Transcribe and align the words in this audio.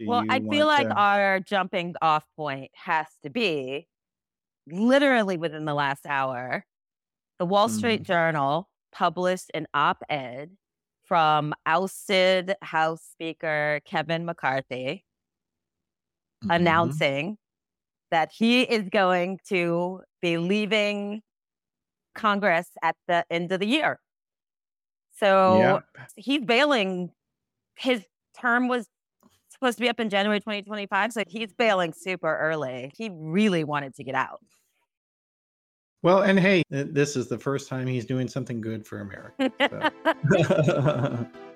Do 0.00 0.06
well, 0.08 0.24
I 0.28 0.40
feel 0.40 0.66
like 0.66 0.88
to- 0.88 0.94
our 0.94 1.40
jumping 1.40 1.94
off 2.02 2.24
point 2.36 2.70
has 2.74 3.06
to 3.22 3.30
be 3.30 3.86
literally 4.66 5.36
within 5.36 5.64
the 5.64 5.74
last 5.74 6.06
hour. 6.06 6.66
The 7.38 7.44
Wall 7.46 7.68
Street 7.68 8.02
Mm. 8.02 8.06
Journal 8.06 8.70
published 8.92 9.50
an 9.54 9.66
op 9.74 10.02
ed 10.08 10.56
from 11.04 11.54
ousted 11.66 12.54
House 12.62 13.02
Speaker 13.12 13.80
Kevin 13.84 14.24
McCarthy 14.24 15.04
Mhm. 16.44 16.56
announcing 16.56 17.38
that 18.10 18.32
he 18.32 18.62
is 18.62 18.88
going 18.88 19.38
to 19.48 20.02
be 20.20 20.38
leaving 20.38 21.22
Congress 22.14 22.70
at 22.82 22.96
the 23.06 23.24
end 23.30 23.50
of 23.52 23.60
the 23.60 23.66
year. 23.66 24.00
So 25.16 25.58
Yep. 25.58 25.84
he's 26.16 26.44
bailing. 26.44 27.12
His 27.76 28.06
term 28.34 28.68
was 28.68 28.88
supposed 29.64 29.78
to 29.78 29.82
be 29.82 29.88
up 29.88 29.98
in 29.98 30.10
January 30.10 30.40
2025. 30.40 31.12
So 31.12 31.22
he's 31.26 31.52
bailing 31.54 31.94
super 31.94 32.36
early. 32.36 32.92
He 32.94 33.10
really 33.14 33.64
wanted 33.64 33.94
to 33.94 34.04
get 34.04 34.14
out. 34.14 34.40
Well, 36.02 36.20
and 36.20 36.38
hey, 36.38 36.62
this 36.68 37.16
is 37.16 37.28
the 37.28 37.38
first 37.38 37.66
time 37.66 37.86
he's 37.86 38.04
doing 38.04 38.28
something 38.28 38.60
good 38.60 38.86
for 38.86 39.00
America. 39.00 39.50
so. 40.66 41.26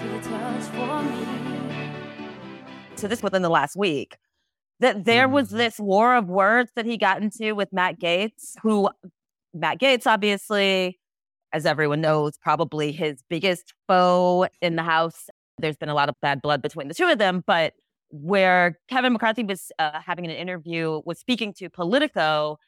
to 0.00 0.08
the 0.08 0.20
touch 0.28 0.62
for 0.72 1.02
so 2.96 3.08
this 3.08 3.22
within 3.22 3.42
the 3.42 3.48
last 3.50 3.76
week 3.76 4.16
that 4.80 5.04
there 5.04 5.28
was 5.28 5.50
Mhm. 5.52 5.56
this 5.58 5.78
war 5.78 6.14
of 6.16 6.28
words 6.28 6.72
that 6.74 6.86
he 6.86 6.96
got 6.96 7.22
into 7.22 7.54
with 7.54 7.72
Matt 7.72 8.00
Gaetz, 8.00 8.54
who 8.62 8.88
Matt 9.54 9.78
Gaetz, 9.78 10.06
obviously, 10.06 10.98
as 11.52 11.66
everyone 11.66 12.00
knows, 12.00 12.38
probably 12.38 12.90
his 12.92 13.22
biggest 13.28 13.74
foe 13.86 14.46
in 14.60 14.76
the 14.76 14.82
House. 14.82 15.28
There's 15.58 15.76
been 15.76 15.88
a 15.88 15.94
lot 15.94 16.08
of 16.08 16.14
bad 16.22 16.42
blood 16.42 16.62
between 16.62 16.88
the 16.88 16.94
two 16.94 17.06
of 17.06 17.18
them, 17.18 17.44
but 17.46 17.74
where 18.10 18.78
Kevin 18.88 19.12
McCarthy 19.12 19.44
was 19.44 19.70
uh, 19.78 20.00
having 20.00 20.24
an 20.24 20.30
interview, 20.32 21.00
was 21.04 21.18
speaking 21.18 21.52
to 21.54 21.68
Politico 21.70 22.58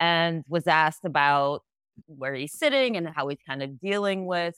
and 0.00 0.44
was 0.48 0.66
asked 0.66 1.04
about 1.04 1.62
where 2.06 2.34
he's 2.34 2.52
sitting 2.52 2.96
and 2.96 3.08
how 3.08 3.28
he's 3.28 3.38
kind 3.46 3.62
of 3.62 3.78
dealing 3.78 4.26
with 4.26 4.56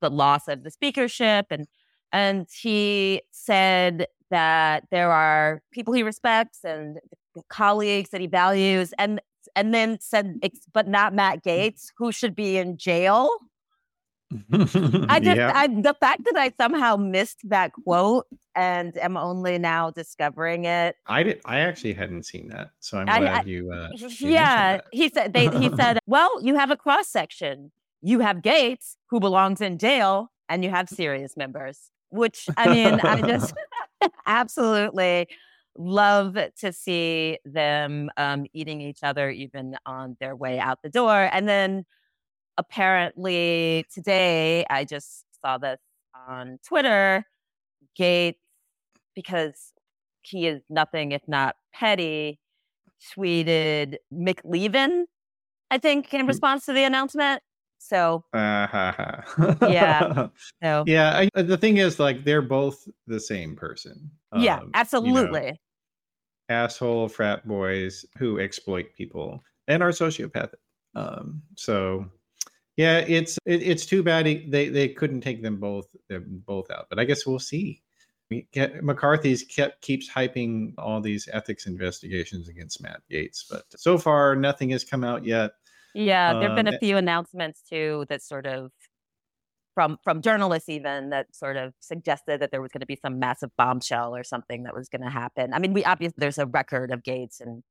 the 0.00 0.10
loss 0.10 0.48
of 0.48 0.64
the 0.64 0.70
speakership 0.70 1.46
and 1.50 1.66
and 2.12 2.46
he 2.60 3.22
said 3.30 4.06
that 4.30 4.84
there 4.90 5.10
are 5.10 5.62
people 5.72 5.94
he 5.94 6.02
respects 6.02 6.60
and 6.64 6.98
colleagues 7.48 8.10
that 8.10 8.20
he 8.20 8.26
values 8.26 8.92
and 8.98 9.20
and 9.56 9.74
then 9.74 9.98
said 10.00 10.38
but 10.72 10.88
not 10.88 11.14
Matt 11.14 11.42
mm. 11.42 11.44
Gaetz 11.44 11.86
who 11.96 12.12
should 12.12 12.34
be 12.34 12.56
in 12.56 12.76
jail. 12.76 13.30
I 14.52 15.20
just 15.20 15.36
Yeah. 15.36 15.52
I 15.54 15.66
the 15.66 15.94
fact 16.00 16.22
that 16.24 16.36
I 16.36 16.52
somehow 16.60 16.96
missed 16.96 17.38
that 17.48 17.72
quote 17.72 18.26
and 18.54 18.96
am 18.98 19.16
only 19.16 19.58
now 19.58 19.90
discovering 19.90 20.64
it. 20.64 20.96
I 21.06 21.22
did. 21.22 21.40
I 21.44 21.60
actually 21.60 21.94
hadn't 21.94 22.24
seen 22.24 22.48
that, 22.48 22.70
so 22.80 22.98
I'm 22.98 23.08
I- 23.08 23.18
glad 23.20 23.46
I- 23.46 23.48
you. 23.48 23.72
Uh, 23.72 23.88
yeah, 24.20 24.80
he 24.92 25.08
said 25.08 25.32
they 25.32 25.48
he 25.58 25.70
said, 25.76 25.98
"Well, 26.06 26.30
you 26.42 26.54
have 26.54 26.70
a 26.70 26.76
cross 26.76 27.08
section. 27.08 27.72
You 28.00 28.20
have 28.20 28.38
Gaetz 28.38 28.96
who 29.10 29.20
belongs 29.20 29.60
in 29.60 29.78
jail 29.78 30.30
and 30.48 30.64
you 30.64 30.70
have 30.70 30.88
serious 30.88 31.36
members." 31.36 31.78
Which 32.10 32.46
I 32.58 32.68
mean, 32.74 33.00
I 33.00 33.22
just 33.22 33.54
absolutely 34.26 35.28
love 35.78 36.36
to 36.60 36.72
see 36.72 37.38
them 37.44 38.10
um, 38.18 38.44
eating 38.52 38.80
each 38.82 38.98
other 39.02 39.30
even 39.30 39.76
on 39.86 40.16
their 40.20 40.36
way 40.36 40.58
out 40.58 40.80
the 40.82 40.90
door. 40.90 41.28
And 41.32 41.48
then 41.48 41.84
apparently 42.58 43.84
today, 43.92 44.64
I 44.70 44.84
just 44.84 45.24
saw 45.44 45.58
this 45.58 45.78
on 46.28 46.58
Twitter. 46.66 47.24
Gaetz, 47.98 48.36
because 49.14 49.72
he 50.22 50.46
is 50.46 50.62
nothing 50.70 51.12
if 51.12 51.22
not 51.26 51.56
petty, 51.74 52.38
tweeted 53.16 53.96
McLeavin, 54.12 55.04
I 55.70 55.78
think, 55.78 56.14
in 56.14 56.26
response 56.26 56.64
to 56.66 56.72
the 56.72 56.84
announcement. 56.84 57.42
So, 57.78 58.24
Uh, 58.32 58.66
ha. 58.68 59.24
Yeah. 59.62 60.28
so 60.62 60.84
yeah. 60.86 61.26
I, 61.34 61.42
the 61.42 61.56
thing 61.56 61.78
is, 61.78 61.98
like, 61.98 62.24
they're 62.24 62.40
both 62.40 62.88
the 63.08 63.18
same 63.18 63.56
person. 63.56 64.08
yeah, 64.36 64.54
Um, 64.54 64.60
you 64.60 64.66
know, 64.66 64.70
absolutely. 64.74 65.60
asshole 66.48 67.08
frat 67.08 67.46
boys 67.46 68.06
who 68.18 68.38
exploit 68.38 68.86
people 68.96 69.42
and 69.66 69.82
are 69.82 69.90
sociopathic. 69.90 70.54
Um, 70.94 71.42
so 71.56 72.06
yeah, 72.82 72.98
it's 72.98 73.38
it, 73.46 73.62
it's 73.62 73.86
too 73.86 74.02
bad 74.02 74.26
he, 74.26 74.44
they 74.48 74.68
they 74.68 74.88
couldn't 74.88 75.20
take 75.20 75.40
them 75.40 75.60
both 75.60 75.86
them 76.08 76.42
both 76.46 76.68
out. 76.70 76.86
But 76.90 76.98
I 76.98 77.04
guess 77.04 77.24
we'll 77.24 77.38
see. 77.38 77.80
We 78.28 78.48
get, 78.52 78.82
McCarthy's 78.82 79.44
kept 79.44 79.82
keeps 79.82 80.10
hyping 80.10 80.74
all 80.78 81.00
these 81.00 81.28
ethics 81.32 81.66
investigations 81.66 82.48
against 82.48 82.82
Matt 82.82 83.02
Gaetz, 83.08 83.44
but 83.48 83.64
so 83.76 83.98
far 83.98 84.34
nothing 84.34 84.70
has 84.70 84.84
come 84.84 85.04
out 85.04 85.24
yet. 85.24 85.52
Yeah, 85.94 86.32
there've 86.32 86.56
been 86.56 86.66
Um, 86.66 86.74
a 86.74 86.78
few 86.78 86.96
announcements 86.96 87.62
too 87.62 88.04
that 88.08 88.22
sort 88.22 88.46
of 88.46 88.72
from 89.74 89.98
from 90.02 90.20
journalists 90.20 90.68
even 90.68 91.10
that 91.10 91.26
sort 91.34 91.56
of 91.56 91.74
suggested 91.78 92.40
that 92.40 92.50
there 92.50 92.62
was 92.62 92.72
going 92.72 92.80
to 92.80 92.86
be 92.86 92.96
some 92.96 93.20
massive 93.20 93.50
bombshell 93.56 94.16
or 94.16 94.24
something 94.24 94.64
that 94.64 94.74
was 94.74 94.88
going 94.88 95.02
to 95.02 95.10
happen. 95.10 95.54
I 95.54 95.60
mean, 95.60 95.72
we 95.72 95.84
obviously 95.84 96.16
there's 96.18 96.38
a 96.38 96.46
record 96.46 96.90
of 96.90 97.02
Gaetz 97.04 97.40
and 97.40 97.62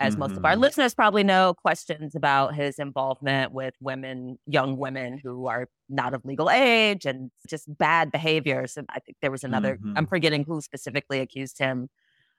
as 0.00 0.16
most 0.16 0.36
of 0.36 0.44
our 0.44 0.54
Mhm. 0.54 0.60
listeners 0.60 0.94
probably 0.94 1.24
know, 1.24 1.54
questions 1.54 2.14
about 2.14 2.54
his 2.54 2.78
involvement 2.78 3.52
with 3.52 3.74
women, 3.80 4.38
young 4.46 4.76
women 4.76 5.18
who 5.18 5.46
are 5.46 5.68
not 5.88 6.14
of 6.14 6.24
legal 6.24 6.50
age 6.50 7.04
and 7.04 7.30
just 7.48 7.76
bad 7.78 8.10
behaviors. 8.12 8.76
And 8.76 8.86
I 8.90 9.00
think 9.00 9.18
there 9.20 9.30
was 9.30 9.44
another, 9.44 9.78
I'm 9.96 10.06
Mhm. 10.06 10.08
forgetting 10.08 10.44
who 10.44 10.60
specifically 10.60 11.20
accused 11.20 11.58
him 11.58 11.88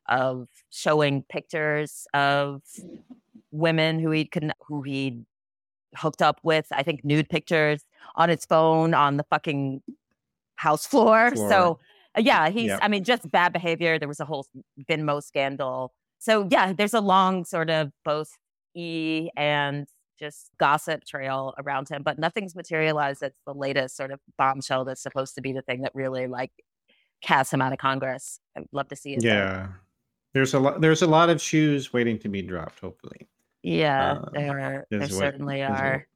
of 0.07 0.47
showing 0.69 1.23
pictures 1.23 2.07
of 2.13 2.61
women 3.51 3.99
who 3.99 4.11
he 4.11 4.25
could 4.25 4.51
who 4.67 4.81
he 4.81 5.25
hooked 5.97 6.21
up 6.21 6.39
with. 6.43 6.67
I 6.71 6.83
think 6.83 7.03
nude 7.03 7.29
pictures 7.29 7.83
on 8.15 8.29
his 8.29 8.45
phone 8.45 8.93
on 8.93 9.17
the 9.17 9.23
fucking 9.29 9.81
house 10.55 10.85
floor. 10.85 11.31
Floor. 11.31 11.49
So 11.49 11.79
yeah, 12.17 12.49
he's. 12.49 12.67
Yep. 12.67 12.79
I 12.81 12.87
mean, 12.87 13.03
just 13.03 13.29
bad 13.31 13.53
behavior. 13.53 13.99
There 13.99 14.07
was 14.07 14.19
a 14.19 14.25
whole 14.25 14.45
Venmo 14.89 15.21
scandal. 15.23 15.93
So 16.19 16.47
yeah, 16.51 16.73
there's 16.73 16.93
a 16.93 17.01
long 17.01 17.45
sort 17.45 17.69
of 17.69 17.91
both 18.05 18.37
e 18.75 19.29
and 19.35 19.87
just 20.19 20.51
gossip 20.59 21.05
trail 21.05 21.53
around 21.57 21.87
him, 21.89 22.03
but 22.03 22.19
nothing's 22.19 22.55
materialized. 22.55 23.21
That's 23.21 23.39
the 23.47 23.53
latest 23.53 23.95
sort 23.95 24.11
of 24.11 24.19
bombshell 24.37 24.83
that's 24.85 25.01
supposed 25.01 25.35
to 25.35 25.41
be 25.41 25.53
the 25.53 25.61
thing 25.61 25.81
that 25.81 25.93
really 25.95 26.27
like 26.27 26.51
casts 27.21 27.53
him 27.53 27.61
out 27.61 27.71
of 27.71 27.79
Congress. 27.79 28.39
I'd 28.57 28.65
love 28.73 28.89
to 28.89 28.95
see 28.97 29.13
it. 29.13 29.23
Yeah, 29.23 29.69
there's 30.33 30.53
a 30.53 30.59
lot. 30.59 30.81
There's 30.81 31.01
a 31.01 31.07
lot 31.07 31.29
of 31.29 31.41
shoes 31.41 31.93
waiting 31.93 32.19
to 32.19 32.29
be 32.29 32.41
dropped. 32.41 32.79
Hopefully, 32.81 33.27
Yeah, 33.63 34.11
Uh, 34.13 34.29
there 34.33 34.59
are. 34.59 34.87
There 34.89 34.99
what- 34.99 35.11
certainly 35.11 35.61
is 35.61 35.69
what- 35.69 35.79
are. 35.79 36.07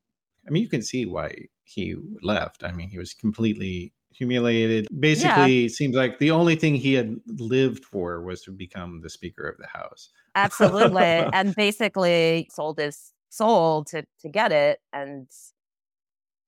I 0.45 0.51
mean, 0.51 0.63
you 0.63 0.69
can 0.69 0.81
see 0.81 1.05
why 1.05 1.33
he 1.63 1.95
left. 2.21 2.65
I 2.65 2.73
mean, 2.73 2.89
he 2.89 2.97
was 2.97 3.13
completely 3.13 3.93
humiliated. 4.13 4.87
Basically, 4.99 5.65
it 5.65 5.71
seems 5.71 5.95
like 5.95 6.19
the 6.19 6.31
only 6.31 6.55
thing 6.55 6.75
he 6.75 6.93
had 6.93 7.19
lived 7.27 7.85
for 7.85 8.21
was 8.21 8.41
to 8.43 8.51
become 8.51 9.01
the 9.01 9.09
Speaker 9.09 9.47
of 9.47 9.57
the 9.57 9.67
House. 9.67 10.09
Absolutely. 10.35 11.01
and 11.33 11.55
basically 11.55 12.49
sold 12.51 12.79
his 12.79 13.13
soul 13.29 13.83
to 13.85 14.03
to 14.21 14.29
get 14.29 14.51
it. 14.51 14.79
And 14.91 15.27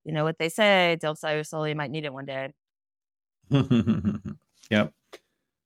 you 0.04 0.14
know 0.14 0.24
what 0.24 0.38
they 0.38 0.50
say, 0.50 0.98
your 1.02 1.44
soul, 1.44 1.68
you 1.68 1.76
might 1.76 1.92
need 1.92 2.06
it 2.06 2.14
one 2.14 2.26
day. 2.26 2.54
yep. 4.70 4.94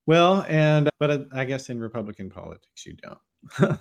Well, 0.05 0.45
and 0.47 0.89
but 0.99 1.11
uh, 1.11 1.19
I 1.33 1.45
guess 1.45 1.69
in 1.69 1.79
Republican 1.79 2.29
politics 2.29 2.85
you 2.85 2.95
don't. 2.95 3.19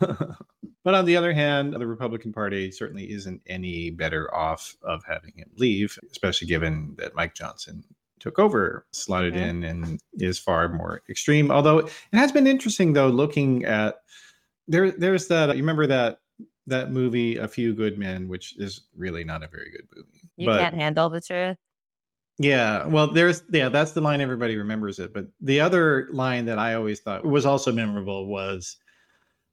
but 0.84 0.94
on 0.94 1.04
the 1.04 1.16
other 1.16 1.32
hand, 1.32 1.72
the 1.72 1.86
Republican 1.86 2.32
Party 2.32 2.70
certainly 2.70 3.10
isn't 3.10 3.40
any 3.46 3.90
better 3.90 4.32
off 4.34 4.76
of 4.82 5.02
having 5.06 5.32
him 5.36 5.50
leave, 5.56 5.98
especially 6.10 6.46
given 6.46 6.94
that 6.98 7.14
Mike 7.14 7.34
Johnson 7.34 7.82
took 8.20 8.38
over, 8.38 8.86
slotted 8.92 9.34
Mhm. 9.34 9.48
in, 9.48 9.64
and 9.64 10.00
is 10.14 10.38
far 10.38 10.68
more 10.68 11.02
extreme. 11.08 11.50
Although 11.50 11.78
it 11.78 11.92
has 12.12 12.32
been 12.32 12.46
interesting 12.46 12.92
though, 12.92 13.08
looking 13.08 13.64
at 13.64 14.02
there. 14.66 14.90
There's 14.90 15.28
that 15.28 15.48
you 15.56 15.62
remember 15.62 15.86
that 15.86 16.20
that 16.66 16.90
movie 16.92 17.36
A 17.38 17.48
Few 17.48 17.74
Good 17.74 17.98
Men, 17.98 18.28
which 18.28 18.56
is 18.58 18.82
really 18.96 19.24
not 19.24 19.42
a 19.42 19.48
very 19.48 19.70
good 19.70 19.86
movie. 19.96 20.30
You 20.36 20.46
but 20.46 20.60
can't 20.60 20.74
handle 20.74 21.08
the 21.08 21.20
truth. 21.20 21.56
yeah, 22.38 22.86
well, 22.86 23.06
there's 23.12 23.42
yeah, 23.50 23.68
that's 23.68 23.92
the 23.92 24.00
line 24.00 24.20
everybody 24.20 24.56
remembers 24.56 24.98
it. 24.98 25.12
But 25.14 25.26
the 25.40 25.60
other 25.60 26.08
line 26.12 26.44
that 26.46 26.58
I 26.58 26.74
always 26.74 27.00
thought 27.00 27.24
was 27.24 27.46
also 27.46 27.72
memorable 27.72 28.26
was 28.26 28.76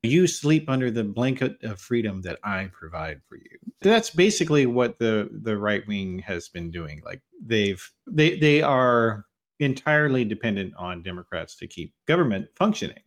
you 0.06 0.28
sleep 0.28 0.70
under 0.70 0.92
the 0.92 1.04
blanket 1.04 1.58
of 1.64 1.80
freedom 1.80 2.22
that 2.24 2.40
I 2.44 2.70
provide 2.74 3.22
for 3.28 3.38
you. 3.38 3.58
That's 3.82 4.10
basically 4.10 4.66
what 4.66 5.00
the 5.00 5.30
the 5.44 5.58
right 5.58 5.86
wing 5.88 6.20
has 6.20 6.50
been 6.50 6.72
doing. 6.72 7.02
Like 7.06 7.22
they've 7.44 7.84
they 8.08 8.38
they 8.38 8.62
are 8.62 9.26
entirely 9.60 10.26
dependent 10.26 10.74
on 10.76 11.04
Democrats 11.04 11.56
to 11.58 11.68
keep 11.68 11.94
government 12.08 12.48
functioning. 12.56 13.04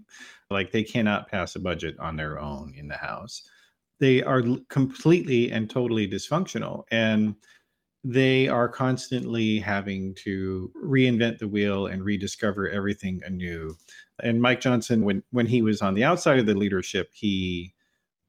Like 0.51 0.73
they 0.73 0.83
cannot 0.83 1.29
pass 1.29 1.57
a 1.57 1.61
budget 1.61 1.99
on 1.99 2.17
their 2.17 2.39
own 2.39 2.75
in 2.77 2.89
the 2.89 2.97
House. 2.97 3.43
They 4.01 4.23
are 4.23 4.43
completely 4.69 5.51
and 5.51 5.69
totally 5.69 6.09
dysfunctional 6.09 6.85
and 6.91 7.35
they 8.05 8.49
are 8.49 8.69
constantly 8.69 9.59
having 9.59 10.15
to 10.15 10.73
reinvent 10.83 11.39
the 11.39 11.49
wheel 11.49 11.87
and 11.89 12.05
rediscover 12.05 12.69
everything 12.71 13.21
anew. 13.27 13.77
And 14.23 14.43
Mike 14.43 14.61
Johnson, 14.61 15.05
when 15.05 15.23
when 15.31 15.47
he 15.47 15.63
was 15.63 15.83
on 15.83 15.95
the 15.95 16.05
outside 16.05 16.39
of 16.39 16.47
the 16.47 16.55
leadership, 16.55 17.11
he 17.13 17.75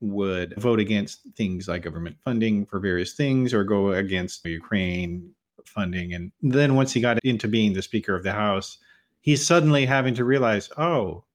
would 0.01 0.53
vote 0.57 0.79
against 0.79 1.21
things 1.35 1.67
like 1.67 1.83
government 1.83 2.17
funding 2.23 2.65
for 2.65 2.79
various 2.79 3.13
things 3.13 3.53
or 3.53 3.63
go 3.63 3.91
against 3.91 4.45
Ukraine 4.45 5.31
funding. 5.65 6.13
And 6.13 6.31
then 6.41 6.75
once 6.75 6.93
he 6.93 7.01
got 7.01 7.19
into 7.23 7.47
being 7.47 7.73
the 7.73 7.81
Speaker 7.81 8.15
of 8.15 8.23
the 8.23 8.31
House, 8.31 8.77
he's 9.21 9.45
suddenly 9.45 9.85
having 9.85 10.13
to 10.15 10.23
realize, 10.23 10.69
oh, 10.77 11.25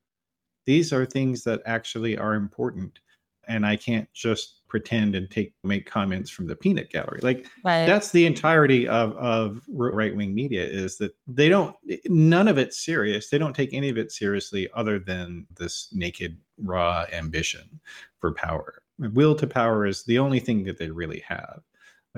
these 0.65 0.93
are 0.93 1.05
things 1.05 1.45
that 1.45 1.61
actually 1.67 2.17
are 2.17 2.35
important. 2.35 3.01
And 3.47 3.67
I 3.67 3.77
can't 3.77 4.11
just 4.15 4.64
pretend 4.75 5.15
and 5.15 5.31
take 5.31 5.55
make 5.63 5.87
comments 5.87 6.29
from 6.29 6.49
the 6.49 6.57
peanut 6.57 6.91
gallery. 6.91 7.21
Like 7.23 7.47
Right. 7.65 7.87
that's 7.87 8.11
the 8.11 8.27
entirety 8.27 8.89
of 8.89 9.13
of 9.17 9.61
right 9.69 10.13
wing 10.17 10.35
media 10.35 10.65
is 10.65 10.99
that 10.99 11.15
they 11.29 11.49
don't 11.49 11.77
none 12.07 12.49
of 12.49 12.59
it's 12.59 12.85
serious. 12.85 13.31
They 13.31 13.39
don't 13.39 13.55
take 13.55 13.73
any 13.73 13.89
of 13.89 13.97
it 13.99 14.11
seriously 14.11 14.69
other 14.75 14.99
than 14.99 15.47
this 15.57 15.91
naked 15.93 16.37
raw 16.59 17.07
ambition 17.13 17.79
for 18.19 18.33
power. 18.35 18.83
Will 18.99 19.37
to 19.37 19.47
power 19.47 19.87
is 19.87 20.03
the 20.03 20.19
only 20.19 20.41
thing 20.41 20.65
that 20.65 20.77
they 20.79 20.91
really 20.91 21.21
have. 21.21 21.61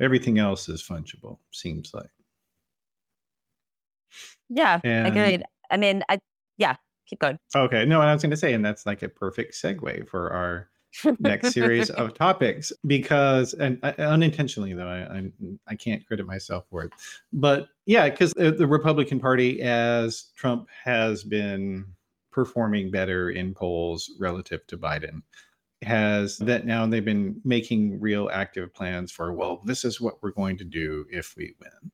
Everything 0.00 0.38
else 0.38 0.66
is 0.70 0.82
fungible. 0.82 1.36
Seems 1.52 1.92
like. 1.92 2.08
yeah, 4.48 4.80
And- 4.82 5.08
agreed. 5.08 5.42
I 5.70 5.76
mean, 5.76 6.02
I 6.08 6.20
yeah, 6.56 6.76
keep 7.06 7.18
going. 7.18 7.38
Okay, 7.54 7.84
no, 7.84 8.00
and 8.00 8.08
I 8.08 8.14
was 8.14 8.22
going 8.22 8.30
to 8.30 8.36
say, 8.38 8.54
and 8.54 8.64
that's 8.64 8.86
like 8.86 9.02
a 9.02 9.10
perfect 9.10 9.52
segue 9.52 10.08
for 10.08 10.32
our 10.32 10.70
next 11.18 11.52
series 11.52 11.90
of 11.90 12.14
topics 12.18 12.72
because 12.86 13.54
and 13.54 13.78
uh, 13.82 13.92
unintentionally 13.98 14.72
though 14.72 14.88
I, 14.88 15.18
I 15.18 15.32
i 15.68 15.74
can't 15.74 16.06
credit 16.06 16.26
myself 16.26 16.64
for 16.70 16.84
it. 16.84 16.92
But 17.32 17.68
yeah 17.84 18.08
because 18.08 18.32
the, 18.32 18.50
the 18.50 18.66
republican 18.66 19.20
party 19.20 19.62
as 19.62 20.30
trump 20.36 20.68
has 20.84 21.22
been 21.22 21.84
performing 22.32 22.90
better 22.90 23.30
in 23.30 23.54
polls 23.54 24.10
relative 24.18 24.66
to 24.68 24.78
biden 24.78 25.22
has 25.82 26.38
that 26.38 26.64
now 26.64 26.86
they've 26.86 27.04
been 27.04 27.40
making 27.44 28.00
real 28.00 28.30
active 28.32 28.72
plans 28.72 29.12
for 29.12 29.32
well 29.32 29.60
this 29.64 29.84
is 29.84 30.00
what 30.00 30.22
we're 30.22 30.30
going 30.30 30.56
to 30.56 30.64
do 30.64 31.04
if 31.10 31.34
we 31.36 31.54
win. 31.60 31.92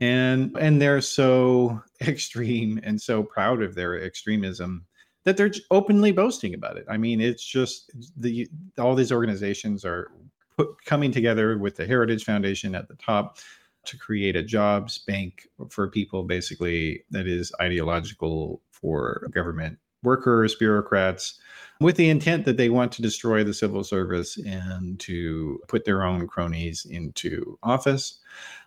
And 0.00 0.56
and 0.58 0.82
they're 0.82 1.00
so 1.00 1.80
extreme 2.02 2.80
and 2.82 3.00
so 3.00 3.22
proud 3.22 3.62
of 3.62 3.74
their 3.74 4.02
extremism 4.02 4.86
that 5.24 5.36
they're 5.36 5.52
openly 5.70 6.12
boasting 6.12 6.54
about 6.54 6.76
it. 6.76 6.86
I 6.88 6.96
mean, 6.96 7.20
it's 7.20 7.44
just 7.44 7.92
the 8.16 8.48
all 8.78 8.94
these 8.94 9.12
organizations 9.12 9.84
are 9.84 10.10
put, 10.56 10.84
coming 10.84 11.12
together 11.12 11.58
with 11.58 11.76
the 11.76 11.86
Heritage 11.86 12.24
Foundation 12.24 12.74
at 12.74 12.88
the 12.88 12.96
top 12.96 13.38
to 13.84 13.96
create 13.96 14.36
a 14.36 14.42
jobs 14.42 14.98
bank 14.98 15.48
for 15.68 15.88
people, 15.88 16.22
basically 16.22 17.04
that 17.10 17.26
is 17.26 17.52
ideological 17.60 18.60
for 18.70 19.28
government 19.32 19.78
workers, 20.02 20.54
bureaucrats, 20.54 21.38
with 21.80 21.96
the 21.96 22.08
intent 22.08 22.44
that 22.44 22.56
they 22.56 22.68
want 22.68 22.92
to 22.92 23.02
destroy 23.02 23.44
the 23.44 23.54
civil 23.54 23.84
service 23.84 24.36
and 24.38 24.98
to 25.00 25.60
put 25.68 25.84
their 25.84 26.02
own 26.04 26.26
cronies 26.26 26.84
into 26.86 27.58
office. 27.62 28.18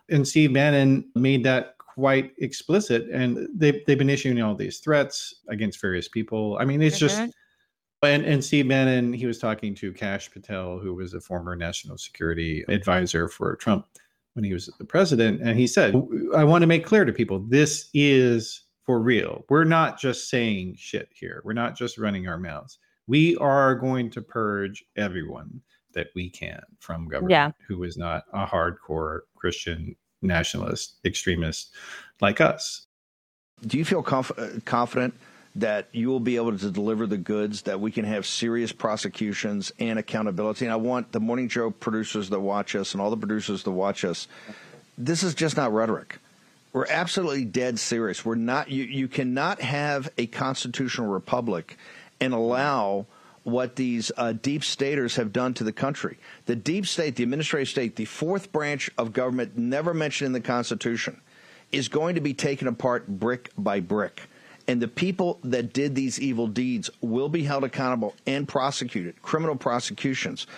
And 0.08 0.26
Steve 0.26 0.52
Bannon 0.52 1.10
made 1.14 1.44
that 1.44 1.75
quite 1.96 2.32
explicit 2.38 3.08
and 3.10 3.48
they've, 3.54 3.84
they've 3.86 3.96
been 3.98 4.10
issuing 4.10 4.40
all 4.42 4.54
these 4.54 4.80
threats 4.80 5.36
against 5.48 5.80
various 5.80 6.08
people 6.08 6.56
i 6.60 6.64
mean 6.64 6.82
it's 6.82 6.98
just 6.98 7.18
Mhm. 7.18 7.32
and, 8.02 8.24
and 8.26 8.44
steve 8.44 8.68
bannon 8.68 9.14
he 9.14 9.24
was 9.26 9.38
talking 9.38 9.74
to 9.76 9.92
Kash 9.94 10.30
Patel 10.30 10.78
who 10.78 10.94
was 10.94 11.14
a 11.14 11.20
former 11.20 11.56
national 11.56 11.96
security 11.96 12.64
advisor 12.68 13.28
for 13.28 13.56
trump 13.56 13.86
when 14.34 14.44
he 14.44 14.52
was 14.52 14.70
the 14.78 14.84
president 14.84 15.40
and 15.40 15.58
he 15.58 15.66
said 15.66 15.94
i 16.36 16.44
want 16.44 16.60
to 16.62 16.66
make 16.66 16.84
clear 16.84 17.06
to 17.06 17.12
people 17.14 17.38
this 17.48 17.88
is 17.94 18.64
for 18.84 19.00
real 19.00 19.44
we're 19.48 19.64
not 19.64 19.98
just 19.98 20.28
saying 20.28 20.74
shit 20.76 21.08
here 21.14 21.40
we're 21.46 21.54
not 21.54 21.74
just 21.74 21.96
running 21.96 22.28
our 22.28 22.38
mouths 22.38 22.78
we 23.06 23.36
are 23.38 23.74
going 23.74 24.10
to 24.10 24.20
purge 24.20 24.84
everyone 24.96 25.62
that 25.94 26.08
we 26.14 26.28
can 26.28 26.60
from 26.78 27.08
government 27.08 27.30
Yeah. 27.30 27.50
who 27.66 27.82
is 27.84 27.96
not 27.96 28.24
a 28.34 28.44
hardcore 28.46 29.20
christian 29.34 29.96
nationalist 30.26 30.96
extremists 31.04 31.70
like 32.20 32.40
us. 32.40 32.86
Do 33.66 33.78
you 33.78 33.84
feel 33.84 34.02
conf- 34.02 34.38
uh, 34.38 34.60
confident 34.64 35.14
that 35.54 35.88
you 35.92 36.08
will 36.08 36.20
be 36.20 36.36
able 36.36 36.56
to 36.56 36.70
deliver 36.70 37.06
the 37.06 37.16
goods, 37.16 37.62
that 37.62 37.80
we 37.80 37.90
can 37.90 38.04
have 38.04 38.26
serious 38.26 38.72
prosecutions 38.72 39.72
and 39.78 39.98
accountability? 39.98 40.66
And 40.66 40.72
I 40.72 40.76
want 40.76 41.12
the 41.12 41.20
Morning 41.20 41.48
Joe 41.48 41.70
producers 41.70 42.28
that 42.28 42.40
watch 42.40 42.74
us 42.74 42.92
and 42.92 43.00
all 43.00 43.10
the 43.10 43.16
producers 43.16 43.62
that 43.62 43.70
watch 43.70 44.04
us, 44.04 44.28
this 44.98 45.22
is 45.22 45.34
just 45.34 45.56
not 45.56 45.72
rhetoric. 45.72 46.18
We're 46.74 46.86
absolutely 46.90 47.46
dead 47.46 47.78
serious. 47.78 48.22
We're 48.22 48.34
not, 48.34 48.70
you, 48.70 48.84
you 48.84 49.08
cannot 49.08 49.62
have 49.62 50.10
a 50.18 50.26
constitutional 50.26 51.08
republic 51.08 51.78
and 52.20 52.34
allow 52.34 53.06
what 53.46 53.76
these 53.76 54.10
uh, 54.16 54.32
deep 54.32 54.64
staters 54.64 55.14
have 55.14 55.32
done 55.32 55.54
to 55.54 55.62
the 55.62 55.72
country. 55.72 56.18
The 56.46 56.56
deep 56.56 56.84
state, 56.84 57.14
the 57.14 57.22
administrative 57.22 57.68
state, 57.68 57.94
the 57.94 58.04
fourth 58.04 58.50
branch 58.50 58.90
of 58.98 59.12
government 59.12 59.56
never 59.56 59.94
mentioned 59.94 60.26
in 60.26 60.32
the 60.32 60.40
Constitution, 60.40 61.20
is 61.70 61.86
going 61.86 62.16
to 62.16 62.20
be 62.20 62.34
taken 62.34 62.66
apart 62.66 63.06
brick 63.06 63.50
by 63.56 63.78
brick. 63.78 64.22
And 64.66 64.82
the 64.82 64.88
people 64.88 65.38
that 65.44 65.72
did 65.72 65.94
these 65.94 66.20
evil 66.20 66.48
deeds 66.48 66.90
will 67.00 67.28
be 67.28 67.44
held 67.44 67.62
accountable 67.62 68.16
and 68.26 68.48
prosecuted, 68.48 69.22
criminal 69.22 69.54
prosecutions. 69.54 70.48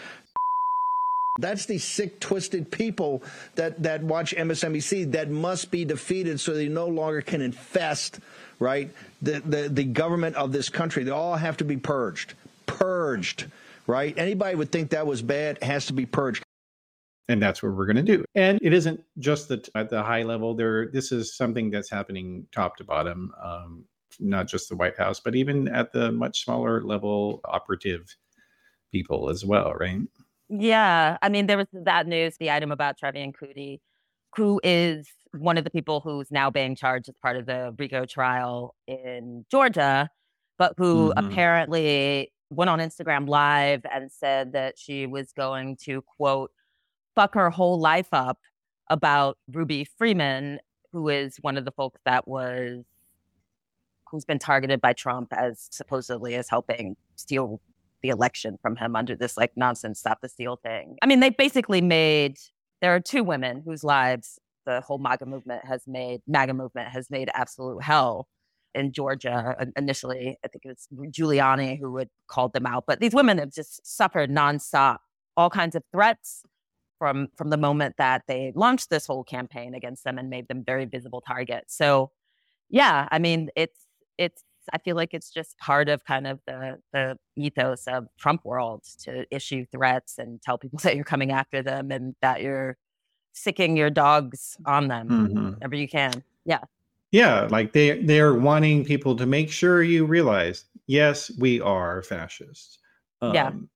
That's 1.38 1.66
the 1.66 1.76
sick, 1.76 2.20
twisted 2.20 2.70
people 2.70 3.22
that, 3.56 3.82
that 3.82 4.02
watch 4.02 4.34
MSNBC 4.34 5.12
that 5.12 5.28
must 5.28 5.70
be 5.70 5.84
defeated 5.84 6.40
so 6.40 6.54
they 6.54 6.68
no 6.68 6.86
longer 6.86 7.20
can 7.20 7.42
infest, 7.42 8.20
right, 8.58 8.90
the, 9.20 9.40
the, 9.40 9.68
the 9.68 9.84
government 9.84 10.36
of 10.36 10.52
this 10.52 10.70
country. 10.70 11.04
They 11.04 11.10
all 11.10 11.36
have 11.36 11.58
to 11.58 11.64
be 11.64 11.76
purged. 11.76 12.32
Purged, 12.78 13.46
right? 13.86 14.16
Anybody 14.18 14.54
would 14.56 14.70
think 14.72 14.90
that 14.90 15.06
was 15.06 15.22
bad 15.22 15.62
has 15.62 15.86
to 15.86 15.92
be 15.92 16.06
purged. 16.06 16.42
and 17.28 17.42
that's 17.42 17.62
what 17.62 17.72
we're 17.74 17.84
going 17.86 17.96
to 18.06 18.16
do 18.16 18.24
and 18.34 18.58
it 18.62 18.72
isn't 18.72 18.98
just 19.18 19.48
that 19.48 19.68
at 19.74 19.90
the 19.90 20.02
high 20.02 20.22
level 20.22 20.54
there 20.54 20.86
this 20.88 21.12
is 21.12 21.36
something 21.36 21.70
that's 21.70 21.90
happening 21.90 22.46
top 22.52 22.76
to 22.78 22.84
bottom 22.84 23.30
um, 23.42 23.84
not 24.18 24.46
just 24.48 24.68
the 24.70 24.76
white 24.76 24.96
house 24.96 25.20
but 25.20 25.34
even 25.34 25.68
at 25.68 25.92
the 25.92 26.10
much 26.12 26.42
smaller 26.44 26.82
level 26.82 27.40
operative 27.44 28.06
people 28.92 29.28
as 29.28 29.44
well 29.44 29.74
right 29.74 30.00
Yeah, 30.48 31.18
I 31.20 31.28
mean, 31.28 31.46
there 31.46 31.58
was 31.58 31.66
that 31.72 32.06
news, 32.06 32.36
the 32.38 32.50
item 32.50 32.72
about 32.72 32.96
Trevian 32.98 33.34
Kutti, 33.34 33.80
who 34.34 34.58
is 34.64 35.06
one 35.36 35.58
of 35.58 35.64
the 35.64 35.70
people 35.70 36.00
who's 36.00 36.30
now 36.30 36.48
being 36.50 36.74
charged 36.74 37.10
as 37.10 37.14
part 37.20 37.36
of 37.36 37.44
the 37.44 37.74
RICO 37.78 38.06
trial 38.06 38.74
in 38.86 39.44
Georgia, 39.50 40.08
but 40.56 40.72
who 40.78 41.12
Mhm. 41.14 41.18
apparently 41.22 42.32
went 42.50 42.70
on 42.70 42.78
Instagram 42.78 43.28
Live 43.28 43.82
and 43.92 44.10
said 44.10 44.52
that 44.52 44.78
she 44.78 45.06
was 45.06 45.32
going 45.32 45.76
to 45.84 46.02
quote 46.02 46.50
fuck 47.14 47.34
her 47.34 47.50
whole 47.50 47.80
life 47.80 48.08
up 48.12 48.38
about 48.90 49.38
Ruby 49.52 49.84
Freeman, 49.84 50.60
who 50.92 51.08
is 51.08 51.36
one 51.40 51.56
of 51.56 51.64
the 51.64 51.72
folks 51.72 52.00
that 52.04 52.28
was 52.28 52.84
who's 54.10 54.24
been 54.24 54.38
targeted 54.38 54.80
by 54.80 54.92
Trump 54.92 55.32
as 55.32 55.68
supposedly 55.70 56.34
as 56.34 56.48
helping 56.48 56.96
steal 57.16 57.60
the 58.02 58.08
election 58.08 58.56
from 58.62 58.76
him 58.76 58.96
under 58.96 59.16
this 59.16 59.36
like 59.36 59.52
nonsense 59.56 59.98
stop 59.98 60.20
the 60.22 60.28
steal 60.28 60.56
thing. 60.56 60.96
I 61.02 61.06
mean, 61.06 61.20
they 61.20 61.30
basically 61.30 61.80
made 61.80 62.38
there 62.80 62.94
are 62.94 63.00
two 63.00 63.24
women 63.24 63.62
whose 63.64 63.82
lives 63.82 64.38
the 64.64 64.80
whole 64.80 64.98
MAGA 64.98 65.26
movement 65.26 65.64
has 65.64 65.82
made 65.86 66.20
MAGA 66.26 66.54
movement 66.54 66.88
has 66.88 67.10
made 67.10 67.30
absolute 67.34 67.82
hell 67.82 68.28
in 68.74 68.92
Georgia. 68.92 69.56
Initially, 69.76 70.38
I 70.44 70.48
think 70.48 70.64
it 70.64 70.68
was 70.68 70.88
Giuliani 71.10 71.78
who 71.78 71.96
had 71.96 72.08
called 72.28 72.52
them 72.52 72.66
out, 72.66 72.84
but 72.86 73.00
these 73.00 73.14
women 73.14 73.38
have 73.38 73.52
just 73.52 73.86
suffered 73.86 74.30
nonstop 74.30 74.98
all 75.36 75.50
kinds 75.50 75.74
of 75.76 75.82
threats 75.92 76.42
from 76.98 77.28
from 77.36 77.50
the 77.50 77.56
moment 77.56 77.94
that 77.98 78.22
they 78.28 78.52
launched 78.56 78.90
this 78.90 79.06
whole 79.06 79.24
campaign 79.24 79.74
against 79.74 80.04
them 80.04 80.18
and 80.18 80.28
made 80.30 80.48
them 80.48 80.64
very 80.64 80.84
visible 80.84 81.20
targets. 81.20 81.76
So, 81.76 82.10
yeah, 82.70 83.08
I 83.10 83.18
mean, 83.18 83.50
it's 83.56 83.86
it's 84.18 84.44
I 84.72 84.78
feel 84.78 84.96
like 84.96 85.14
it's 85.14 85.30
just 85.30 85.56
part 85.58 85.88
of 85.88 86.04
kind 86.04 86.26
of 86.26 86.40
the 86.46 86.78
the 86.92 87.18
ethos 87.36 87.86
of 87.86 88.08
Trump 88.18 88.44
world 88.44 88.84
to 89.04 89.24
issue 89.30 89.64
threats 89.72 90.18
and 90.18 90.42
tell 90.42 90.58
people 90.58 90.78
that 90.82 90.96
you're 90.96 91.04
coming 91.04 91.30
after 91.32 91.62
them 91.62 91.90
and 91.92 92.14
that 92.22 92.42
you're 92.42 92.76
sicking 93.32 93.76
your 93.76 93.90
dogs 93.90 94.56
on 94.66 94.88
them 94.88 95.08
Mhm. 95.08 95.54
whenever 95.54 95.76
you 95.76 95.88
can. 95.88 96.24
Yeah. 96.44 96.64
Yeah, 97.10 97.48
like 97.50 97.72
they 97.72 98.02
they're 98.02 98.34
wanting 98.34 98.84
people 98.84 99.16
to 99.16 99.26
make 99.26 99.50
sure 99.50 99.82
you 99.82 100.04
realize, 100.04 100.66
yes, 100.86 101.30
we 101.38 101.60
are 101.60 102.02
fascists. 102.02 102.78
Yeah. 103.22 103.48
Um, 103.48 103.68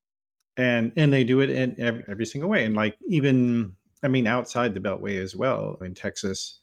and 0.58 0.92
and 0.96 1.12
they 1.12 1.24
do 1.24 1.40
it 1.40 1.50
in 1.50 1.74
every, 1.80 2.04
every 2.08 2.26
single 2.26 2.50
way, 2.50 2.64
and 2.66 2.74
like 2.76 2.96
even 3.08 3.74
I 4.02 4.08
mean 4.08 4.26
outside 4.26 4.74
the 4.74 4.80
Beltway 4.80 5.20
as 5.22 5.34
well. 5.36 5.78
In 5.82 5.94
Texas, 5.94 6.60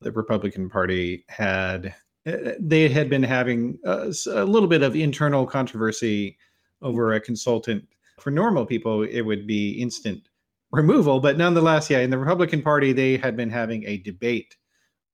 the 0.00 0.12
Republican 0.12 0.68
Party 0.68 1.24
had 1.28 1.94
uh, 2.26 2.52
they 2.60 2.88
had 2.88 3.08
been 3.10 3.22
having 3.22 3.78
a, 3.86 4.08
s- 4.08 4.26
a 4.26 4.44
little 4.44 4.68
bit 4.68 4.82
of 4.82 4.96
internal 4.96 5.46
controversy 5.46 6.36
over 6.82 7.14
a 7.14 7.20
consultant. 7.20 7.84
For 8.20 8.30
normal 8.32 8.66
people, 8.66 9.04
it 9.04 9.22
would 9.22 9.46
be 9.46 9.72
instant 9.80 10.28
removal, 10.72 11.20
but 11.20 11.38
nonetheless, 11.38 11.88
yeah, 11.88 12.00
in 12.00 12.10
the 12.10 12.18
Republican 12.18 12.62
Party, 12.62 12.92
they 12.92 13.16
had 13.16 13.36
been 13.36 13.50
having 13.50 13.84
a 13.86 13.98
debate 13.98 14.56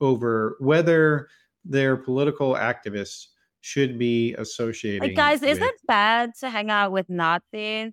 over 0.04 0.56
whether 0.60 1.28
their 1.64 1.96
political 1.96 2.54
activists 2.54 3.26
should 3.60 3.98
be 3.98 4.34
associating. 4.34 5.08
Like, 5.08 5.16
guys, 5.16 5.42
is 5.42 5.58
it 5.58 5.74
bad 5.86 6.32
to 6.40 6.50
hang 6.50 6.70
out 6.70 6.92
with 6.92 7.08
Nazis? 7.08 7.92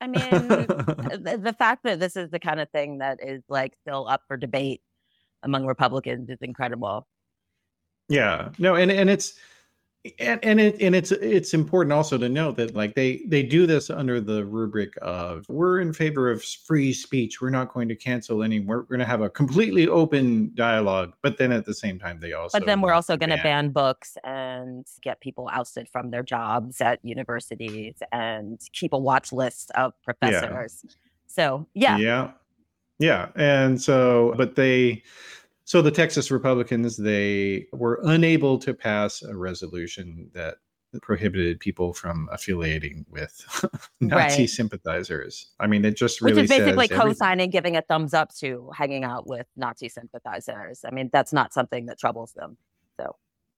I 0.00 0.06
mean, 0.08 0.30
the, 0.30 1.40
the 1.40 1.52
fact 1.52 1.84
that 1.84 2.00
this 2.00 2.16
is 2.16 2.30
the 2.30 2.40
kind 2.40 2.60
of 2.60 2.68
thing 2.70 2.98
that 2.98 3.20
is 3.22 3.42
like 3.48 3.74
still 3.80 4.08
up 4.08 4.22
for 4.26 4.36
debate 4.36 4.82
among 5.42 5.66
Republicans 5.66 6.28
is 6.28 6.38
incredible. 6.40 7.06
yeah, 8.08 8.48
no, 8.58 8.74
and 8.74 8.90
and 8.90 9.08
it's 9.08 9.34
and 10.18 10.44
and 10.44 10.60
it 10.60 10.80
and 10.80 10.94
it's 10.94 11.12
it's 11.12 11.54
important 11.54 11.92
also 11.92 12.18
to 12.18 12.28
note 12.28 12.56
that 12.56 12.74
like 12.74 12.94
they 12.94 13.22
they 13.26 13.42
do 13.42 13.66
this 13.66 13.88
under 13.88 14.20
the 14.20 14.44
rubric 14.44 14.92
of 15.00 15.46
we're 15.48 15.80
in 15.80 15.94
favor 15.94 16.30
of 16.30 16.44
free 16.44 16.92
speech. 16.92 17.40
We're 17.40 17.50
not 17.50 17.72
going 17.72 17.88
to 17.88 17.96
cancel 17.96 18.42
any. 18.42 18.60
We're, 18.60 18.80
we're 18.80 18.82
going 18.84 19.00
to 19.00 19.06
have 19.06 19.22
a 19.22 19.30
completely 19.30 19.88
open 19.88 20.52
dialogue. 20.54 21.14
But 21.22 21.38
then 21.38 21.52
at 21.52 21.64
the 21.64 21.72
same 21.72 21.98
time, 21.98 22.20
they 22.20 22.34
also 22.34 22.58
But 22.58 22.66
then 22.66 22.82
we're 22.82 22.92
also 22.92 23.16
going 23.16 23.30
to 23.30 23.36
ban- 23.36 23.64
ban 23.66 23.68
books 23.70 24.18
and 24.24 24.86
get 25.02 25.20
people 25.20 25.48
ousted 25.52 25.88
from 25.88 26.10
their 26.10 26.22
jobs 26.22 26.80
at 26.80 26.98
universities 27.02 27.94
and 28.12 28.60
keep 28.72 28.92
a 28.92 28.98
watch 28.98 29.32
list 29.32 29.70
of 29.74 29.92
professors. 30.02 30.84
So, 31.26 31.66
yeah. 31.74 31.96
Yeah. 31.96 32.30
Yeah. 32.98 33.28
And 33.36 33.80
so, 33.80 34.34
but 34.36 34.56
they, 34.56 35.02
so 35.74 35.82
the 35.82 35.90
Texas 35.90 36.30
Republicans, 36.30 36.96
they 36.96 37.66
were 37.72 37.98
unable 38.04 38.60
to 38.60 38.72
pass 38.72 39.22
a 39.22 39.36
resolution 39.36 40.30
that 40.32 40.58
prohibited 41.02 41.58
people 41.58 41.92
from 41.92 42.28
affiliating 42.30 43.04
with 43.10 43.44
Nazi 44.00 44.42
Right. 44.42 44.48
sympathizers. 44.48 45.50
I 45.58 45.66
mean, 45.66 45.84
it 45.84 45.96
just 45.96 46.22
Which 46.22 46.30
really 46.34 46.44
is 46.44 46.48
basically 46.48 46.86
co-signing, 46.86 47.50
giving 47.50 47.76
a 47.76 47.82
thumbs 47.82 48.14
up 48.14 48.32
to 48.36 48.70
hanging 48.72 49.02
out 49.02 49.26
with 49.26 49.48
Nazi 49.56 49.88
sympathizers. 49.88 50.84
I 50.86 50.92
mean, 50.94 51.10
that's 51.12 51.32
not 51.32 51.52
something 51.52 51.86
that 51.86 51.98
troubles 51.98 52.34
them. 52.34 52.56
So, 53.00 53.16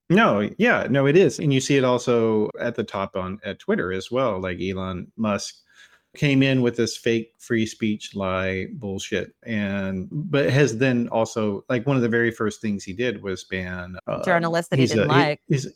No, 0.09 0.49
yeah, 0.57 0.87
no, 0.89 1.05
it 1.05 1.19
is, 1.19 1.39
and 1.39 1.53
you 1.53 1.61
see 1.61 1.77
it 1.77 1.85
also 1.85 2.49
at 2.59 2.77
the 2.77 2.85
top 2.85 3.15
on 3.15 3.41
at 3.45 3.59
Twitter 3.59 3.93
as 3.93 4.11
well. 4.11 4.41
Like 4.41 4.59
Elon 4.59 5.13
Musk 5.19 5.55
came 6.17 6.43
in 6.43 6.63
with 6.63 6.77
this 6.77 6.97
fake 6.97 7.35
free 7.39 7.67
speech 7.67 8.15
lie 8.17 8.67
bullshit, 8.75 9.35
and 9.45 10.09
but 10.11 10.51
has 10.51 10.79
then 10.79 11.09
also 11.11 11.65
like 11.69 11.87
one 11.87 11.97
of 11.97 12.03
the 12.03 12.09
very 12.09 12.31
first 12.31 12.61
things 12.61 12.83
he 12.85 12.93
did 12.93 13.23
was 13.23 13.45
ban 13.45 13.97
uh, 14.07 14.25
Journalists 14.25 14.69
that 14.71 14.79
he 14.79 14.87
didn't 14.87 15.11
a- 15.11 15.15
he- 15.15 15.21
like. 15.21 15.41
he's- 15.49 15.67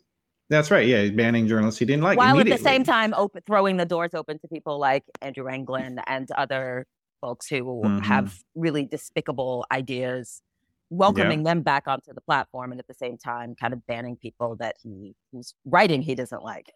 that's 0.48 0.68
right, 0.72 0.84
yeah, 0.88 1.08
banning 1.10 1.46
journalists 1.46 1.78
he 1.78 1.84
didn't 1.86 2.02
like. 2.02 2.18
while 2.18 2.40
at 2.40 2.46
the 2.46 2.58
same 2.58 2.82
time 2.82 3.14
open, 3.16 3.40
throwing 3.46 3.76
the 3.76 3.84
doors 3.86 4.10
open 4.14 4.36
to 4.40 4.48
people 4.48 4.80
like 4.80 5.04
Andrew 5.22 5.46
Anglin 5.46 6.00
and 6.08 6.28
other 6.32 6.86
folks 7.20 7.46
who 7.48 7.62
Mhm. 7.62 8.02
have 8.02 8.36
really 8.56 8.84
despicable 8.84 9.64
ideas, 9.70 10.42
welcoming 10.88 11.44
them 11.44 11.62
back 11.62 11.84
onto 11.86 12.12
the 12.12 12.20
platform, 12.20 12.72
and 12.72 12.80
at 12.80 12.88
the 12.88 12.94
same 12.94 13.16
time, 13.16 13.54
kind 13.54 13.72
of 13.72 13.86
banning 13.86 14.16
people 14.16 14.56
that 14.56 14.74
he 14.82 15.14
who's 15.30 15.54
writing 15.64 16.02
he 16.02 16.16
doesn't 16.16 16.42
like. 16.42 16.72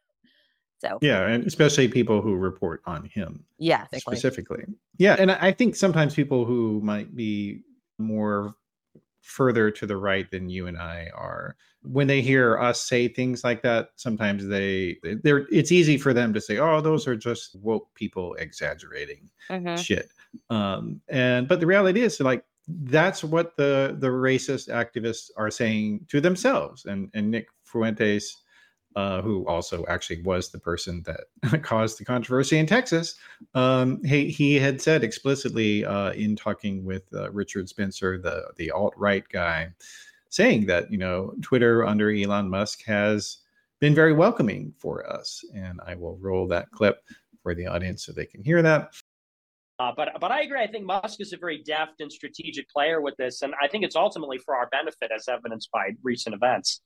So 0.84 0.98
yeah, 1.00 1.26
and 1.26 1.46
especially 1.46 1.88
people 1.88 2.20
who 2.20 2.34
report 2.36 2.82
on 2.86 3.04
him. 3.06 3.44
yeah, 3.58 3.86
basically. 3.90 4.16
specifically. 4.16 4.64
Yeah, 4.98 5.16
and 5.18 5.30
I 5.30 5.50
think 5.52 5.76
sometimes 5.76 6.14
people 6.14 6.44
who 6.44 6.80
might 6.82 7.16
be 7.16 7.62
more 7.98 8.54
further 9.22 9.70
to 9.70 9.86
the 9.86 9.96
right 9.96 10.30
than 10.30 10.50
you 10.50 10.66
and 10.66 10.76
I 10.76 11.10
are, 11.14 11.56
when 11.82 12.06
they 12.06 12.20
hear 12.20 12.58
us 12.58 12.82
say 12.82 13.08
things 13.08 13.42
like 13.42 13.62
that, 13.62 13.88
sometimes 13.96 14.46
they 14.46 14.98
they're 15.22 15.46
it's 15.50 15.72
easy 15.72 15.96
for 15.96 16.12
them 16.12 16.34
to 16.34 16.40
say, 16.40 16.58
"Oh, 16.58 16.80
those 16.80 17.06
are 17.08 17.16
just 17.16 17.56
woke 17.60 17.88
people 17.94 18.34
exaggerating 18.34 19.30
Mhm. 19.48 19.78
shit." 19.78 20.08
Um, 20.50 21.00
and 21.08 21.48
but 21.48 21.60
the 21.60 21.66
reality 21.66 22.02
is, 22.02 22.20
like 22.20 22.44
that's 22.68 23.22
what 23.24 23.56
the 23.56 23.96
the 24.00 24.08
racist 24.08 24.68
activists 24.68 25.30
are 25.36 25.50
saying 25.50 26.06
to 26.08 26.20
themselves. 26.20 26.84
And 26.86 27.10
and 27.14 27.30
Nick 27.30 27.48
Fuentes 27.64 28.42
uh, 28.96 29.20
who 29.22 29.46
also 29.46 29.84
actually 29.88 30.22
was 30.22 30.50
the 30.50 30.58
person 30.58 31.02
that 31.04 31.62
caused 31.62 31.98
the 31.98 32.04
controversy 32.04 32.58
in 32.58 32.66
Texas, 32.66 33.16
um, 33.54 34.02
he, 34.04 34.28
he 34.28 34.54
had 34.54 34.80
said 34.80 35.02
explicitly 35.02 35.84
uh, 35.84 36.12
in 36.12 36.36
talking 36.36 36.84
with 36.84 37.02
uh, 37.14 37.30
Richard 37.32 37.68
Spencer, 37.68 38.18
the 38.18 38.44
the 38.56 38.70
alt 38.70 38.94
right 38.96 39.24
guy, 39.28 39.68
saying 40.30 40.66
that 40.66 40.90
you 40.90 40.98
know 40.98 41.34
Twitter 41.42 41.84
under 41.84 42.10
Elon 42.10 42.48
Musk 42.48 42.84
has 42.84 43.38
been 43.80 43.94
very 43.94 44.12
welcoming 44.12 44.72
for 44.78 45.06
us, 45.10 45.44
and 45.54 45.80
I 45.86 45.94
will 45.94 46.16
roll 46.18 46.46
that 46.48 46.70
clip 46.70 47.02
for 47.42 47.54
the 47.54 47.66
audience 47.66 48.04
so 48.04 48.12
they 48.12 48.26
can 48.26 48.42
hear 48.42 48.62
that. 48.62 48.94
Uh, 49.80 49.90
but 49.96 50.10
but 50.20 50.30
I 50.30 50.42
agree. 50.42 50.62
I 50.62 50.68
think 50.68 50.84
Musk 50.84 51.20
is 51.20 51.32
a 51.32 51.36
very 51.36 51.62
deft 51.62 52.00
and 52.00 52.10
strategic 52.10 52.70
player 52.70 53.00
with 53.00 53.16
this, 53.16 53.42
and 53.42 53.54
I 53.60 53.66
think 53.66 53.84
it's 53.84 53.96
ultimately 53.96 54.38
for 54.38 54.54
our 54.54 54.68
benefit, 54.68 55.10
as 55.14 55.26
evidenced 55.28 55.70
by 55.72 55.90
recent 56.02 56.34
events. 56.34 56.80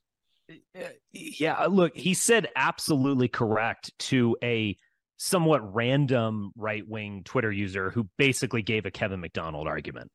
Uh, 0.49 0.81
Yeah, 1.11 1.65
look, 1.65 1.95
he 1.95 2.13
said 2.13 2.47
absolutely 2.55 3.27
correct 3.27 3.91
to 3.99 4.35
a 4.43 4.77
somewhat 5.17 5.73
random 5.73 6.51
right 6.55 6.87
wing 6.87 7.21
Twitter 7.25 7.51
user 7.51 7.89
who 7.89 8.07
basically 8.17 8.61
gave 8.61 8.85
a 8.85 8.91
Kevin 8.91 9.19
MacDonald 9.19 9.67
argument, 9.67 10.09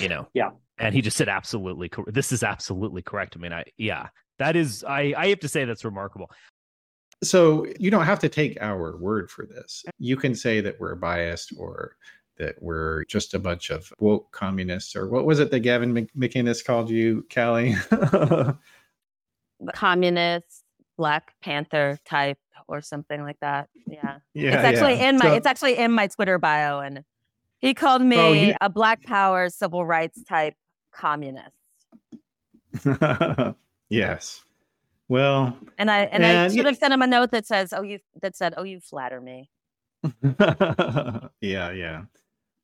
you 0.00 0.08
know? 0.08 0.26
Yeah. 0.34 0.50
And 0.78 0.94
he 0.94 1.00
just 1.00 1.16
said 1.16 1.28
absolutely 1.28 1.88
cor- 1.88 2.04
this 2.08 2.32
is 2.32 2.42
absolutely 2.42 3.02
correct. 3.02 3.36
I 3.36 3.40
mean, 3.40 3.52
I 3.52 3.64
yeah, 3.76 4.08
that 4.38 4.56
is 4.56 4.84
I 4.84 5.14
I 5.16 5.28
have 5.28 5.40
to 5.40 5.48
say 5.48 5.64
that's 5.64 5.84
remarkable. 5.84 6.30
So 7.22 7.66
you 7.80 7.90
don't 7.90 8.04
have 8.04 8.20
to 8.20 8.28
take 8.28 8.58
our 8.60 8.96
word 8.96 9.30
for 9.30 9.44
this. 9.44 9.84
You 9.98 10.16
can 10.16 10.34
say 10.34 10.60
that 10.60 10.78
we're 10.78 10.94
biased 10.94 11.52
or 11.58 11.96
that 12.38 12.54
we're 12.60 13.04
just 13.06 13.34
a 13.34 13.38
bunch 13.40 13.70
of 13.70 13.92
woke 13.98 14.30
communists 14.30 14.94
or 14.94 15.08
what 15.08 15.24
was 15.24 15.40
it 15.40 15.50
that 15.50 15.60
Gavin 15.60 16.08
McInnes 16.16 16.64
called 16.64 16.90
you, 16.90 17.26
Kali? 17.28 17.74
communist, 19.74 20.64
Black 20.96 21.34
Panther 21.42 21.98
type, 22.04 22.38
or 22.68 22.80
something 22.82 23.22
like 23.22 23.38
that. 23.40 23.68
Yeah. 23.86 24.18
yeah, 24.34 24.54
it's 24.54 24.64
actually 24.64 24.94
yeah. 24.94 25.08
in 25.10 25.16
my 25.18 25.26
So- 25.26 25.34
it's 25.34 25.46
actually 25.46 25.76
in 25.78 25.92
my 25.92 26.06
Twitter 26.08 26.38
bio, 26.38 26.80
and 26.80 27.04
he 27.60 27.74
called 27.74 28.02
me 28.02 28.16
Oh, 28.18 28.32
he- 28.32 28.54
a 28.60 28.68
Black 28.68 29.02
Power 29.02 29.48
civil 29.48 29.84
rights 29.86 30.22
type 30.24 30.54
communist. 30.92 31.52
yes. 33.88 34.42
Well, 35.08 35.56
And 35.78 35.90
I 35.90 36.00
and 36.00 36.24
I 36.24 36.48
should 36.48 36.66
have 36.66 36.76
sent 36.76 36.92
him 36.92 37.00
a 37.00 37.06
note 37.06 37.30
that 37.30 37.46
says, 37.46 37.72
"Oh, 37.72 37.80
you 37.82 37.98
that 38.20 38.36
said, 38.36 38.52
oh, 38.58 38.62
you 38.62 38.78
flatter 38.80 39.20
me." 39.22 39.48
yeah, 41.40 41.70
yeah. 41.72 42.02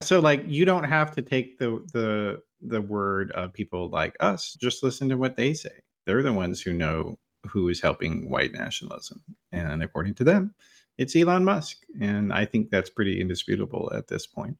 So 0.02 0.20
like 0.20 0.42
you 0.46 0.66
don't 0.66 0.84
have 0.84 1.14
to 1.14 1.22
take 1.22 1.58
the 1.58 1.82
the 1.94 2.42
the 2.60 2.82
word 2.82 3.30
of 3.32 3.54
people 3.54 3.88
like 3.88 4.14
us. 4.20 4.52
Just 4.60 4.82
listen 4.82 5.08
to 5.08 5.16
what 5.16 5.36
they 5.36 5.54
say. 5.54 5.70
They're 6.06 6.22
the 6.22 6.32
ones 6.32 6.60
who 6.60 6.72
know 6.72 7.18
who 7.46 7.68
is 7.68 7.80
helping 7.80 8.30
white 8.30 8.52
nationalism. 8.52 9.22
And 9.52 9.82
according 9.82 10.14
to 10.14 10.24
them, 10.24 10.54
it's 10.98 11.16
Elon 11.16 11.44
Musk. 11.44 11.78
And 12.00 12.32
I 12.32 12.44
think 12.44 12.70
that's 12.70 12.90
pretty 12.90 13.20
indisputable 13.20 13.92
at 13.94 14.08
this 14.08 14.26
point. 14.26 14.56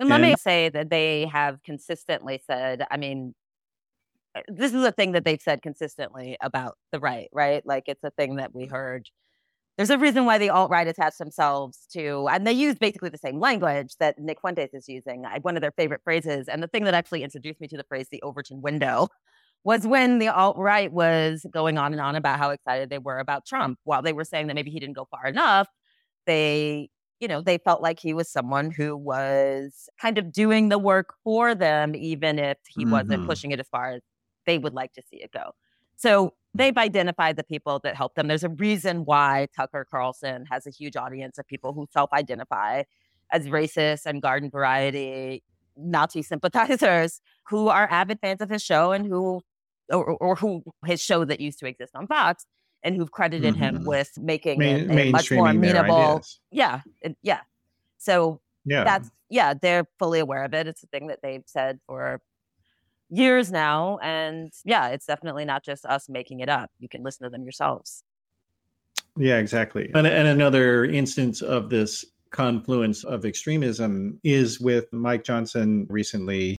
And 0.00 0.08
let 0.08 0.20
me 0.20 0.34
say 0.36 0.68
that 0.70 0.90
they 0.90 1.26
have 1.26 1.62
consistently 1.62 2.42
said, 2.44 2.84
I 2.90 2.96
mean, 2.96 3.34
uh, 4.34 4.40
this 4.48 4.74
is 4.74 4.84
a 4.84 4.90
thing 4.90 5.12
that 5.12 5.24
they've 5.24 5.40
said 5.40 5.62
consistently 5.62 6.36
about 6.40 6.76
the 6.90 6.98
right, 6.98 7.28
right? 7.32 7.64
Like 7.64 7.84
it's 7.86 8.02
a 8.02 8.10
thing 8.10 8.36
that 8.36 8.54
we 8.54 8.66
heard. 8.66 9.08
There's 9.76 9.90
a 9.90 9.98
reason 9.98 10.24
why 10.24 10.38
the 10.38 10.50
alt 10.50 10.70
right 10.70 10.86
attach 10.86 11.18
themselves 11.18 11.86
to, 11.92 12.28
and 12.28 12.46
they 12.46 12.52
use 12.52 12.76
basically 12.76 13.10
the 13.10 13.18
same 13.18 13.38
language 13.38 13.94
that 14.00 14.18
Nick 14.18 14.40
Fuentes 14.40 14.74
is 14.74 14.88
using. 14.88 15.24
I, 15.24 15.38
one 15.38 15.56
of 15.56 15.62
their 15.62 15.72
favorite 15.72 16.02
phrases, 16.04 16.48
and 16.48 16.62
the 16.62 16.68
thing 16.68 16.84
that 16.84 16.94
actually 16.94 17.22
introduced 17.22 17.60
me 17.60 17.68
to 17.68 17.76
the 17.76 17.84
phrase 17.84 18.08
the 18.10 18.22
Overton 18.22 18.60
window 18.60 19.08
was 19.64 19.86
when 19.86 20.18
the 20.18 20.28
alt 20.28 20.56
right 20.56 20.92
was 20.92 21.46
going 21.50 21.78
on 21.78 21.92
and 21.92 22.00
on 22.00 22.16
about 22.16 22.38
how 22.38 22.50
excited 22.50 22.90
they 22.90 22.98
were 22.98 23.18
about 23.18 23.46
Trump. 23.46 23.78
While 23.84 24.02
they 24.02 24.12
were 24.12 24.24
saying 24.24 24.48
that 24.48 24.54
maybe 24.54 24.70
he 24.70 24.80
didn't 24.80 24.96
go 24.96 25.06
far 25.10 25.26
enough, 25.26 25.68
they 26.26 26.88
you 27.20 27.28
know, 27.28 27.40
they 27.40 27.56
felt 27.58 27.80
like 27.80 28.00
he 28.00 28.12
was 28.12 28.28
someone 28.28 28.72
who 28.72 28.96
was 28.96 29.88
kind 30.00 30.18
of 30.18 30.32
doing 30.32 30.70
the 30.70 30.78
work 30.78 31.14
for 31.22 31.54
them, 31.54 31.94
even 31.94 32.36
if 32.36 32.58
he 32.66 32.84
wasn't 32.84 33.22
Mhm. 33.22 33.26
pushing 33.26 33.52
it 33.52 33.60
as 33.60 33.68
far 33.68 33.92
as 33.92 34.02
they 34.44 34.58
would 34.58 34.74
like 34.74 34.92
to 34.94 35.02
see 35.02 35.18
it 35.22 35.30
go. 35.30 35.52
So 35.94 36.34
they've 36.52 36.76
identified 36.76 37.36
the 37.36 37.44
people 37.44 37.78
that 37.84 37.94
help 37.94 38.16
them. 38.16 38.26
There's 38.26 38.42
a 38.42 38.48
reason 38.48 39.04
why 39.04 39.46
Tucker 39.54 39.86
Carlson 39.88 40.46
has 40.50 40.66
a 40.66 40.70
huge 40.70 40.96
audience 40.96 41.38
of 41.38 41.46
people 41.46 41.72
who 41.72 41.86
self 41.92 42.12
identify 42.12 42.82
as 43.30 43.46
racist 43.46 44.04
and 44.04 44.20
garden 44.20 44.50
variety 44.50 45.44
Nazi 45.76 46.22
sympathizers 46.22 47.20
who 47.48 47.68
are 47.68 47.88
avid 47.88 48.18
fans 48.20 48.40
of 48.40 48.50
his 48.50 48.62
show 48.62 48.90
and 48.90 49.06
who, 49.06 49.42
or, 49.92 50.04
or 50.10 50.34
who 50.36 50.62
his 50.86 51.00
show 51.02 51.24
that 51.24 51.40
used 51.40 51.58
to 51.60 51.66
exist 51.66 51.92
on 51.94 52.06
Fox 52.06 52.46
and 52.82 52.96
who've 52.96 53.10
credited 53.12 53.54
him 53.54 53.78
Mhm. 53.80 53.86
with 53.86 54.10
making 54.18 54.58
Main, 54.58 54.90
it 54.90 55.08
a 55.08 55.10
much 55.10 55.30
more 55.30 55.48
amenable. 55.48 56.22
Yeah. 56.50 56.80
it- 57.00 57.16
yeah. 57.22 57.40
So 57.98 58.40
Yeah. 58.64 58.84
that's 58.84 59.10
yeah 59.28 59.54
they're 59.54 59.86
fully 59.98 60.18
aware 60.20 60.44
of 60.44 60.52
it 60.54 60.66
it's 60.66 60.82
a 60.82 60.86
thing 60.88 61.06
that 61.06 61.20
they've 61.22 61.42
said 61.46 61.80
for 61.86 62.20
years 63.08 63.50
now 63.50 63.98
and 64.02 64.52
yeah 64.64 64.88
it's 64.88 65.06
definitely 65.06 65.44
not 65.46 65.64
just 65.64 65.84
us 65.86 66.08
making 66.08 66.40
it 66.40 66.48
up 66.50 66.70
you 66.78 66.88
can 66.88 67.02
listen 67.02 67.24
to 67.24 67.30
them 67.30 67.42
yourselves 67.42 68.04
Yeah, 69.16 69.38
exactly. 69.38 69.90
And, 69.94 70.06
and 70.06 70.26
another 70.28 70.84
instance 70.86 71.42
of 71.42 71.68
this 71.70 72.04
confluence 72.30 73.04
of 73.04 73.24
extremism 73.26 74.18
is 74.24 74.58
with 74.60 74.90
Mike 74.92 75.22
Johnson 75.22 75.86
recently. 75.90 76.56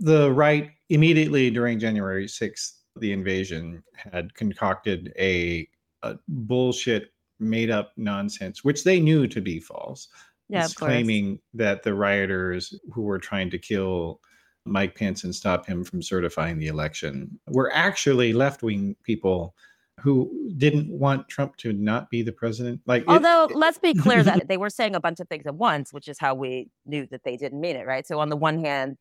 The 0.00 0.32
right, 0.32 0.70
immediately 0.90 1.50
during 1.50 1.78
January 1.78 2.26
6th, 2.26 2.72
the 2.96 3.12
invasion, 3.12 3.82
had 3.96 4.34
concocted 4.34 5.12
a, 5.18 5.68
a 6.02 6.16
bullshit, 6.28 7.10
made 7.40 7.70
up 7.70 7.92
nonsense, 7.96 8.62
which 8.62 8.84
they 8.84 9.00
knew 9.00 9.26
to 9.26 9.40
be 9.40 9.58
false. 9.58 10.08
yeah 10.48 10.64
It's 10.64 10.72
of 10.72 10.78
course 10.78 10.88
claiming 10.88 11.38
that 11.54 11.82
the 11.82 11.94
rioters 11.94 12.78
who 12.92 13.02
were 13.02 13.18
trying 13.18 13.50
to 13.50 13.58
kill 13.58 14.20
Mike 14.66 14.94
Pence 14.94 15.24
and 15.24 15.34
stop 15.34 15.66
him 15.66 15.84
from 15.84 16.00
certifying 16.00 16.58
the 16.58 16.68
election 16.68 17.38
were 17.48 17.70
actually 17.74 18.32
left 18.32 18.62
wing 18.62 18.94
people 19.02 19.54
who 20.00 20.50
didn't 20.56 20.88
want 20.90 21.28
Trump 21.28 21.56
to 21.56 21.72
not 21.72 22.08
be 22.10 22.22
the 22.22 22.32
president. 22.32 22.80
Like, 22.86 23.02
it- 23.02 23.08
although 23.08 23.48
let's 23.54 23.78
be 23.78 23.94
clear 23.94 24.22
that 24.22 24.46
they 24.48 24.56
were 24.56 24.70
saying 24.70 24.94
a 24.94 25.00
bunch 25.00 25.18
of 25.20 25.28
things 25.28 25.46
at 25.46 25.54
once 25.56 25.92
which 25.92 26.08
is 26.08 26.18
how 26.18 26.34
we 26.34 26.68
knew 26.86 27.06
that 27.10 27.22
they 27.24 27.36
didn't 27.36 27.60
mean 27.60 27.76
it 27.76 27.86
right 27.86 28.06
so 28.06 28.18
on 28.20 28.28
the 28.28 28.36
one 28.36 28.58
hand 28.64 28.96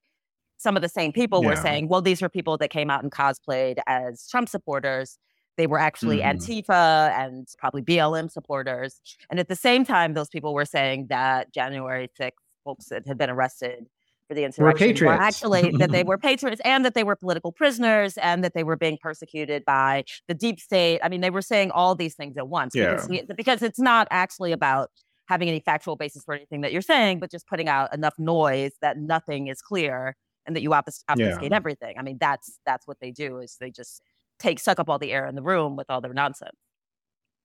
some 0.58 0.76
of 0.76 0.82
the 0.82 0.90
same 0.90 1.12
people 1.12 1.44
were 1.44 1.56
saying 1.56 1.88
well 1.88 2.02
these 2.02 2.22
were 2.22 2.30
people 2.30 2.58
that 2.58 2.70
came 2.70 2.90
out 2.90 3.04
and 3.04 3.12
cosplayed 3.12 3.78
as 3.88 4.28
trump 4.30 4.48
supporters 4.50 5.18
they 5.58 5.68
were 5.68 5.80
actually 5.80 6.20
Mhm. 6.20 6.34
antifa 6.66 7.12
and 7.18 7.48
probably 7.58 7.82
blm 7.82 8.30
supporters 8.32 9.02
and 9.30 9.40
at 9.40 9.48
the 9.48 9.56
same 9.56 9.84
time 9.86 10.14
those 10.14 10.30
people 10.30 10.54
were 10.54 10.66
saying 10.66 11.08
that 11.08 11.54
january 11.54 12.10
6th 12.20 12.38
folks 12.64 12.86
that 12.86 13.06
had 13.08 13.18
been 13.18 13.30
arrested 13.30 13.88
for 14.30 14.36
the 14.36 14.46
insurrection 14.46 14.88
were 14.88 14.94
patriots. 14.94 15.22
actually 15.22 15.72
that 15.78 15.92
they 15.92 16.04
were 16.12 16.18
patriots 16.18 16.62
and 16.64 16.86
that 16.86 16.94
they 16.94 17.04
were 17.04 17.16
political 17.16 17.52
prisoners 17.52 18.18
and 18.20 18.42
that 18.42 18.54
they 18.54 18.64
were 18.64 18.78
being 18.78 18.98
persecuted 19.02 19.66
by 19.66 20.02
the 20.30 20.34
deep 20.34 20.62
state. 20.62 21.02
I 21.04 21.10
mean, 21.10 21.20
they 21.20 21.30
were 21.30 21.42
saying 21.42 21.72
all 21.72 21.94
these 21.94 22.16
things 22.16 22.38
at 22.38 22.48
once 22.48 22.72
because, 22.74 23.10
Yeah. 23.12 23.24
we- 23.28 23.34
because 23.36 23.62
it's 23.62 23.80
not 23.82 24.08
actually 24.12 24.54
about 24.54 24.92
having 25.28 25.50
any 25.50 25.60
factual 25.60 25.98
basis 25.98 26.24
for 26.24 26.34
anything 26.34 26.62
that 26.62 26.72
you're 26.72 26.82
saying, 26.82 27.20
but 27.20 27.30
just 27.32 27.48
putting 27.48 27.68
out 27.68 27.94
enough 27.94 28.14
noise 28.18 28.72
that 28.82 28.98
nothing 28.98 29.48
is 29.48 29.62
clear 29.62 30.16
and 30.46 30.56
that 30.56 30.62
you 30.62 30.72
obfus- 30.72 31.04
obfuscate 31.10 31.52
everything. 31.52 31.96
I 31.98 32.02
mean, 32.02 32.18
that's 32.20 32.60
that's 32.66 32.88
what 32.88 33.00
they 33.00 33.12
do 33.12 33.40
is 33.40 33.58
they 33.60 33.72
just 33.72 34.02
take 34.40 34.60
suck 34.60 34.80
up 34.80 34.90
all 34.90 35.00
the 35.00 35.12
air 35.12 35.26
in 35.28 35.36
the 35.36 35.42
room 35.42 35.76
with 35.76 35.90
all 35.90 36.02
their 36.02 36.14
nonsense. 36.14 36.58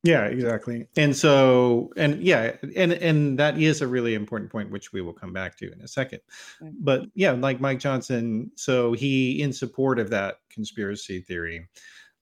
yeah, 0.04 0.26
exactly. 0.26 0.86
And 0.96 1.16
so, 1.16 1.90
and 1.96 2.22
yeah, 2.22 2.56
and 2.76 2.92
and 2.92 3.38
that 3.38 3.58
is 3.58 3.82
a 3.82 3.86
really 3.88 4.14
important 4.14 4.50
point, 4.50 4.70
which 4.70 4.92
we 4.92 5.00
will 5.02 5.12
come 5.12 5.32
back 5.32 5.56
to 5.58 5.72
in 5.72 5.80
a 5.80 5.88
second. 5.88 6.20
Mm. 6.62 6.74
But 6.80 7.06
yeah, 7.14 7.32
like 7.32 7.60
Mike 7.60 7.80
Johnson, 7.80 8.50
so 8.54 8.92
he, 8.92 9.42
in 9.42 9.52
support 9.52 9.98
of 9.98 10.10
that 10.10 10.36
conspiracy 10.50 11.20
theory, 11.20 11.68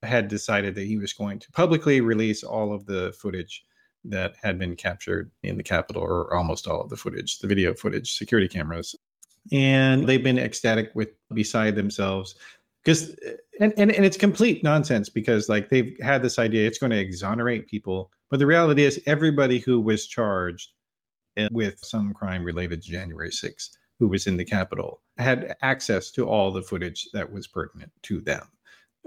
had 0.02 0.28
decided 0.28 0.74
that 0.74 0.86
he 0.86 0.96
was 0.96 1.12
going 1.12 1.38
to 1.40 1.52
publicly 1.52 2.00
release 2.00 2.42
all 2.42 2.72
of 2.72 2.86
the 2.86 3.12
footage 3.18 3.64
that 4.04 4.36
had 4.42 4.58
been 4.58 4.76
captured 4.76 5.30
in 5.42 5.56
the 5.56 5.62
Capitol, 5.62 6.02
or 6.02 6.34
almost 6.34 6.66
all 6.66 6.80
of 6.80 6.88
the 6.88 6.96
footage, 6.96 7.38
the 7.40 7.48
video 7.48 7.74
footage, 7.74 8.16
security 8.16 8.48
cameras. 8.48 8.94
And 9.52 10.08
they've 10.08 10.22
been 10.22 10.38
ecstatic 10.38 10.90
with 10.94 11.10
beside 11.32 11.76
themselves. 11.76 12.34
Because 12.84 13.16
and, 13.60 13.72
and 13.76 13.90
and 13.90 14.04
it's 14.04 14.16
complete 14.16 14.62
nonsense 14.62 15.08
because 15.08 15.48
like 15.48 15.68
they've 15.68 15.96
had 16.00 16.22
this 16.22 16.38
idea 16.38 16.66
it's 16.66 16.78
going 16.78 16.90
to 16.90 16.98
exonerate 16.98 17.66
people. 17.66 18.10
But 18.30 18.38
the 18.38 18.46
reality 18.46 18.84
is 18.84 19.00
everybody 19.06 19.58
who 19.58 19.80
was 19.80 20.06
charged 20.06 20.70
uh, 21.36 21.48
with 21.52 21.78
some 21.80 22.12
crime 22.14 22.44
related 22.44 22.82
to 22.82 22.90
january 22.90 23.30
6th 23.30 23.70
who 23.98 24.08
was 24.08 24.26
in 24.26 24.36
the 24.36 24.44
capitol 24.44 25.00
had 25.18 25.56
access 25.62 26.10
to 26.12 26.26
all 26.26 26.50
the 26.50 26.62
footage 26.62 27.08
that 27.12 27.30
was 27.30 27.46
pertinent 27.46 27.90
to 28.02 28.20
them. 28.20 28.42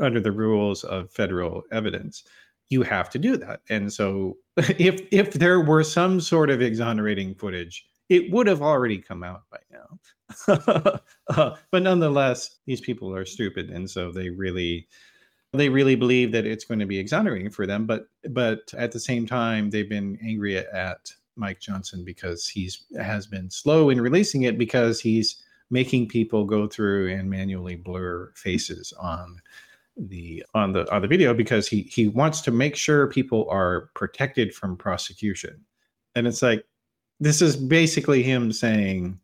Under 0.01 0.19
the 0.19 0.31
rules 0.31 0.83
of 0.83 1.11
federal 1.11 1.63
evidence 1.71 2.23
you 2.69 2.83
have 2.83 3.09
to 3.09 3.19
do 3.19 3.35
that. 3.37 3.61
And 3.69 3.91
so 3.91 4.37
if 4.57 5.01
if 5.11 5.33
there 5.33 5.59
were 5.59 5.83
some 5.83 6.21
sort 6.21 6.49
of 6.49 6.61
exonerating 6.61 7.35
footage 7.35 7.85
it 8.09 8.31
would 8.31 8.47
have 8.47 8.61
already 8.61 8.97
come 8.97 9.23
out 9.23 9.43
by 9.51 9.59
now. 9.71 10.99
Uh, 11.35 11.55
but 11.71 11.83
nonetheless 11.83 12.57
these 12.65 12.81
people 12.81 13.13
are 13.15 13.23
stupid 13.23 13.69
and 13.69 13.87
so 13.87 14.11
they 14.11 14.29
really 14.29 14.87
they 15.53 15.69
really 15.69 15.95
believe 15.95 16.31
that 16.31 16.45
it's 16.45 16.65
going 16.65 16.79
to 16.79 16.87
be 16.87 16.97
exonerating 16.97 17.51
for 17.51 17.67
them 17.67 17.85
but 17.85 18.07
but 18.31 18.61
at 18.75 18.91
the 18.91 18.99
same 18.99 19.27
time 19.27 19.69
they've 19.69 19.89
been 19.89 20.17
angry 20.23 20.57
at 20.57 21.11
mike 21.35 21.59
johnson 21.59 22.03
because 22.03 22.47
he's 22.47 22.85
has 22.99 23.27
been 23.27 23.47
slow 23.49 23.91
in 23.91 24.01
releasing 24.01 24.43
it 24.43 24.57
because 24.57 24.99
he's 24.99 25.43
making 25.69 26.07
people 26.07 26.45
go 26.45 26.67
through 26.67 27.11
and 27.13 27.29
manually 27.29 27.75
blur 27.75 28.31
faces 28.35 28.91
on 28.99 29.39
the 29.97 30.43
on 30.53 30.73
the 30.73 30.91
on 30.93 31.01
the 31.01 31.07
video 31.07 31.33
because 31.33 31.67
he 31.67 31.81
he 31.83 32.07
wants 32.07 32.41
to 32.41 32.51
make 32.51 32.75
sure 32.75 33.07
people 33.07 33.47
are 33.49 33.89
protected 33.95 34.53
from 34.53 34.77
prosecution. 34.77 35.63
And 36.15 36.25
it's 36.25 36.41
like 36.41 36.65
this 37.19 37.41
is 37.41 37.55
basically 37.55 38.23
him 38.23 38.51
saying 38.51 39.19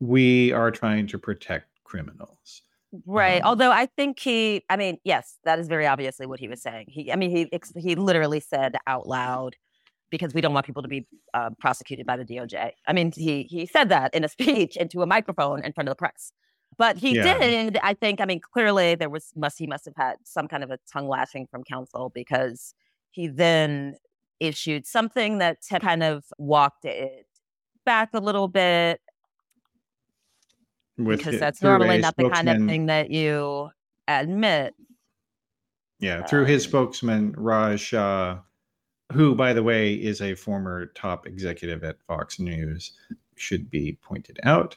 we 0.00 0.52
are 0.52 0.70
trying 0.70 1.06
to 1.08 1.18
protect 1.18 1.68
criminals 1.84 2.62
Right. 3.06 3.42
Um, 3.42 3.48
Although 3.48 3.72
I 3.72 3.86
think 3.86 4.18
he, 4.20 4.64
I 4.70 4.76
mean, 4.76 4.98
yes, 5.04 5.38
that 5.44 5.58
is 5.58 5.68
very 5.68 5.86
obviously 5.86 6.26
what 6.26 6.38
he 6.40 6.48
was 6.48 6.62
saying. 6.62 6.86
He, 6.88 7.10
I 7.10 7.16
mean, 7.16 7.30
he 7.30 7.50
he 7.76 7.94
literally 7.96 8.40
said 8.40 8.76
out 8.86 9.08
loud 9.08 9.56
because 10.10 10.32
we 10.32 10.40
don't 10.40 10.54
want 10.54 10.66
people 10.66 10.82
to 10.82 10.88
be 10.88 11.06
uh, 11.32 11.50
prosecuted 11.58 12.06
by 12.06 12.16
the 12.16 12.24
DOJ. 12.24 12.72
I 12.86 12.92
mean, 12.92 13.12
he 13.12 13.44
he 13.44 13.66
said 13.66 13.88
that 13.88 14.14
in 14.14 14.22
a 14.24 14.28
speech 14.36 14.76
into 14.76 15.02
a 15.02 15.06
microphone 15.06 15.64
in 15.64 15.72
front 15.72 15.88
of 15.88 15.92
the 15.92 15.96
press. 15.96 16.32
But 16.76 16.98
he 16.98 17.14
Yeah. 17.16 17.38
did. 17.38 17.78
I 17.82 17.94
think. 17.94 18.20
I 18.20 18.26
mean, 18.26 18.40
clearly 18.40 18.94
there 18.94 19.10
was 19.10 19.32
must 19.34 19.58
he 19.58 19.66
must 19.66 19.84
have 19.86 19.96
had 19.96 20.16
some 20.24 20.46
kind 20.46 20.62
of 20.62 20.70
a 20.70 20.78
tongue 20.92 21.08
lashing 21.08 21.46
from 21.50 21.64
counsel 21.64 22.10
because 22.14 22.74
he 23.10 23.26
then 23.26 23.96
issued 24.46 24.86
something 24.86 25.38
that 25.38 25.58
kind 25.80 26.02
of 26.02 26.24
walked 26.38 26.84
it 26.84 27.26
back 27.84 28.10
a 28.14 28.20
little 28.20 28.48
bit 28.48 29.00
with 30.96 31.18
because 31.18 31.34
it- 31.34 31.40
that's 31.40 31.62
normally 31.62 31.98
not 31.98 32.16
the 32.16 32.30
kind 32.30 32.48
of 32.48 32.56
thing 32.68 32.86
that 32.86 33.10
you 33.10 33.70
admit. 34.08 34.74
Yeah, 36.00 36.22
through 36.26 36.44
his 36.46 36.64
spokesman 36.64 37.32
Raj 37.36 37.80
Shah, 37.80 38.40
who, 39.12 39.34
by 39.34 39.52
the 39.52 39.62
way, 39.62 39.94
is 39.94 40.20
a 40.20 40.34
former 40.34 40.86
top 40.86 41.26
executive 41.26 41.84
at 41.84 42.02
Fox 42.02 42.38
News, 42.38 42.92
should 43.36 43.70
be 43.70 43.98
pointed 44.02 44.38
out. 44.42 44.76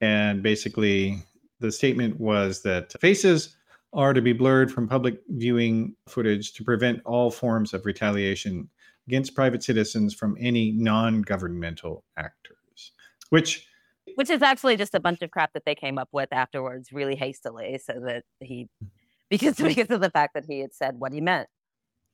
And 0.00 0.42
basically, 0.42 1.22
the 1.60 1.72
statement 1.72 2.20
was 2.20 2.62
that 2.62 2.92
faces 3.00 3.56
are 3.92 4.12
to 4.12 4.20
be 4.20 4.32
blurred 4.32 4.70
from 4.70 4.88
public 4.88 5.20
viewing 5.28 5.94
footage 6.08 6.52
to 6.54 6.64
prevent 6.64 7.00
all 7.04 7.30
forms 7.30 7.72
of 7.72 7.86
retaliation 7.86 8.68
against 9.06 9.34
private 9.34 9.62
citizens 9.62 10.14
from 10.14 10.36
any 10.38 10.72
non-governmental 10.72 12.04
actors. 12.16 12.92
Which, 13.30 13.66
which 14.14 14.30
is 14.30 14.42
actually 14.42 14.76
just 14.76 14.94
a 14.94 15.00
bunch 15.00 15.22
of 15.22 15.30
crap 15.30 15.52
that 15.54 15.64
they 15.64 15.74
came 15.74 15.98
up 15.98 16.08
with 16.12 16.28
afterwards 16.32 16.92
really 16.92 17.16
hastily 17.16 17.78
so 17.82 17.94
that 18.06 18.24
he 18.40 18.68
because 19.30 19.56
because 19.56 19.90
of 19.90 20.00
the 20.00 20.10
fact 20.10 20.34
that 20.34 20.44
he 20.48 20.60
had 20.60 20.74
said 20.74 20.94
what 20.98 21.12
he 21.12 21.20
meant 21.20 21.48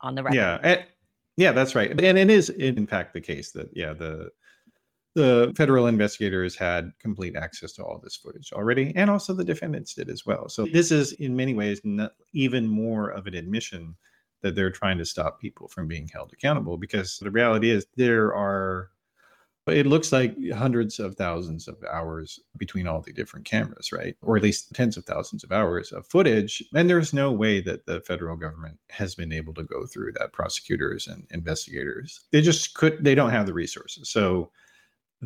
on 0.00 0.14
the 0.14 0.22
record. 0.22 0.36
yeah, 0.36 0.58
and, 0.62 0.84
yeah, 1.36 1.52
that's 1.52 1.74
right. 1.74 1.90
And 1.90 2.18
it 2.18 2.30
is, 2.30 2.50
in 2.50 2.86
fact, 2.86 3.14
the 3.14 3.20
case 3.20 3.52
that 3.52 3.68
yeah 3.74 3.92
the 3.92 4.30
the 5.14 5.52
federal 5.56 5.86
investigators 5.86 6.56
had 6.56 6.92
complete 6.98 7.36
access 7.36 7.72
to 7.72 7.84
all 7.84 8.00
this 8.02 8.16
footage 8.16 8.52
already, 8.52 8.92
and 8.96 9.08
also 9.08 9.32
the 9.32 9.44
defendants 9.44 9.94
did 9.94 10.10
as 10.10 10.26
well. 10.26 10.48
So 10.48 10.66
this 10.66 10.90
is, 10.90 11.12
in 11.12 11.36
many 11.36 11.54
ways, 11.54 11.80
even 12.32 12.66
more 12.66 13.10
of 13.10 13.26
an 13.26 13.34
admission 13.34 13.94
that 14.42 14.54
they're 14.54 14.70
trying 14.70 14.98
to 14.98 15.04
stop 15.04 15.40
people 15.40 15.68
from 15.68 15.88
being 15.88 16.08
held 16.08 16.32
accountable. 16.32 16.76
Because 16.76 17.18
the 17.18 17.30
reality 17.30 17.70
is, 17.70 17.86
there 17.96 18.34
are, 18.34 18.90
it 19.66 19.86
looks 19.86 20.12
like 20.12 20.36
hundreds 20.52 20.98
of 20.98 21.14
thousands 21.14 21.68
of 21.68 21.76
hours 21.90 22.40
between 22.58 22.86
all 22.86 23.00
the 23.00 23.12
different 23.12 23.46
cameras, 23.46 23.92
right? 23.92 24.16
Or 24.20 24.36
at 24.36 24.42
least 24.42 24.74
tens 24.74 24.98
of 24.98 25.04
thousands 25.04 25.44
of 25.44 25.52
hours 25.52 25.92
of 25.92 26.06
footage, 26.08 26.62
and 26.74 26.90
there's 26.90 27.14
no 27.14 27.32
way 27.32 27.62
that 27.62 27.86
the 27.86 28.00
federal 28.00 28.36
government 28.36 28.78
has 28.90 29.14
been 29.14 29.32
able 29.32 29.54
to 29.54 29.62
go 29.62 29.86
through 29.86 30.12
that. 30.18 30.32
Prosecutors 30.32 31.06
and 31.06 31.26
investigators, 31.30 32.26
they 32.32 32.42
just 32.42 32.74
could, 32.74 33.02
they 33.02 33.14
don't 33.14 33.30
have 33.30 33.46
the 33.46 33.54
resources. 33.54 34.10
So 34.10 34.50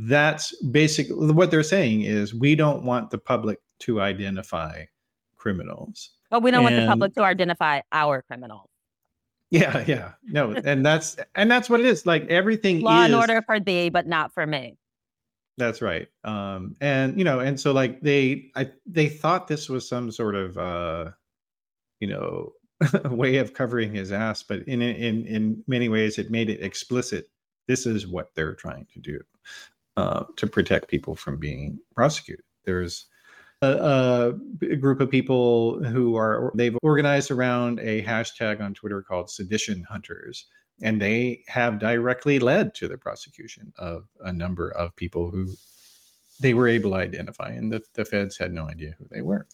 that's 0.07 0.55
basically 0.63 1.33
what 1.33 1.51
they're 1.51 1.63
saying 1.63 2.03
is 2.03 2.35
we 2.35 2.55
don't 2.55 2.85
want 2.85 3.11
the 3.11 3.19
public 3.19 3.59
to 3.81 4.01
identify 4.01 4.85
criminals 5.37 6.11
But 6.31 6.43
we 6.43 6.51
don't 6.51 6.63
want 6.63 6.77
the 6.77 6.87
public 6.87 7.15
to 7.15 7.23
identify 7.23 7.81
our 7.93 8.23
criminals. 8.23 8.69
Yeah, 9.51 9.85
yeah. 9.87 10.13
No, 10.25 10.53
and 10.53 10.85
that's 10.85 11.17
and 11.35 11.51
that's 11.51 11.71
what 11.71 11.81
it 11.81 11.87
is. 11.87 12.05
Like 12.05 12.27
everything 12.27 12.81
Law 12.81 13.01
is 13.01 13.05
and 13.07 13.15
order 13.15 13.41
for 13.43 13.59
thee, 13.59 13.89
but 13.89 14.07
not 14.07 14.35
for 14.35 14.47
me. 14.47 14.77
That's 15.57 15.81
right. 15.81 16.07
Um, 16.23 16.77
and 16.81 17.17
you 17.17 17.25
know, 17.25 17.41
and 17.41 17.59
so 17.59 17.73
like 17.73 18.01
they, 18.03 18.51
I 18.55 18.71
they 18.85 19.09
thought 19.09 19.49
this 19.49 19.69
was 19.69 19.89
some 19.89 20.11
sort 20.11 20.35
of, 20.35 20.59
uh, 20.59 21.11
you 22.01 22.09
know, 22.09 22.53
way 23.11 23.37
of 23.37 23.55
covering 23.55 23.95
his 23.95 24.13
ass, 24.13 24.43
but 24.43 24.61
in 24.69 24.83
in 24.83 25.25
in 25.27 25.65
many 25.67 25.89
ways, 25.89 26.19
it 26.19 26.31
made 26.31 26.51
it 26.51 26.63
explicit. 26.63 27.31
This 27.67 27.87
is 27.87 28.07
what 28.07 28.35
they're 28.35 28.55
trying 28.55 28.87
to 28.93 29.01
do 29.01 29.19
uh, 29.99 30.25
to 30.37 30.47
protect 30.47 30.87
people 30.87 31.17
from 31.17 31.37
being 31.39 31.77
prosecuted. 31.93 32.45
There's 32.65 33.07
a, 33.63 34.33
a 34.71 34.77
group 34.77 35.01
of 35.01 35.11
people 35.11 35.83
who 35.83 36.15
are 36.15 36.53
they've 36.55 36.79
organized 36.85 37.33
around 37.33 37.81
a 37.81 38.05
hashtag 38.05 38.61
on 38.61 38.75
Twitter 38.75 39.03
called 39.03 39.29
Sedition 39.29 39.83
Hunters, 39.83 40.47
and 40.83 41.03
they 41.03 41.43
have 41.49 41.81
directly 41.81 42.39
led 42.39 42.77
to 42.77 42.87
the 42.87 42.97
prosecution 42.97 43.73
of 43.77 44.05
a 44.21 44.33
number 44.33 44.71
of 44.71 44.95
people 44.95 45.33
who 45.33 45.49
they 46.39 46.55
were 46.55 46.69
able 46.69 46.91
to 46.91 46.97
identify, 46.97 47.49
and 47.49 47.73
the, 47.73 47.83
the 47.95 48.05
feds 48.05 48.39
had 48.39 48.53
no 48.53 48.69
idea 48.69 48.95
who 48.99 49.07
they 49.11 49.23
were. 49.23 49.49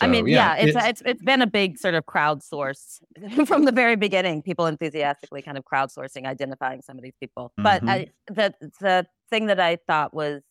I 0.00 0.06
mean, 0.06 0.28
yeah, 0.28 0.54
it's, 0.56 0.76
it's 0.76 1.02
it's 1.04 1.22
been 1.22 1.42
a 1.42 1.46
big 1.46 1.78
sort 1.78 1.94
of 1.94 2.04
crowdsource 2.06 3.00
from 3.46 3.64
the 3.64 3.72
very 3.72 3.96
beginning. 3.96 4.42
People 4.42 4.66
enthusiastically 4.66 5.42
kind 5.42 5.58
of 5.58 5.64
crowdsourcing, 5.64 6.24
identifying 6.24 6.82
some 6.82 6.98
of 6.98 7.02
these 7.02 7.16
people. 7.18 7.52
But 7.56 7.82
Mhm. 7.82 7.88
I, 7.88 8.08
the 8.28 8.54
the 8.80 9.06
thing 9.30 9.46
that 9.46 9.60
I 9.60 9.78
thought 9.86 10.14
was 10.14 10.42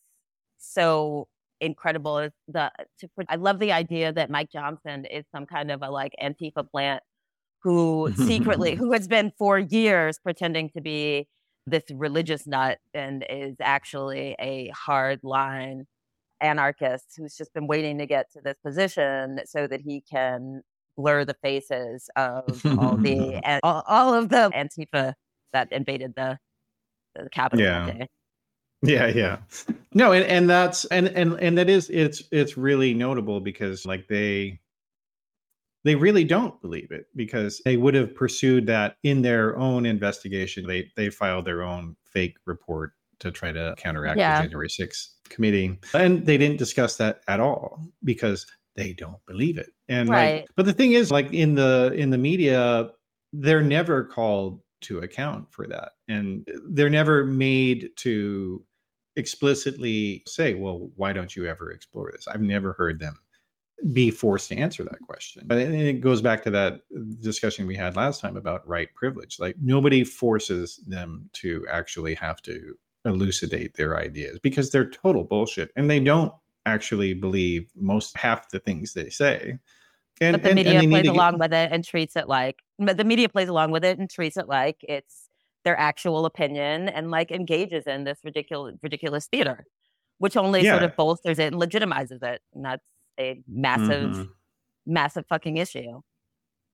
so 0.58 1.28
incredible 1.60 2.18
is 2.18 2.32
the 2.48 2.70
to, 3.00 3.08
put- 3.16 3.26
I 3.28 3.36
love 3.36 3.58
the 3.58 3.72
idea 3.72 4.12
that 4.12 4.30
Mike 4.30 4.50
Johnson 4.52 5.04
is 5.06 5.24
some 5.32 5.46
kind 5.46 5.70
of 5.70 5.82
a 5.82 5.90
like 5.90 6.12
Antifa 6.22 6.68
plant 6.70 7.02
who 7.62 8.12
secretly 8.16 8.74
who 8.76 8.92
has 8.92 9.08
been 9.08 9.32
for 9.38 9.58
years 9.58 10.18
pretending 10.18 10.70
to 10.70 10.80
be 10.80 11.26
this 11.66 11.84
religious 11.92 12.46
nut 12.46 12.78
and 12.94 13.24
is 13.28 13.56
actually 13.60 14.36
a 14.38 14.68
hard 14.68 15.20
line 15.24 15.84
anarchist 16.40 17.14
who's 17.16 17.34
just 17.36 17.52
been 17.54 17.66
waiting 17.66 17.98
to 17.98 18.06
get 18.06 18.30
to 18.30 18.40
this 18.44 18.56
position 18.64 19.40
so 19.46 19.66
that 19.66 19.80
he 19.80 20.02
can 20.08 20.62
blur 20.96 21.24
the 21.24 21.34
faces 21.42 22.08
of 22.16 22.44
all 22.78 22.96
the 22.96 23.40
all, 23.62 23.82
all 23.86 24.14
of 24.14 24.28
the 24.28 24.50
Antifa 24.54 25.14
that 25.52 25.72
invaded 25.72 26.14
the 26.16 26.38
the 27.14 27.28
Capitol. 27.30 27.64
that 27.86 27.96
Yeah. 27.98 28.06
Yeah 28.82 29.06
yeah 29.06 29.38
no 29.94 30.12
and, 30.12 30.24
and 30.26 30.50
that's 30.50 30.84
and 30.86 31.08
and 31.08 31.34
and 31.40 31.56
that 31.58 31.68
is 31.68 31.88
it's 31.90 32.22
it's 32.30 32.56
really 32.56 32.92
notable 32.94 33.40
because 33.40 33.86
like 33.86 34.06
they 34.08 34.60
they 35.84 35.94
really 35.94 36.24
don't 36.24 36.60
believe 36.60 36.90
it 36.90 37.06
because 37.14 37.60
they 37.64 37.76
would 37.76 37.94
have 37.94 38.14
pursued 38.14 38.66
that 38.66 38.96
in 39.02 39.22
their 39.22 39.56
own 39.56 39.86
investigation 39.86 40.66
they 40.66 40.90
they 40.96 41.08
filed 41.10 41.44
their 41.44 41.62
own 41.62 41.96
fake 42.04 42.36
report 42.44 42.92
to 43.18 43.30
try 43.30 43.50
to 43.52 43.74
counteract 43.78 44.18
Yeah. 44.18 44.36
the 44.36 44.42
january 44.48 44.68
6th 44.68 45.08
committee 45.28 45.78
and 45.94 46.26
they 46.26 46.36
didn't 46.36 46.58
discuss 46.58 46.96
that 46.96 47.20
at 47.28 47.40
all 47.40 47.80
because 48.04 48.46
they 48.76 48.92
don't 48.92 49.24
believe 49.26 49.56
it 49.58 49.70
and 49.88 50.08
Right. 50.10 50.40
like 50.42 50.48
but 50.54 50.66
the 50.66 50.72
thing 50.74 50.92
is 50.92 51.10
like 51.10 51.32
in 51.32 51.54
the 51.54 51.92
in 51.96 52.10
the 52.10 52.18
media 52.18 52.90
they're 53.32 53.62
never 53.62 54.04
called 54.04 54.60
to 54.86 55.00
account 55.00 55.50
for 55.52 55.66
that. 55.66 55.92
And 56.08 56.48
they're 56.70 56.90
never 56.90 57.24
made 57.24 57.90
to 57.96 58.64
explicitly 59.16 60.22
say 60.26 60.52
well 60.54 60.90
why 60.96 61.12
don't 61.12 61.34
you 61.34 61.46
ever 61.46 61.70
explore 61.72 62.10
this? 62.12 62.28
I've 62.28 62.42
never 62.42 62.72
heard 62.74 63.00
them 63.00 63.18
be 63.92 64.10
forced 64.10 64.48
to 64.50 64.56
answer 64.56 64.84
that 64.84 65.00
question. 65.02 65.42
But 65.46 65.58
it- 65.58 66.00
goes 66.00 66.22
back 66.22 66.42
to 66.44 66.50
that 66.50 66.80
discussion 67.20 67.66
we 67.66 67.76
had 67.76 67.96
last 67.96 68.20
time 68.20 68.36
about 68.36 68.66
right 68.68 68.88
privilege. 68.94 69.38
Like 69.38 69.56
nobody 69.60 70.04
forces 70.04 70.76
them 70.86 71.28
to 71.34 71.66
actually 71.70 72.14
have 72.14 72.40
to 72.42 72.74
elucidate 73.04 73.74
their 73.74 73.98
ideas 73.98 74.38
because 74.42 74.70
they're 74.70 74.88
total 74.90 75.24
bullshit 75.24 75.70
and 75.76 75.88
they 75.90 76.00
don't 76.00 76.32
actually 76.66 77.14
believe 77.14 77.68
most 77.76 78.16
half 78.16 78.48
the 78.50 78.58
things 78.58 78.92
they 78.92 79.08
say. 79.08 79.58
And, 80.20 80.32
but 80.34 80.42
the 80.42 80.50
and- 80.50 80.58
and 80.58 80.66
media 80.66 80.80
need 80.80 80.90
plays 80.90 81.02
to 81.02 81.08
get- 81.08 81.14
along 81.14 81.38
with 81.38 81.52
it 81.52 81.70
and 81.72 81.84
treats 81.84 82.16
it 82.16 82.28
like 82.28 82.62
the 82.78 83.04
media 83.04 83.28
plays 83.28 83.48
along 83.48 83.70
with 83.70 83.84
it 83.84 83.98
and 83.98 84.10
treats 84.10 84.36
it 84.36 84.48
like 84.48 84.76
it's 84.82 85.28
their 85.64 85.78
actual 85.78 86.26
opinion 86.26 86.88
and 86.88 87.10
like 87.10 87.30
engages 87.30 87.86
in 87.86 88.04
this 88.04 88.18
ridiculous 88.24 88.76
ridiculous 88.82 89.26
theater 89.26 89.64
which 90.18 90.36
only 90.36 90.64
sort 90.64 90.82
of 90.82 90.94
bolsters 90.96 91.38
it 91.38 91.52
and 91.52 91.60
legitimizes 91.60 92.22
it 92.22 92.40
and 92.54 92.64
that's 92.64 92.84
a 93.18 93.42
massive 93.48 94.10
Mhm. 94.10 94.28
massive 94.86 95.26
fucking 95.28 95.56
issue 95.56 96.00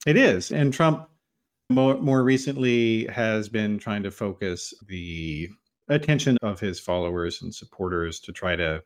It 0.06 0.16
is. 0.16 0.50
And 0.50 0.72
Trump 0.74 1.08
more, 1.70 1.96
more 2.00 2.24
recently 2.24 3.06
has 3.06 3.48
been 3.48 3.78
trying 3.78 4.02
to 4.02 4.10
focus 4.10 4.74
the 4.88 5.48
attention 5.88 6.36
of 6.42 6.60
his 6.60 6.80
followers 6.80 7.40
and 7.42 7.54
supporters 7.54 8.20
to 8.20 8.32
try 8.32 8.56
to 8.56 8.82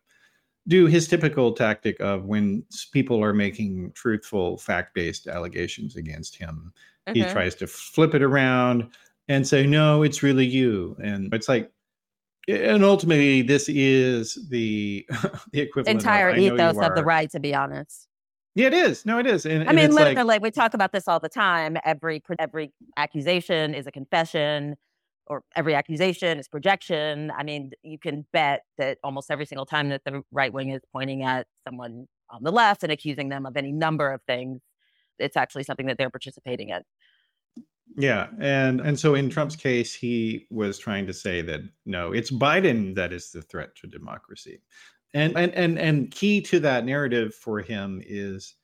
do 0.68 0.86
his 0.86 1.08
typical 1.08 1.52
tactic 1.52 1.98
of 2.00 2.24
when 2.26 2.64
people 2.92 3.22
are 3.24 3.32
making 3.34 3.92
truthful, 3.92 4.58
fact 4.58 4.94
based 4.94 5.26
allegations 5.26 5.96
against 5.96 6.36
him, 6.36 6.72
he 7.14 7.24
Mhm. 7.24 7.26
tries 7.26 7.54
to 7.56 7.66
flip 7.66 8.14
it 8.14 8.22
around 8.22 8.90
and 9.28 9.46
say, 9.46 9.66
no, 9.66 10.02
it's 10.02 10.22
really 10.22 10.46
you. 10.46 10.96
And 11.02 11.32
it's 11.34 11.48
like, 11.48 11.72
and 12.48 12.84
ultimately, 12.84 13.42
this 13.42 13.68
is 13.68 14.38
the 14.50 15.06
the 15.52 15.60
equivalent. 15.62 15.90
entire 15.90 16.30
"I 16.30 16.40
know 16.40 16.56
you 16.56 16.78
ethos 16.78 16.80
of 16.82 16.94
the 16.94 17.02
are." 17.02 17.04
right 17.04 17.30
to 17.30 17.40
be 17.40 17.54
honest 17.54 18.08
Yeah, 18.54 18.68
it 18.68 18.74
is. 18.74 19.04
No, 19.04 19.18
it 19.18 19.26
is. 19.26 19.44
And, 19.46 19.62
I 19.66 19.72
and 19.72 19.72
mean, 19.72 19.94
literally, 19.94 20.24
like, 20.24 20.24
like, 20.24 20.42
we 20.42 20.50
talk 20.50 20.74
about 20.74 20.92
this 20.92 21.08
all 21.08 21.18
the 21.18 21.28
time. 21.28 21.76
Every 21.84 22.22
every 22.38 22.72
accusation 22.96 23.74
is 23.74 23.86
a 23.86 23.92
confession, 23.92 24.76
or 25.26 25.42
every 25.56 25.74
accusation 25.74 26.38
is 26.38 26.46
projection. 26.48 27.32
I 27.36 27.42
mean, 27.42 27.72
you 27.82 27.98
can 27.98 28.26
bet 28.32 28.62
that 28.78 28.98
almost 29.02 29.30
every 29.30 29.44
single 29.46 29.66
time 29.66 29.88
that 29.88 30.02
the 30.04 30.22
right 30.30 30.52
wing 30.52 30.70
is 30.70 30.82
pointing 30.92 31.24
at 31.24 31.48
someone 31.66 32.06
on 32.30 32.44
the 32.44 32.52
left 32.52 32.82
and 32.84 32.92
accusing 32.92 33.28
them 33.28 33.44
of 33.46 33.56
any 33.56 33.72
number 33.72 34.12
of 34.12 34.22
things, 34.28 34.60
it's 35.18 35.36
actually 35.36 35.64
something 35.64 35.86
that 35.86 35.98
they're 35.98 36.10
participating 36.10 36.68
in. 36.70 36.82
Yeah, 37.98 38.28
and 38.38 38.80
and 38.80 38.98
so 38.98 39.14
in 39.14 39.30
Trump's 39.30 39.56
case, 39.56 39.94
he 39.94 40.46
was 40.50 40.78
trying 40.78 41.06
to 41.06 41.14
say 41.14 41.40
that 41.42 41.60
no, 41.86 42.12
it's 42.12 42.30
Biden 42.30 42.94
that 42.94 43.12
is 43.12 43.30
the 43.30 43.40
threat 43.40 43.74
to 43.76 43.86
democracy, 43.86 44.60
and 45.14 45.36
and 45.36 45.54
and 45.54 45.78
and 45.78 46.10
key 46.10 46.42
to 46.42 46.60
that 46.60 46.84
narrative 46.84 47.34
for 47.34 47.60
him 47.60 48.02
is 48.04 48.54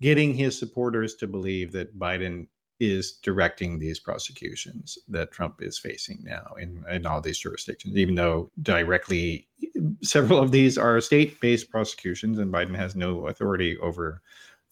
getting 0.00 0.32
his 0.32 0.56
supporters 0.56 1.16
to 1.16 1.26
believe 1.26 1.72
that 1.72 1.98
Biden 1.98 2.46
is 2.78 3.18
directing 3.24 3.80
these 3.80 3.98
prosecutions 3.98 4.96
that 5.08 5.32
Trump 5.32 5.60
is 5.60 5.76
facing 5.76 6.20
now 6.22 6.54
in 6.60 6.84
in 6.88 7.04
all 7.04 7.20
these 7.20 7.38
jurisdictions, 7.38 7.96
even 7.96 8.14
though 8.14 8.48
directly 8.62 9.48
several 10.02 10.38
of 10.38 10.52
these 10.52 10.78
are 10.78 11.00
state-based 11.00 11.68
prosecutions, 11.68 12.38
and 12.38 12.52
Biden 12.52 12.76
has 12.76 12.94
no 12.94 13.26
authority 13.26 13.76
over 13.78 14.22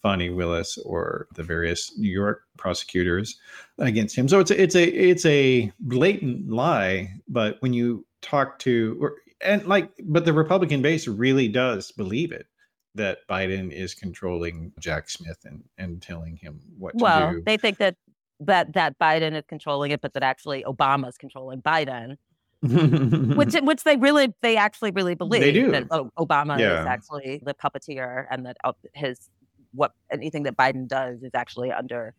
Fani 0.03 0.29
Willis 0.29 0.77
or 0.79 1.27
the 1.35 1.43
various 1.43 1.97
New 1.97 2.09
York 2.11 2.43
prosecutors 2.57 3.39
against 3.79 4.15
him. 4.15 4.27
So 4.27 4.39
it's 4.39 4.51
a, 4.51 4.61
it's 4.61 4.75
a 4.75 4.83
it's 4.83 5.25
a 5.25 5.71
blatant 5.79 6.49
lie. 6.49 7.13
But 7.27 7.57
when 7.61 7.73
you 7.73 8.05
talk 8.21 8.59
to 8.59 8.97
or, 9.01 9.15
and 9.41 9.65
like, 9.67 9.89
but 10.03 10.25
the 10.25 10.33
Republican 10.33 10.81
base 10.81 11.07
really 11.07 11.47
does 11.47 11.91
believe 11.91 12.31
it 12.31 12.47
that 12.95 13.19
Biden 13.29 13.71
is 13.71 13.93
controlling 13.93 14.73
Jack 14.79 15.09
Smith 15.09 15.39
and 15.45 15.63
and 15.77 16.01
telling 16.01 16.35
him 16.35 16.59
what 16.77 16.91
to 16.93 16.97
do. 16.97 17.03
Well, 17.03 17.41
they 17.45 17.57
think 17.57 17.77
that 17.77 17.95
that 18.39 18.73
that 18.73 18.97
Biden 18.99 19.35
is 19.35 19.43
controlling 19.47 19.91
it, 19.91 20.01
but 20.01 20.13
that 20.13 20.23
actually 20.23 20.63
Obama 20.63 21.07
is 21.09 21.17
controlling 21.17 21.61
Biden, 21.61 22.17
which 22.61 23.53
which 23.61 23.83
they 23.83 23.97
really 23.97 24.33
they 24.41 24.57
actually 24.57 24.91
really 24.91 25.15
believe 25.15 25.41
they 25.41 25.51
do. 25.51 25.71
that 25.71 25.87
Obama 25.89 26.59
Yeah. 26.59 26.81
is 26.81 26.85
actually 26.85 27.41
the 27.43 27.53
puppeteer 27.53 28.25
and 28.29 28.45
that 28.45 28.57
uh, 28.63 28.73
his 28.93 29.29
what 29.73 29.93
anything 30.11 30.43
that 30.43 30.57
Biden 30.57 30.87
does 30.87 31.23
is 31.23 31.31
actually 31.33 31.71
under 31.71 32.13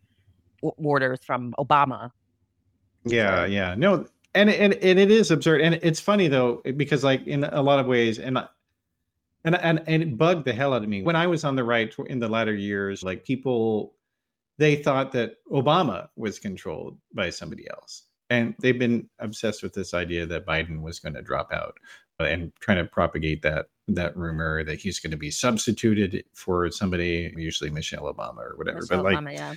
orders 0.61 1.19
from 1.23 1.53
Obama. 1.59 2.11
Yeah, 3.05 3.45
yeah. 3.45 3.75
No, 3.75 4.05
and 4.35 4.49
and 4.49 4.73
and 4.73 4.99
it 4.99 5.11
is 5.11 5.31
absurd. 5.31 5.61
And 5.61 5.75
it's 5.81 5.99
funny 5.99 6.27
though 6.27 6.61
because 6.77 7.03
like 7.03 7.25
in 7.27 7.43
a 7.43 7.61
lot 7.61 7.79
of 7.79 7.87
ways 7.87 8.19
and 8.19 8.37
and 9.43 9.55
and 9.55 9.81
and 9.87 10.03
it 10.03 10.17
bugged 10.17 10.45
the 10.45 10.53
hell 10.53 10.73
out 10.73 10.83
of 10.83 10.89
me 10.89 11.01
when 11.01 11.15
I 11.15 11.27
was 11.27 11.43
on 11.43 11.55
the 11.55 11.63
right 11.63 11.93
in 12.07 12.19
the 12.19 12.27
latter 12.27 12.53
years 12.53 13.03
like 13.03 13.23
people 13.23 13.93
they 14.59 14.75
thought 14.75 15.13
that 15.13 15.37
Obama 15.51 16.09
was 16.17 16.37
controlled 16.37 16.97
by 17.13 17.29
somebody 17.29 17.65
else. 17.69 18.03
And 18.29 18.53
they've 18.61 18.77
been 18.77 19.09
obsessed 19.17 19.63
with 19.63 19.73
this 19.73 19.93
idea 19.93 20.25
that 20.27 20.45
Biden 20.45 20.81
was 20.81 20.99
going 20.99 21.15
to 21.15 21.21
drop 21.21 21.51
out 21.51 21.77
uh, 22.19 22.25
and 22.25 22.51
trying 22.59 22.77
to 22.77 22.83
propagate 22.83 23.41
that 23.41 23.67
that 23.95 24.15
rumor 24.15 24.63
that 24.63 24.79
he's 24.79 24.99
going 24.99 25.11
to 25.11 25.17
be 25.17 25.31
substituted 25.31 26.23
for 26.33 26.69
somebody, 26.71 27.33
usually 27.35 27.69
Michelle 27.69 28.11
Obama 28.13 28.37
or 28.37 28.55
whatever. 28.57 28.79
Michelle 28.81 29.03
but 29.03 29.13
like 29.13 29.17
Obama, 29.17 29.33
yeah. 29.33 29.55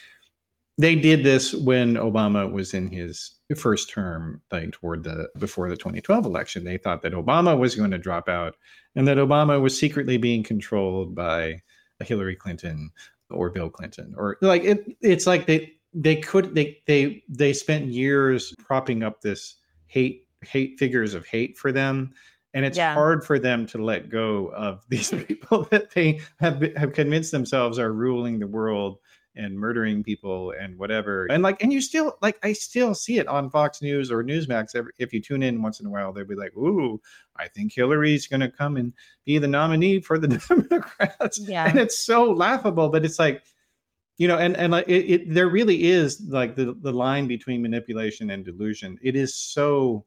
they 0.79 0.95
did 0.95 1.25
this 1.25 1.55
when 1.55 1.95
Obama 1.95 2.51
was 2.51 2.75
in 2.75 2.91
his 2.91 3.35
first 3.57 3.91
term, 3.91 4.41
like 4.51 4.73
toward 4.73 5.05
the 5.05 5.29
before 5.39 5.69
the 5.69 5.77
2012 5.77 6.25
election. 6.25 6.65
They 6.65 6.79
thought 6.79 7.03
that 7.03 7.13
Obama 7.13 7.59
was 7.59 7.75
going 7.75 7.91
to 7.91 7.99
drop 7.99 8.29
out 8.29 8.57
and 8.95 9.07
that 9.09 9.19
Obama 9.19 9.61
was 9.61 9.79
secretly 9.79 10.17
being 10.17 10.43
controlled 10.43 11.15
by 11.15 11.61
Hillary 12.01 12.37
Clinton 12.37 12.91
or 13.31 13.51
Bill 13.51 13.71
Clinton 13.71 14.15
or 14.17 14.39
like 14.41 14.65
it. 14.65 14.97
It's 15.01 15.27
like 15.27 15.47
they 15.47 15.75
they 15.95 16.17
could 16.17 16.55
they 16.55 16.81
they 16.87 17.23
they 17.29 17.53
spent 17.53 17.87
years 17.87 18.55
propping 18.59 19.03
up 19.03 19.21
this 19.21 19.57
hate 19.87 20.27
hate 20.43 20.79
figures 20.79 21.15
of 21.15 21.27
hate 21.27 21.57
for 21.57 21.73
them 21.73 22.13
and 22.55 22.65
it's 22.65 22.77
Yeah. 22.79 22.95
hard 22.95 23.25
for 23.25 23.39
them 23.39 23.67
to 23.69 23.79
let 23.83 24.09
go 24.09 24.49
of 24.55 24.85
these 24.89 25.11
people 25.11 25.65
that 25.71 25.91
they 25.91 26.21
have 26.41 26.61
have 26.77 26.93
convinced 26.93 27.31
themselves 27.33 27.79
are 27.79 27.93
ruling 27.93 28.39
the 28.39 28.47
world 28.47 28.99
and 29.35 29.59
murdering 29.59 30.05
people 30.05 30.53
and 30.61 30.77
whatever 30.79 31.25
and 31.31 31.43
like 31.43 31.63
and 31.63 31.73
you 31.73 31.81
still 31.81 32.19
like 32.21 32.39
i 32.43 32.53
still 32.53 32.95
see 32.95 33.17
it 33.19 33.27
on 33.29 33.49
fox 33.49 33.81
news 33.81 34.11
or 34.13 34.23
newsmax 34.23 34.75
every, 34.77 34.93
if 34.99 35.11
you 35.11 35.23
tune 35.23 35.43
in 35.43 35.63
once 35.63 35.81
in 35.81 35.87
a 35.87 35.91
while 35.91 36.13
they'll 36.13 36.27
be 36.27 36.35
like 36.35 36.55
ooh 36.55 37.01
i 37.37 37.49
think 37.49 37.73
hillary's 37.73 38.27
going 38.27 38.41
to 38.41 38.51
come 38.51 38.77
and 38.77 38.93
be 39.25 39.39
the 39.39 39.49
nominee 39.49 40.01
for 40.01 40.19
the 40.19 40.29
democrats 40.69 41.39
Yeah. 41.41 41.67
and 41.67 41.79
it's 41.79 41.97
so 42.05 42.25
laughable 42.31 42.91
but 42.91 43.07
it's 43.07 43.19
like 43.19 43.43
you 44.19 44.29
know 44.29 44.37
and 44.37 44.55
and 44.59 44.71
like 44.73 44.87
it, 44.87 45.11
it 45.11 45.33
there 45.33 45.49
really 45.49 45.85
is 45.85 46.21
like 46.29 46.55
the 46.55 46.77
the 46.83 46.93
line 46.93 47.27
between 47.27 47.63
manipulation 47.63 48.29
and 48.33 48.45
delusion 48.45 48.99
it 49.03 49.17
is 49.17 49.35
so 49.35 50.05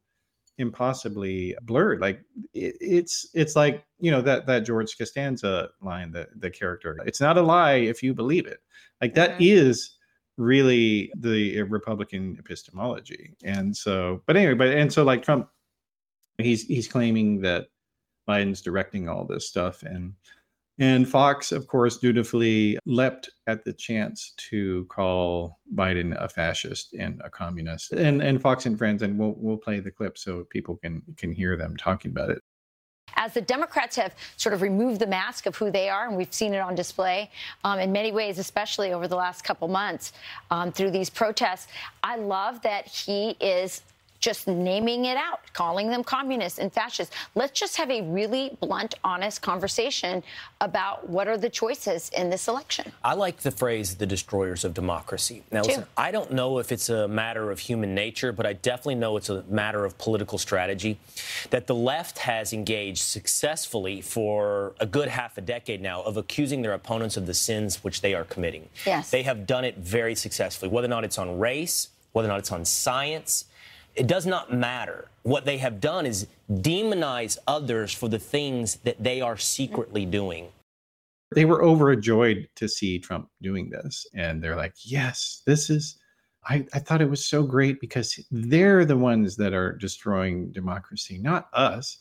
impossibly 0.58 1.54
blurred 1.62 2.00
like 2.00 2.20
it, 2.54 2.76
it's 2.80 3.28
it's 3.34 3.54
like 3.56 3.84
you 3.98 4.10
know 4.10 4.22
that 4.22 4.46
that 4.46 4.60
george 4.60 4.96
costanza 4.96 5.68
line 5.82 6.10
the 6.10 6.26
the 6.36 6.50
character 6.50 6.98
it's 7.04 7.20
not 7.20 7.36
a 7.36 7.42
lie 7.42 7.74
if 7.74 8.02
you 8.02 8.14
believe 8.14 8.46
it 8.46 8.60
like 9.02 9.14
that 9.14 9.32
Mhm. 9.32 9.36
is 9.40 9.98
really 10.38 11.12
the 11.18 11.60
republican 11.62 12.36
epistemology 12.38 13.34
and 13.44 13.76
so 13.76 14.22
but 14.26 14.36
anyway 14.36 14.54
but 14.54 14.68
and 14.68 14.90
so 14.90 15.04
like 15.04 15.22
trump 15.22 15.48
he's 16.38 16.64
he's 16.66 16.88
claiming 16.88 17.40
that 17.42 17.66
biden's 18.26 18.62
directing 18.62 19.08
all 19.08 19.24
this 19.26 19.46
stuff 19.48 19.82
and 19.82 20.14
and 20.78 21.08
Fox, 21.08 21.52
of 21.52 21.66
course, 21.66 21.96
dutifully 21.96 22.78
leapt 22.84 23.30
at 23.46 23.64
the 23.64 23.72
chance 23.72 24.34
to 24.50 24.84
call 24.86 25.58
Biden 25.74 26.14
a 26.22 26.28
fascist 26.28 26.92
and 26.94 27.20
a 27.24 27.30
communist. 27.30 27.92
And 27.92 28.22
and 28.22 28.40
Fox 28.40 28.66
and 28.66 28.76
Friends, 28.76 29.02
and 29.02 29.18
we'll 29.18 29.34
we'll 29.38 29.56
play 29.56 29.80
the 29.80 29.90
clip 29.90 30.18
so 30.18 30.44
people 30.50 30.76
can 30.76 31.02
can 31.16 31.32
hear 31.32 31.56
them 31.56 31.76
talking 31.76 32.10
about 32.10 32.30
it. 32.30 32.42
as 33.16 33.32
the 33.34 33.40
Democrats 33.40 33.96
have 33.96 34.14
sort 34.36 34.52
of 34.54 34.62
removed 34.62 35.00
the 35.00 35.06
mask 35.06 35.46
of 35.46 35.56
who 35.56 35.70
they 35.70 35.88
are, 35.88 36.06
and 36.06 36.16
we've 36.16 36.32
seen 36.32 36.54
it 36.54 36.58
on 36.58 36.74
display 36.74 37.30
um, 37.64 37.78
in 37.78 37.90
many 37.92 38.12
ways, 38.12 38.38
especially 38.38 38.92
over 38.92 39.08
the 39.08 39.16
last 39.16 39.42
couple 39.42 39.68
months 39.68 40.12
um, 40.50 40.70
through 40.72 40.90
these 40.90 41.10
protests. 41.10 41.68
I 42.02 42.16
love 42.16 42.60
that 42.62 42.86
he 42.86 43.30
is 43.40 43.80
just 44.20 44.46
naming 44.46 45.04
it 45.04 45.16
out, 45.16 45.40
calling 45.52 45.88
them 45.88 46.02
communists 46.04 46.58
and 46.58 46.72
fascists. 46.72 47.14
Let's 47.34 47.58
just 47.58 47.76
have 47.76 47.90
a 47.90 48.02
really 48.02 48.56
blunt, 48.60 48.94
honest 49.04 49.42
conversation 49.42 50.22
about 50.60 51.08
what 51.08 51.28
are 51.28 51.36
the 51.36 51.50
choices 51.50 52.10
in 52.10 52.30
this 52.30 52.48
election. 52.48 52.92
I 53.04 53.14
like 53.14 53.38
the 53.38 53.50
phrase 53.50 53.96
the 53.96 54.06
destroyers 54.06 54.64
of 54.64 54.74
democracy. 54.74 55.42
Now, 55.50 55.62
Too. 55.62 55.68
listen, 55.68 55.86
I 55.96 56.10
don't 56.10 56.32
know 56.32 56.58
if 56.58 56.72
it's 56.72 56.88
a 56.88 57.08
matter 57.08 57.50
of 57.50 57.58
human 57.58 57.94
nature, 57.94 58.32
but 58.32 58.46
I 58.46 58.54
definitely 58.54 58.96
know 58.96 59.16
it's 59.16 59.30
a 59.30 59.42
matter 59.48 59.84
of 59.84 59.96
political 59.98 60.38
strategy. 60.38 60.98
That 61.50 61.66
the 61.66 61.74
left 61.74 62.18
has 62.18 62.52
engaged 62.52 62.98
successfully 62.98 64.00
for 64.00 64.74
a 64.80 64.86
good 64.86 65.08
half 65.08 65.38
a 65.38 65.40
decade 65.40 65.80
now 65.80 66.02
of 66.02 66.16
accusing 66.16 66.62
their 66.62 66.72
opponents 66.72 67.16
of 67.16 67.26
the 67.26 67.34
sins 67.34 67.82
which 67.84 68.00
they 68.00 68.14
are 68.14 68.24
committing. 68.24 68.68
Yes. 68.84 69.10
They 69.10 69.22
have 69.22 69.46
done 69.46 69.64
it 69.64 69.76
very 69.78 70.14
successfully, 70.14 70.70
whether 70.70 70.86
or 70.86 70.88
not 70.88 71.04
it's 71.04 71.18
on 71.18 71.38
race, 71.38 71.88
whether 72.12 72.28
or 72.28 72.30
not 72.30 72.38
it's 72.38 72.52
on 72.52 72.64
science. 72.64 73.44
It 73.96 74.06
does 74.06 74.26
not 74.26 74.52
matter. 74.52 75.08
What 75.22 75.44
they 75.44 75.58
have 75.58 75.80
done 75.80 76.06
is 76.06 76.26
demonize 76.50 77.38
others 77.46 77.92
for 77.92 78.08
the 78.08 78.18
things 78.18 78.76
that 78.84 79.02
they 79.02 79.20
are 79.20 79.36
secretly 79.36 80.04
doing. 80.04 80.48
They 81.34 81.44
were 81.44 81.64
overjoyed 81.64 82.48
to 82.56 82.68
see 82.68 82.98
Trump 82.98 83.28
doing 83.42 83.70
this, 83.70 84.06
and 84.14 84.42
they're 84.42 84.56
like, 84.56 84.74
"Yes, 84.84 85.42
this 85.46 85.70
is." 85.70 85.98
I, 86.48 86.64
I 86.72 86.78
thought 86.78 87.02
it 87.02 87.10
was 87.10 87.24
so 87.24 87.42
great 87.42 87.80
because 87.80 88.24
they're 88.30 88.84
the 88.84 88.96
ones 88.96 89.34
that 89.36 89.52
are 89.52 89.72
destroying 89.72 90.52
democracy, 90.52 91.18
not 91.18 91.48
us. 91.52 91.98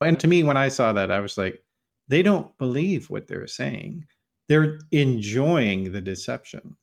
And 0.00 0.20
to 0.20 0.28
me, 0.28 0.44
when 0.44 0.56
I 0.56 0.68
saw 0.68 0.92
that, 0.92 1.10
I 1.10 1.18
was 1.18 1.36
like, 1.36 1.64
they 2.06 2.22
don't 2.22 2.56
believe 2.58 3.10
what 3.10 3.26
they're 3.26 3.48
saying. 3.48 4.06
They're 4.48 4.78
enjoying 4.92 5.90
the 5.90 6.00
deception. 6.00 6.76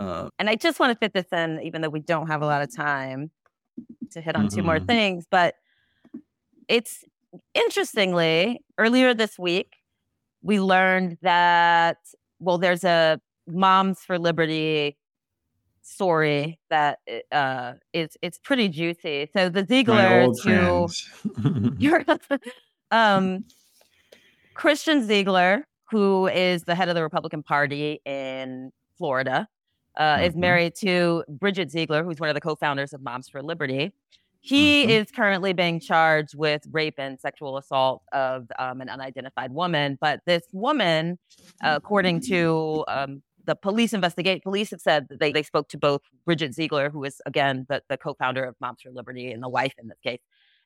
Uh, 0.00 0.30
And 0.40 0.50
I 0.50 0.56
just 0.56 0.80
want 0.80 0.92
to 0.92 0.98
fit 0.98 1.12
this 1.12 1.32
in, 1.32 1.60
even 1.62 1.80
though 1.80 1.88
we 1.88 2.00
don't 2.00 2.26
have 2.26 2.42
a 2.42 2.46
lot 2.46 2.62
of 2.62 2.74
time 2.74 3.30
to 4.12 4.20
hit 4.20 4.36
on 4.36 4.48
two 4.48 4.62
more 4.62 4.78
Mhm. 4.80 4.86
things. 4.86 5.26
But 5.30 5.54
it's 6.68 7.04
interestingly, 7.54 8.60
earlier 8.78 9.14
this 9.14 9.38
week, 9.38 9.76
we 10.42 10.60
learned 10.60 11.18
that, 11.22 11.98
well, 12.38 12.58
there's 12.58 12.84
a 12.84 13.20
Moms 13.46 14.00
for 14.00 14.18
Liberty 14.18 14.96
story 15.82 16.60
that 16.68 16.98
uh, 17.32 17.72
is 17.94 18.16
it's 18.20 18.38
pretty 18.38 18.68
juicy. 18.68 19.28
So 19.34 19.48
the 19.48 19.64
Ziegler 19.66 20.26
to 20.44 20.88
your 21.78 22.04
um 22.90 23.44
Christian 24.54 25.06
Ziegler, 25.06 25.64
who 25.90 26.26
is 26.26 26.64
the 26.64 26.74
head 26.74 26.88
of 26.88 26.94
the 26.94 27.02
Republican 27.02 27.42
Party 27.42 28.00
in 28.04 28.70
Florida, 28.98 29.48
uh, 29.98 30.20
is 30.22 30.34
Mhm. 30.34 30.38
married 30.38 30.74
to 30.76 31.24
Bridget 31.28 31.70
Ziegler, 31.70 32.04
who's 32.04 32.20
one 32.20 32.28
of 32.30 32.34
the 32.34 32.40
co-founders 32.40 32.92
of 32.92 33.02
Moms 33.02 33.28
for 33.28 33.42
Liberty. 33.42 33.92
He 34.40 34.84
Mhm. 34.86 34.88
is 34.90 35.10
currently 35.10 35.52
being 35.52 35.80
charged 35.80 36.34
with 36.36 36.62
rape 36.70 36.94
and 36.98 37.20
sexual 37.20 37.58
assault 37.58 38.02
of 38.12 38.46
um, 38.58 38.80
an 38.80 38.88
unidentified 38.88 39.50
woman. 39.52 39.98
But 40.00 40.20
this 40.26 40.44
woman, 40.52 41.18
according 41.60 42.20
to 42.22 42.84
um, 42.88 43.22
the 43.44 43.56
police 43.56 43.92
investigate, 43.92 44.42
police 44.42 44.70
have 44.70 44.80
said 44.80 45.08
that 45.08 45.18
they, 45.18 45.32
they 45.32 45.42
spoke 45.42 45.68
to 45.70 45.78
both 45.78 46.02
Bridget 46.24 46.54
Ziegler, 46.54 46.88
who 46.90 47.02
is 47.04 47.20
again 47.26 47.66
the, 47.68 47.82
the 47.88 47.96
co-founder 47.96 48.44
of 48.44 48.54
Moms 48.60 48.82
for 48.82 48.90
Liberty 48.92 49.32
and 49.32 49.42
the 49.42 49.48
wife 49.48 49.74
in 49.78 49.88
this 49.88 49.98
case, 50.00 50.20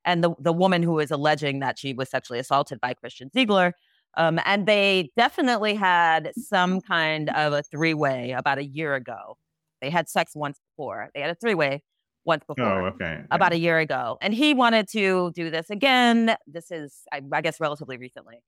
and 0.04 0.22
the, 0.22 0.34
the 0.38 0.52
woman 0.52 0.82
who 0.82 0.98
is 0.98 1.10
alleging 1.10 1.60
that 1.60 1.78
she 1.78 1.94
was 1.94 2.10
sexually 2.10 2.38
assaulted 2.40 2.78
by 2.80 2.92
Christian 2.92 3.30
Ziegler. 3.32 3.72
Um, 4.16 4.38
and 4.44 4.66
they 4.66 5.10
definitely 5.16 5.74
had 5.74 6.32
some 6.36 6.80
kind 6.80 7.30
of 7.30 7.52
a 7.52 7.62
three 7.62 7.94
way 7.94 8.32
about 8.32 8.58
a 8.58 8.64
year 8.64 8.94
ago. 8.94 9.38
They 9.80 9.90
had 9.90 10.08
sex 10.08 10.32
once 10.34 10.58
before. 10.70 11.10
They 11.14 11.20
had 11.20 11.30
a 11.30 11.34
three 11.34 11.54
way 11.54 11.82
once 12.24 12.44
before. 12.46 12.64
oh, 12.64 12.90
before 12.90 13.08
okay. 13.08 13.24
about 13.30 13.52
a 13.52 13.58
year 13.58 13.78
ago. 13.78 14.18
And 14.20 14.34
he 14.34 14.54
wanted 14.54 14.88
to 14.90 15.32
do 15.34 15.50
this 15.50 15.70
again. 15.70 16.36
This 16.46 16.70
is, 16.70 17.00
I, 17.12 17.20
I 17.32 17.40
guess, 17.40 17.58
relatively 17.58 17.96
recently. 17.96 18.42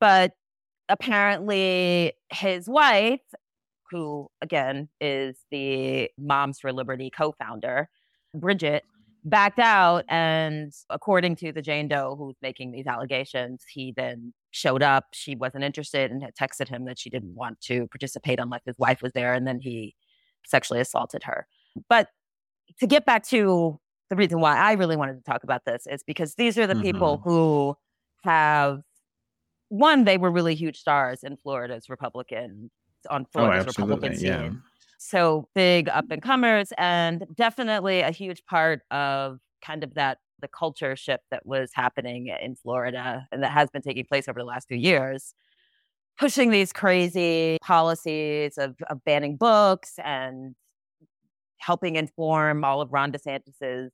But 0.00 0.32
apparently, 0.88 2.12
his 2.32 2.68
wife, 2.68 3.20
who 3.90 4.28
again 4.42 4.88
is 5.00 5.38
the 5.50 6.10
Moms 6.18 6.58
for 6.58 6.72
Liberty 6.72 7.10
co 7.10 7.32
founder, 7.32 7.88
Bridget, 8.34 8.84
backed 9.26 9.58
out. 9.58 10.04
And 10.08 10.72
according 10.88 11.36
to 11.36 11.52
the 11.52 11.60
Jane 11.60 11.88
Doe 11.88 12.16
who's 12.16 12.36
making 12.40 12.70
these 12.70 12.86
allegations, 12.86 13.64
he 13.68 13.92
then 13.94 14.32
showed 14.52 14.82
up. 14.82 15.06
She 15.12 15.34
wasn't 15.34 15.64
interested 15.64 16.10
and 16.10 16.22
had 16.22 16.34
texted 16.34 16.68
him 16.68 16.86
that 16.86 16.98
she 16.98 17.10
didn't 17.10 17.32
mm. 17.32 17.36
want 17.36 17.60
to 17.62 17.86
participate 17.88 18.38
unless 18.38 18.62
his 18.64 18.78
wife 18.78 19.02
was 19.02 19.12
there. 19.12 19.34
And 19.34 19.46
then 19.46 19.60
he 19.60 19.94
sexually 20.46 20.80
assaulted 20.80 21.24
her. 21.24 21.46
But 21.88 22.08
to 22.80 22.86
get 22.86 23.04
back 23.04 23.24
to 23.28 23.78
the 24.08 24.16
reason 24.16 24.40
why 24.40 24.56
I 24.56 24.72
really 24.72 24.96
wanted 24.96 25.16
to 25.16 25.22
talk 25.30 25.42
about 25.42 25.64
this 25.66 25.86
is 25.86 26.02
because 26.06 26.36
these 26.36 26.56
are 26.56 26.66
the 26.66 26.76
people 26.76 27.18
mm-hmm. 27.18 27.28
who 27.28 27.76
have 28.22 28.80
one, 29.68 30.04
they 30.04 30.18
were 30.18 30.30
really 30.30 30.54
huge 30.54 30.78
stars 30.78 31.24
in 31.24 31.36
Florida's 31.36 31.88
Republican 31.88 32.70
on 33.10 33.22
Oh, 33.22 33.28
Florida's 33.32 33.66
Republican 33.66 34.12
absolutely. 34.12 34.16
scene 34.18 34.52
Yeah. 34.54 34.60
So 34.98 35.48
big 35.54 35.88
up 35.88 36.06
and 36.10 36.22
comers 36.22 36.72
and 36.78 37.24
definitely 37.34 38.00
a 38.00 38.10
huge 38.10 38.44
part 38.46 38.82
of 38.90 39.38
kind 39.64 39.84
of 39.84 39.94
that 39.94 40.18
the 40.40 40.48
culture 40.48 40.96
shift 40.96 41.24
that 41.30 41.46
was 41.46 41.70
happening 41.74 42.28
in 42.42 42.54
Florida 42.56 43.26
and 43.32 43.42
that 43.42 43.52
has 43.52 43.70
been 43.70 43.82
taking 43.82 44.04
place 44.04 44.28
over 44.28 44.38
the 44.38 44.44
last 44.44 44.68
few 44.68 44.76
years 44.76 45.34
pushing 46.18 46.50
these 46.50 46.72
crazy 46.72 47.58
policies 47.62 48.58
of, 48.58 48.74
of 48.88 49.04
banning 49.04 49.36
books 49.36 49.94
and 50.02 50.54
helping 51.58 51.96
inform 51.96 52.64
all 52.64 52.80
of 52.80 52.92
Ron 52.92 53.12
DeSantis's 53.12 53.92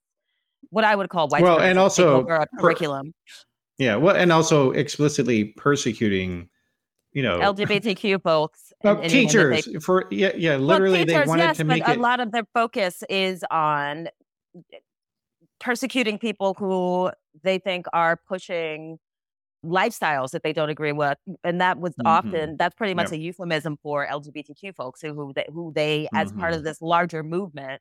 what 0.70 0.84
I 0.84 0.94
would 0.94 1.08
call 1.08 1.28
white 1.28 1.42
Well, 1.42 1.60
and 1.60 1.78
also 1.78 2.24
per- 2.24 2.46
curriculum 2.58 3.12
Yeah. 3.78 3.96
Well, 3.96 4.16
and 4.16 4.30
also 4.30 4.70
explicitly 4.70 5.46
persecuting, 5.56 6.48
you 7.12 7.22
know, 7.22 7.40
LGBTQ 7.40 8.22
folks 8.22 8.71
and 8.84 8.98
that 8.98 9.02
they 9.02 9.08
teachers 9.08 9.84
for 9.84 10.06
yeah, 10.10 10.32
yeah. 10.36 10.56
Well, 10.56 10.60
Literally, 10.60 10.98
they 11.04 11.14
teachers, 11.14 11.28
wanted 11.28 11.42
yes, 11.44 11.56
to 11.58 11.64
but 11.64 11.78
make 11.78 11.88
a 11.88 11.94
lot 11.94 12.20
of 12.20 12.32
their 12.32 12.44
focus 12.54 13.02
is 13.08 13.44
on 13.50 14.08
persecuting 15.60 16.18
people 16.18 16.54
who 16.58 17.10
they 17.42 17.58
think 17.58 17.86
are 17.92 18.16
pushing 18.28 18.98
lifestyles 19.64 20.30
that 20.32 20.42
they 20.42 20.52
don't 20.52 20.70
agree 20.70 20.92
with, 20.92 21.18
and 21.44 21.60
that 21.60 21.78
was 21.78 21.94
Mhm. 21.94 22.06
often 22.06 22.56
that's 22.58 22.74
pretty 22.74 22.94
much 22.94 23.12
Yep. 23.12 23.12
a 23.12 23.18
euphemism 23.18 23.76
for 23.82 24.06
LGBTQ 24.06 24.72
folks 24.72 25.00
who 25.00 25.14
who 25.14 25.32
they, 25.34 25.46
who 25.52 25.72
they 25.74 26.08
as 26.14 26.32
part 26.32 26.52
Mhm. 26.52 26.56
of 26.58 26.64
this 26.64 26.82
larger 26.82 27.22
movement 27.22 27.80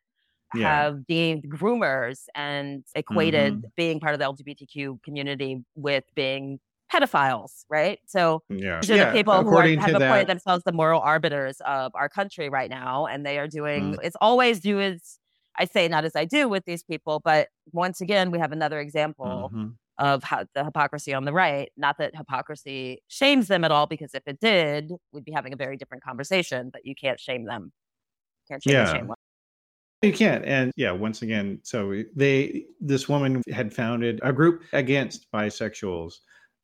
Yeah. 0.54 0.84
have 0.84 1.08
deemed 1.08 1.44
groomers 1.50 2.26
and 2.36 2.84
equated 2.96 3.54
Mm-hmm. 3.56 3.68
being 3.76 4.00
part 4.00 4.14
of 4.14 4.20
the 4.20 4.26
LGBTQ 4.26 5.00
community 5.04 5.64
with 5.76 6.04
being 6.16 6.60
pedophiles, 6.92 7.64
right? 7.70 8.00
So 8.06 8.44
Yeah. 8.50 8.80
these 8.82 8.92
are 8.92 8.96
yeah. 8.96 9.06
the 9.12 9.18
people 9.18 9.44
who 9.44 9.56
are, 9.56 9.68
have 9.68 9.90
to 9.92 9.96
appointed 9.96 10.28
themselves 10.28 10.64
the 10.64 10.72
moral 10.72 11.00
arbiters 11.02 11.62
of 11.66 11.92
our 11.96 12.10
country 12.10 12.50
right 12.50 12.70
now, 12.70 13.06
and 13.06 13.26
they 13.26 13.38
are 13.38 13.48
doing. 13.48 13.94
Mm. 13.96 14.00
It's 14.04 14.18
always 14.20 14.60
do 14.60 14.80
as 14.80 15.18
I 15.58 15.66
say, 15.66 15.88
not 15.88 16.06
as 16.06 16.16
I 16.16 16.26
do 16.26 16.48
with 16.48 16.64
these 16.66 16.82
people. 16.84 17.22
But 17.24 17.50
once 17.74 18.00
again, 18.02 18.32
we 18.32 18.40
have 18.40 18.52
another 18.54 18.80
example 18.80 19.52
Mhm. 19.54 19.76
of 19.98 20.24
how 20.24 20.46
the 20.56 20.64
hypocrisy 20.64 21.14
on 21.14 21.26
the 21.26 21.34
right. 21.34 21.72
Not 21.76 21.98
that 21.98 22.16
hypocrisy 22.16 23.04
shames 23.10 23.48
them 23.48 23.64
at 23.66 23.72
all, 23.72 23.86
because 23.86 24.14
if 24.16 24.24
it 24.26 24.40
did, 24.40 24.94
we'd 25.12 25.26
be 25.26 25.32
having 25.34 25.52
a 25.54 25.58
very 25.58 25.76
different 25.78 26.04
conversation. 26.04 26.70
But 26.72 26.86
you 26.86 26.96
can't 26.96 27.20
shame 27.20 27.46
them. 27.46 27.72
Can't 28.48 28.64
shame 28.64 28.74
Yeah. 28.74 28.86
the 28.86 28.92
shameless. 28.98 29.20
You 30.02 30.14
can't. 30.14 30.44
And 30.46 30.72
yeah, 30.78 30.92
once 30.92 31.22
again, 31.22 31.60
so 31.64 32.02
they 32.16 32.66
this 32.80 33.08
woman 33.08 33.44
had 33.52 33.72
founded 33.74 34.20
a 34.24 34.34
group 34.34 34.64
against 34.74 35.30
bisexuals, 35.32 36.14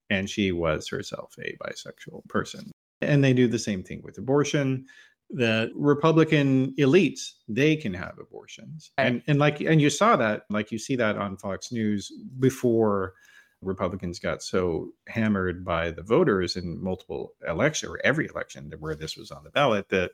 and 0.10 0.30
she 0.30 0.52
was 0.52 0.88
herself 0.88 1.36
a 1.40 1.56
bisexual 1.64 2.28
person. 2.28 2.72
And 3.02 3.24
they 3.24 3.34
do 3.34 3.48
the 3.48 3.60
same 3.60 3.84
thing 3.84 4.02
with 4.04 4.18
abortion. 4.18 4.86
The 5.30 5.72
Republican 5.76 6.74
elites, 6.80 7.34
they 7.48 7.76
can 7.76 7.94
have 7.94 8.18
abortions. 8.20 8.92
Right. 8.98 9.08
And 9.08 9.24
and 9.28 9.40
like 9.40 9.60
and 9.62 9.82
you 9.82 9.90
saw 9.90 10.16
that, 10.16 10.44
like 10.50 10.72
you 10.72 10.80
see 10.80 10.96
that 10.96 11.18
on 11.18 11.38
Fox 11.38 11.72
News 11.72 12.12
before 12.40 13.14
Republicans 13.62 14.20
got 14.20 14.44
so 14.44 14.92
hammered 15.08 15.66
by 15.66 15.92
the 15.92 16.04
voters 16.04 16.56
in 16.56 16.82
multiple 16.82 17.34
elections 17.48 17.92
or 17.92 18.00
every 18.04 18.28
election 18.28 18.72
where 18.80 18.96
this 18.96 19.18
was 19.18 19.32
on 19.32 19.44
the 19.44 19.50
ballot 19.50 19.90
that 19.90 20.12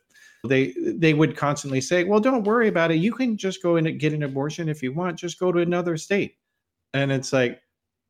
they 0.47 0.73
they 0.77 1.13
would 1.13 1.37
constantly 1.37 1.81
say, 1.81 2.03
"Well, 2.03 2.19
don't 2.19 2.45
worry 2.45 2.67
about 2.67 2.91
it. 2.91 2.95
You 2.95 3.13
can 3.13 3.37
just 3.37 3.61
go 3.61 3.75
and 3.75 3.99
get 3.99 4.13
an 4.13 4.23
abortion 4.23 4.69
if 4.69 4.81
you 4.81 4.93
want. 4.93 5.19
Just 5.19 5.39
go 5.39 5.51
to 5.51 5.59
another 5.59 5.97
state." 5.97 6.37
And 6.93 7.11
it's 7.11 7.33
like 7.33 7.61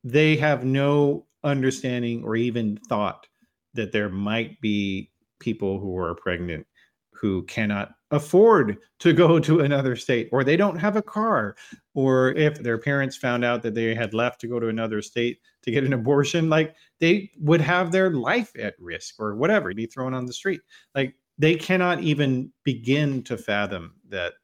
they 0.04 0.36
have 0.36 0.64
no 0.64 1.26
understanding 1.44 2.24
or 2.24 2.36
even 2.36 2.76
thought 2.88 3.26
that 3.74 3.92
there 3.92 4.08
might 4.08 4.60
be 4.60 5.10
people 5.38 5.78
who 5.78 5.96
are 5.98 6.14
pregnant 6.14 6.66
who 7.12 7.42
cannot 7.44 7.94
afford 8.10 8.78
to 8.98 9.12
go 9.12 9.38
to 9.38 9.60
another 9.60 9.96
state 9.96 10.28
or 10.32 10.44
they 10.44 10.56
don't 10.56 10.76
have 10.76 10.96
a 10.96 11.02
car 11.02 11.56
or 11.94 12.32
if 12.32 12.62
their 12.62 12.78
parents 12.78 13.16
found 13.16 13.44
out 13.44 13.62
that 13.62 13.74
they 13.74 13.94
had 13.94 14.14
left 14.14 14.40
to 14.40 14.46
go 14.46 14.60
to 14.60 14.68
another 14.68 15.02
state 15.02 15.40
to 15.62 15.70
get 15.70 15.84
an 15.84 15.92
abortion 15.92 16.48
like 16.48 16.74
they 17.00 17.30
would 17.38 17.60
have 17.60 17.90
their 17.90 18.10
life 18.10 18.52
at 18.58 18.74
risk 18.78 19.14
or 19.18 19.34
whatever 19.36 19.72
be 19.74 19.86
thrown 19.86 20.14
on 20.14 20.26
the 20.26 20.32
street. 20.32 20.60
Like 20.94 21.14
they 21.38 21.56
cannot 21.56 22.00
even 22.00 22.52
begin 22.62 23.22
to 23.24 23.36
fathom 23.36 23.94
that 24.08 24.34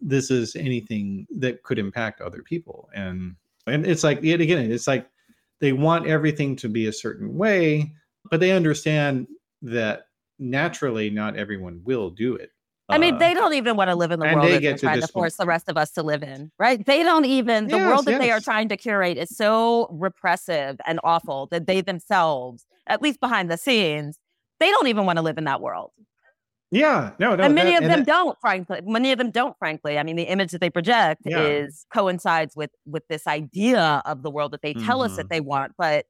this 0.00 0.30
is 0.30 0.54
anything 0.56 1.26
that 1.30 1.62
could 1.62 1.78
impact 1.78 2.20
other 2.20 2.42
people. 2.42 2.88
And 2.94 3.34
and 3.66 3.84
it's 3.86 4.04
like 4.04 4.22
yet 4.22 4.40
again 4.40 4.70
it's 4.70 4.86
like 4.86 5.09
they 5.60 5.72
want 5.72 6.06
everything 6.06 6.56
to 6.56 6.68
be 6.68 6.86
a 6.86 6.92
certain 6.92 7.34
way 7.36 7.92
but 8.30 8.40
they 8.40 8.52
understand 8.52 9.26
that 9.62 10.02
naturally 10.38 11.10
not 11.10 11.36
everyone 11.36 11.80
will 11.84 12.10
do 12.10 12.34
it 12.34 12.50
I 12.92 12.98
mean, 12.98 13.14
Uh, 13.14 13.18
they 13.18 13.34
don't 13.34 13.52
even 13.54 13.76
want 13.76 13.88
to 13.88 13.94
live 13.94 14.10
in 14.10 14.18
the 14.18 14.26
and 14.26 14.34
world 14.34 14.50
that 14.50 14.62
they're 14.62 14.74
to 14.74 14.80
trying 14.80 14.96
to 14.96 15.00
this 15.02 15.10
point. 15.12 15.22
force 15.22 15.36
the 15.36 15.46
rest 15.46 15.68
of 15.68 15.76
us 15.76 15.92
to 15.92 16.02
live 16.02 16.24
in, 16.24 16.50
right? 16.58 16.84
They 16.84 17.04
don't 17.04 17.24
even, 17.24 17.68
the 17.68 17.76
Yes, 17.76 17.86
world 17.88 18.04
that 18.06 18.18
they 18.18 18.32
are 18.32 18.40
trying 18.40 18.68
to 18.68 18.76
curate 18.76 19.16
is 19.16 19.30
so 19.30 19.86
repressive 19.92 20.80
and 20.86 20.98
awful 21.04 21.46
that 21.52 21.68
they 21.68 21.82
themselves, 21.82 22.66
at 22.88 23.00
least 23.00 23.20
behind 23.20 23.48
the 23.48 23.56
scenes, 23.56 24.18
they 24.58 24.70
don't 24.70 24.88
even 24.88 25.06
want 25.06 25.18
to 25.18 25.22
live 25.22 25.38
in 25.38 25.44
that 25.44 25.60
world. 25.60 25.92
Yeah 26.70 27.12
no 27.18 27.34
no 27.36 27.44
and 27.44 27.54
many 27.54 27.70
that- 27.70 27.78
of 27.78 27.82
and 27.84 27.92
them 27.92 28.00
that- 28.00 28.06
don't, 28.06 28.40
frankly. 28.40 28.80
Many 28.84 29.12
of 29.12 29.18
them 29.18 29.30
don't, 29.30 29.56
frankly. 29.58 29.98
I 29.98 30.02
mean, 30.02 30.16
the 30.16 30.24
image 30.24 30.50
that 30.52 30.60
they 30.60 30.70
project 30.70 31.22
Yeah. 31.24 31.40
is 31.42 31.86
coincides 31.92 32.54
with 32.56 32.70
with 32.86 33.06
this 33.08 33.26
idea 33.26 34.02
of 34.04 34.22
the 34.22 34.30
world 34.30 34.52
that 34.52 34.62
they 34.62 34.74
tell 34.74 35.02
us 35.02 35.12
Mhm. 35.12 35.16
that 35.16 35.28
they 35.30 35.40
want. 35.40 35.72
But 35.76 36.06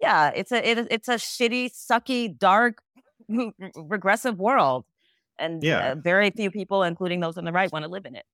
yeah, 0.00 0.30
it's 0.34 0.52
a 0.52 0.66
it, 0.68 0.86
it's 0.90 1.08
a 1.08 1.16
shitty, 1.16 1.66
sucky, 1.72 2.36
dark, 2.38 2.82
regressive 3.76 4.38
world. 4.38 4.84
And 5.38 5.62
Yeah. 5.62 5.92
uh, 5.92 5.94
very 5.94 6.30
few 6.30 6.50
people, 6.50 6.82
including 6.82 7.20
those 7.20 7.38
on 7.38 7.44
the 7.44 7.52
right, 7.52 7.72
want 7.72 7.84
to 7.84 7.90
live 7.90 8.04
in 8.06 8.14
it. 8.14 8.26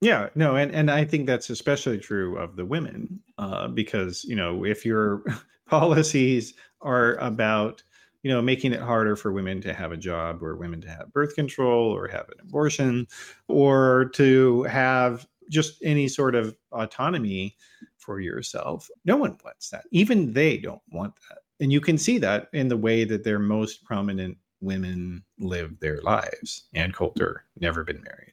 Yeah, 0.00 0.28
no, 0.34 0.56
and 0.56 0.72
and 0.74 0.90
I 0.90 1.04
think 1.04 1.26
that's 1.26 1.48
especially 1.50 1.98
true 1.98 2.36
of 2.36 2.56
the 2.56 2.64
women, 2.66 3.20
uh, 3.38 3.68
because 3.68 4.24
you 4.24 4.36
know 4.36 4.64
if 4.64 4.84
your 4.84 5.22
policies 5.66 6.54
are 6.82 7.14
about 7.16 7.82
you 8.22 8.30
know 8.30 8.42
making 8.42 8.72
it 8.72 8.80
harder 8.80 9.16
for 9.16 9.32
women 9.32 9.60
to 9.60 9.72
have 9.72 9.92
a 9.92 9.96
job 9.96 10.42
or 10.42 10.56
women 10.56 10.80
to 10.80 10.88
have 10.88 11.12
birth 11.12 11.34
control 11.34 11.94
or 11.94 12.08
have 12.08 12.28
an 12.28 12.40
abortion 12.40 13.06
or 13.48 14.10
to 14.14 14.62
have 14.64 15.26
just 15.50 15.82
any 15.82 16.08
sort 16.08 16.34
of 16.34 16.56
autonomy 16.72 17.56
for 17.98 18.20
yourself, 18.20 18.88
no 19.04 19.16
one 19.16 19.36
wants 19.44 19.70
that. 19.70 19.84
Even 19.92 20.32
they 20.32 20.56
don't 20.58 20.82
want 20.90 21.14
that, 21.28 21.38
and 21.60 21.72
you 21.72 21.80
can 21.80 21.98
see 21.98 22.18
that 22.18 22.48
in 22.52 22.68
the 22.68 22.76
way 22.76 23.04
that 23.04 23.24
their 23.24 23.38
most 23.38 23.84
prominent 23.84 24.36
women 24.60 25.22
live 25.38 25.78
their 25.80 26.00
lives. 26.02 26.64
Ann 26.74 26.92
Coulter 26.92 27.44
never 27.60 27.84
been 27.84 28.02
married. 28.02 28.32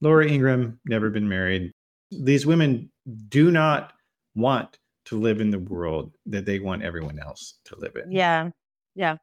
Laura 0.00 0.26
Ingraham, 0.26 0.78
never 0.86 1.10
been 1.10 1.28
married. 1.28 1.72
These 2.10 2.46
women 2.46 2.90
do 3.28 3.50
not 3.50 3.92
want 4.34 4.78
to 5.06 5.18
live 5.18 5.40
in 5.40 5.50
the 5.50 5.58
world 5.58 6.12
that 6.26 6.44
they 6.44 6.58
want 6.58 6.82
everyone 6.82 7.18
else 7.18 7.54
to 7.64 7.76
live 7.76 7.96
in. 7.96 8.10
Yeah. 8.12 8.50
Yeah. 8.96 9.18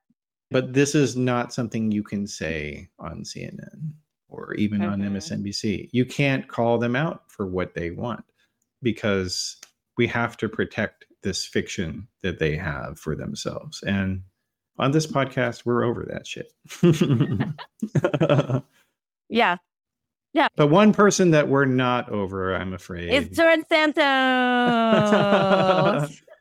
But 0.51 0.71
this 0.73 0.93
is 0.95 1.17
not 1.17 1.53
something 1.53 1.91
you 1.91 2.03
can 2.03 2.27
say 2.27 2.87
on 2.99 3.23
CNN 3.23 3.93
or 4.29 4.53
even 4.53 4.83
on 4.83 5.01
Mhm. 5.01 5.07
MSNBC. 5.15 5.89
You 5.91 6.05
can't 6.05 6.47
call 6.47 6.77
them 6.77 6.95
out 6.95 7.29
for 7.29 7.45
what 7.47 7.73
they 7.73 7.89
want 7.91 8.23
because 8.81 9.57
we 9.97 10.07
have 10.07 10.37
to 10.37 10.47
protect 10.47 11.05
this 11.23 11.45
fiction 11.45 12.07
that 12.21 12.39
they 12.39 12.55
have 12.55 12.97
for 12.99 13.15
themselves. 13.15 13.81
And 13.83 14.23
on 14.79 14.91
this 14.91 15.07
podcast, 15.07 15.65
we're 15.65 15.83
over 15.83 16.05
that 16.05 16.25
shit. 16.27 16.53
Yeah. 19.29 19.57
Yeah. 20.33 20.47
But 20.55 20.67
one 20.67 20.93
person 20.93 21.31
that 21.31 21.47
we're 21.47 21.65
not 21.65 22.09
over, 22.09 22.55
I'm 22.55 22.73
afraid. 22.73 23.09
It's 23.11 23.35
Jordan 23.35 23.65
Santos. 23.67 24.03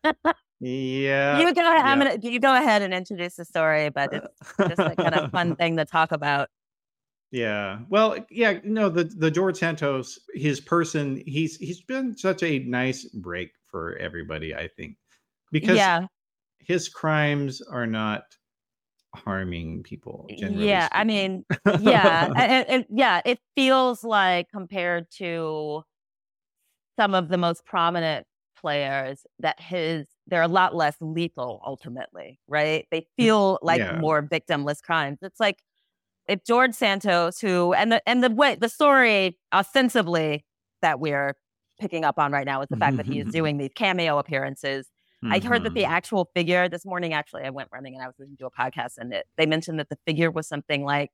yeah. 0.62 1.40
you 1.40 1.53
go 1.53 1.61
ahead. 1.61 1.85
I'm 1.85 1.98
gonna 1.98 2.18
you 2.22 2.38
go 2.38 2.55
ahead 2.55 2.83
and 2.83 2.94
introduce 2.94 3.35
the 3.35 3.44
story, 3.44 3.90
but 3.90 4.14
uh, 4.14 4.20
it's 4.59 4.77
just 4.77 4.81
a 4.81 4.94
kind 4.94 5.14
of 5.14 5.31
fun 5.33 5.57
thing 5.57 5.77
to 5.77 5.85
talk 5.85 6.12
about. 6.12 6.48
Yeah. 7.33 7.81
Well, 7.88 8.16
yeah, 8.31 8.61
no, 8.62 8.88
the 8.88 9.05
the 9.05 9.31
George 9.31 9.57
Santos, 9.57 10.18
his 10.35 10.61
person, 10.61 11.22
he's 11.27 11.57
he's 11.57 11.81
been 11.81 12.16
such 12.16 12.42
a 12.42 12.61
nice 12.61 13.07
break 13.07 13.51
for 13.66 13.96
everybody, 13.96 14.55
I 14.55 14.68
think. 14.68 14.96
Because 15.51 15.77
yeah. 15.77 16.07
his 16.59 16.88
crimes 16.88 17.61
are 17.61 17.87
not 17.87 18.22
harming 19.14 19.83
people 19.83 20.27
generally. 20.38 20.68
Yeah. 20.68 20.88
I 20.92 21.05
mean, 21.05 21.44
yeah. 21.81 22.33
and- 22.37 22.68
and 22.68 22.85
yeah, 22.88 23.20
it 23.25 23.40
feels 23.57 24.05
like 24.05 24.48
compared 24.51 25.11
to 25.18 25.83
some 26.98 27.14
of 27.14 27.29
the 27.29 27.38
most 27.38 27.64
prominent 27.64 28.27
players 28.57 29.27
that 29.40 29.61
his 29.61 30.07
they're 30.26 30.42
a 30.42 30.48
lot 30.48 30.74
less 30.74 30.96
lethal 31.00 31.61
ultimately, 31.66 32.38
right? 32.48 32.87
They 32.90 33.02
mm, 33.02 33.06
feel 33.16 33.58
like 33.62 33.80
yeah. 33.80 33.98
more 33.98 34.22
victimless 34.22 34.82
crimes. 34.82 35.18
It's 35.22 35.40
like 35.40 35.58
if 36.28 36.44
George 36.44 36.74
Santos, 36.74 37.40
who 37.40 37.72
and 37.74 37.92
the 37.92 38.08
and 38.08 38.22
the 38.22 38.30
way 38.30 38.54
the 38.54 38.68
story 38.68 39.38
ostensibly 39.52 40.44
that 40.80 41.00
we're 41.00 41.35
picking 41.80 42.04
up 42.04 42.18
on 42.18 42.32
right 42.32 42.46
now 42.46 42.62
is 42.62 42.68
the 42.68 42.76
fact 42.76 42.96
that 42.96 43.06
he 43.06 43.18
is 43.18 43.26
doing 43.32 43.58
these 43.58 43.72
cameo 43.74 44.18
appearances. 44.18 44.88
Mm-hmm. 45.24 45.32
I 45.32 45.40
heard 45.40 45.64
that 45.64 45.74
the 45.74 45.82
mm-hmm. 45.82 45.92
actual 45.92 46.30
figure 46.35 46.68
this 46.68 46.85
morning, 46.85 47.12
actually, 47.12 47.44
I 47.44 47.50
went 47.50 47.68
running 47.72 47.94
and 47.94 48.02
I 48.02 48.06
was 48.06 48.14
listening 48.18 48.38
to 48.38 48.46
a 48.46 48.50
podcast, 48.50 48.98
and 48.98 49.12
it, 49.12 49.26
they 49.37 49.46
mentioned 49.46 49.78
that 49.78 49.88
the 49.88 49.98
figure 50.06 50.30
was 50.30 50.48
something 50.48 50.85
like 50.85 51.11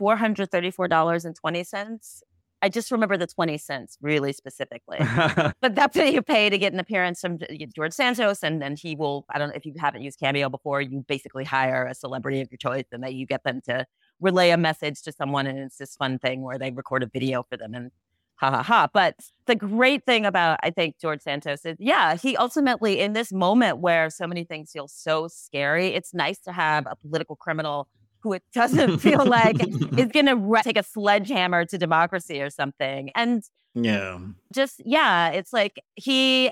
$434.20 0.00 2.22
I 2.64 2.70
just 2.70 2.90
remember 2.90 3.18
the 3.18 3.26
twenty 3.26 3.58
cents 3.58 3.98
really 4.00 4.32
specifically, 4.32 4.96
but 5.60 5.74
that's 5.74 5.94
what 5.94 6.10
you 6.10 6.22
pay 6.22 6.48
to 6.48 6.56
get 6.56 6.72
an 6.72 6.80
appearance 6.80 7.20
from 7.20 7.34
uh, 7.34 7.66
George 7.74 7.92
Santos, 7.92 8.42
and 8.42 8.62
then 8.62 8.74
he 8.74 8.96
will. 8.96 9.26
I 9.28 9.38
don't 9.38 9.50
know 9.50 9.54
if 9.54 9.66
you 9.66 9.74
haven't 9.76 10.00
used 10.00 10.18
Cameo 10.18 10.48
before. 10.48 10.80
You 10.80 11.04
basically 11.06 11.44
hire 11.44 11.84
a 11.84 11.94
celebrity 11.94 12.40
of 12.40 12.48
your 12.50 12.56
choice, 12.56 12.86
and 12.90 13.04
then 13.04 13.12
you 13.12 13.26
get 13.26 13.44
them 13.44 13.60
to 13.66 13.84
relay 14.18 14.48
a 14.48 14.56
message 14.56 15.02
to 15.02 15.12
someone, 15.12 15.46
and 15.46 15.58
it's 15.58 15.76
this 15.76 15.94
fun 15.94 16.18
thing 16.18 16.40
where 16.40 16.58
they 16.58 16.70
record 16.70 17.02
a 17.02 17.06
video 17.06 17.44
for 17.50 17.58
them 17.58 17.74
and 17.74 17.90
ha 18.36 18.50
ha 18.50 18.62
ha. 18.62 18.88
But 18.94 19.16
the 19.44 19.56
great 19.56 20.06
thing 20.06 20.24
about 20.24 20.58
I 20.62 20.70
think 20.70 20.98
George 20.98 21.20
Santos 21.20 21.66
is, 21.66 21.76
yeah, 21.78 22.16
he 22.16 22.34
ultimately 22.34 22.98
in 22.98 23.12
this 23.12 23.30
moment 23.30 23.76
where 23.76 24.08
so 24.08 24.26
many 24.26 24.44
things 24.44 24.72
feel 24.72 24.88
so 24.88 25.28
scary, 25.28 25.88
it's 25.88 26.14
nice 26.14 26.38
to 26.40 26.52
have 26.52 26.86
a 26.86 26.96
political 26.96 27.36
criminal 27.36 27.88
who 28.24 28.32
it 28.32 28.42
doesn't 28.52 28.98
feel 29.00 29.24
like 29.24 29.60
is 29.60 30.10
going 30.10 30.26
to 30.26 30.34
re- 30.34 30.62
take 30.62 30.78
a 30.78 30.82
sledgehammer 30.82 31.64
to 31.66 31.78
democracy 31.78 32.42
or 32.42 32.50
something. 32.50 33.10
And 33.14 33.44
yeah. 33.74 34.18
just 34.52 34.82
yeah, 34.84 35.28
it's 35.28 35.52
like 35.52 35.78
he 35.94 36.50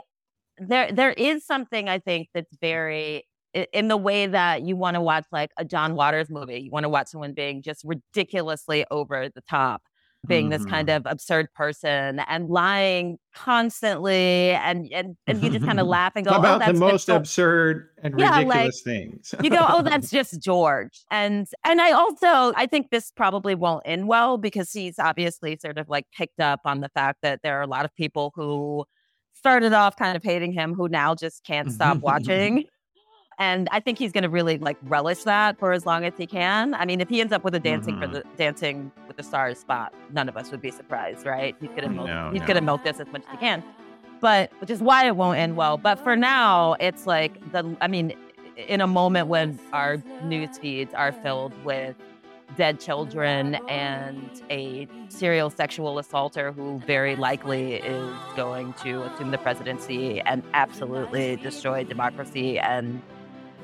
there 0.58 0.92
there 0.92 1.12
is 1.12 1.44
something 1.44 1.88
I 1.88 1.98
think 1.98 2.28
that's 2.32 2.54
very 2.60 3.24
in 3.54 3.88
the 3.88 3.96
way 3.96 4.26
that 4.26 4.62
you 4.62 4.76
want 4.76 4.94
to 4.94 5.00
watch 5.00 5.26
like 5.32 5.50
a 5.56 5.64
John 5.64 5.94
Waters 5.94 6.30
movie. 6.30 6.60
You 6.60 6.70
want 6.70 6.84
to 6.84 6.88
watch 6.88 7.08
someone 7.08 7.32
being 7.32 7.62
just 7.62 7.82
ridiculously 7.84 8.84
over 8.90 9.28
the 9.28 9.42
top. 9.42 9.82
Being 10.26 10.50
this 10.50 10.64
kind 10.64 10.88
Mhm. 10.88 10.96
of 10.98 11.06
absurd 11.06 11.52
person 11.52 12.20
and 12.28 12.48
lying 12.48 13.18
constantly 13.34 14.50
and 14.52 14.88
and, 14.92 15.16
and 15.26 15.42
you 15.42 15.50
just 15.50 15.64
kind 15.64 15.80
of 15.80 15.86
laugh 15.98 16.12
and 16.14 16.24
go, 16.26 16.32
oh, 16.32 16.38
about 16.38 16.60
that's 16.60 16.72
the 16.72 16.78
most 16.78 17.06
so-" 17.06 17.16
absurd 17.16 17.88
and 18.02 18.18
Yeah, 18.18 18.30
like, 18.30 18.46
ridiculous 18.46 18.82
things. 18.82 19.34
you 19.42 19.50
go, 19.50 19.64
oh, 19.68 19.82
that's 19.82 20.10
just 20.18 20.40
George. 20.40 21.00
And 21.10 21.46
and 21.64 21.80
I 21.80 21.90
also 21.92 22.52
I 22.56 22.66
think 22.66 22.90
this 22.90 23.10
probably 23.10 23.54
won't 23.54 23.82
end 23.84 24.06
well 24.08 24.38
because 24.38 24.72
he's 24.72 24.98
obviously 24.98 25.56
sort 25.60 25.78
of 25.78 25.88
like 25.88 26.06
picked 26.16 26.40
up 26.40 26.60
on 26.64 26.80
the 26.80 26.88
fact 26.90 27.18
that 27.22 27.40
there 27.42 27.58
are 27.58 27.62
a 27.62 27.66
lot 27.66 27.84
of 27.84 27.94
people 27.94 28.32
who 28.34 28.84
started 29.34 29.72
off 29.72 29.96
kind 29.96 30.16
of 30.16 30.22
hating 30.22 30.52
him 30.52 30.72
who 30.74 30.88
now 30.88 31.14
just 31.14 31.44
can't 31.44 31.72
stop 31.72 31.98
watching. 32.00 32.64
And 33.42 33.68
I 33.72 33.80
think 33.80 33.98
he's 33.98 34.12
going 34.12 34.22
to 34.22 34.28
really 34.28 34.56
like 34.58 34.76
relish 34.84 35.24
that 35.24 35.58
for 35.58 35.72
as 35.72 35.84
long 35.84 36.04
as 36.04 36.12
he 36.16 36.26
can. 36.28 36.74
I 36.74 36.84
mean, 36.84 37.00
if 37.00 37.08
he 37.08 37.20
ends 37.20 37.32
up 37.32 37.42
with 37.42 37.56
a 37.56 37.58
dancing 37.58 37.98
for 38.00 38.06
Mhm. 38.06 38.12
the 38.12 38.24
dancing 38.36 38.92
with 39.08 39.16
the 39.16 39.24
stars 39.24 39.58
spot, 39.58 39.92
none 40.12 40.28
of 40.28 40.36
us 40.36 40.52
would 40.52 40.60
be 40.62 40.70
surprised, 40.70 41.26
right? 41.26 41.56
He's 41.60 41.70
going 41.70 41.82
to 41.82 41.88
milk, 41.88 42.06
No, 42.06 42.30
he's 42.32 42.40
no. 42.42 42.46
going 42.46 42.54
to 42.58 42.62
milk 42.62 42.84
this 42.84 43.00
as 43.00 43.08
much 43.08 43.22
as 43.24 43.30
he 43.32 43.36
can. 43.38 43.64
But 44.20 44.52
which 44.60 44.70
is 44.70 44.80
why 44.80 45.06
it 45.08 45.16
won't 45.16 45.38
end 45.38 45.56
well. 45.56 45.76
But 45.76 45.98
for 45.98 46.14
now, 46.14 46.76
it's 46.78 47.04
like 47.08 47.32
the 47.50 47.76
I 47.80 47.88
mean, 47.88 48.12
in 48.56 48.80
a 48.80 48.86
moment 48.86 49.26
when 49.26 49.58
our 49.72 49.96
news 50.22 50.56
feeds 50.58 50.94
are 50.94 51.10
filled 51.10 51.52
with 51.64 51.96
dead 52.56 52.78
children 52.78 53.56
and 53.68 54.30
a 54.50 54.86
serial 55.08 55.50
sexual 55.50 55.98
assaulter 55.98 56.52
who 56.52 56.78
very 56.86 57.16
likely 57.16 57.74
is 57.96 58.14
going 58.36 58.72
to 58.84 59.02
assume 59.02 59.30
the 59.32 59.38
presidency 59.38 60.20
and 60.20 60.44
absolutely 60.54 61.34
destroy 61.36 61.82
democracy 61.82 62.58
and 62.60 63.02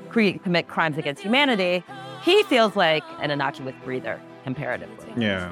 create, 0.09 0.43
commit 0.43 0.67
crimes 0.67 0.97
against 0.97 1.21
humanity, 1.21 1.83
he 2.23 2.43
feels 2.43 2.75
like 2.75 3.03
an 3.21 3.31
innocuous 3.31 3.75
breather 3.83 4.19
comparatively. 4.43 5.13
yeah, 5.17 5.51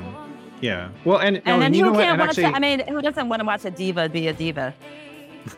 yeah. 0.62 0.90
Well, 1.06 1.20
and 1.20 1.38
And 1.38 1.46
no, 1.46 1.60
then 1.60 1.74
you 1.74 1.86
who 1.86 1.94
can't 1.94 2.20
watch 2.20 2.30
actually? 2.30 2.46
I 2.46 2.60
mean, 2.60 2.80
who 2.88 3.02
doesn't 3.02 3.30
want 3.30 3.40
to 3.42 3.46
watch 3.46 3.64
a 3.66 3.72
diva 3.72 4.10
be 4.10 4.28
a 4.28 4.34
diva? 4.34 4.74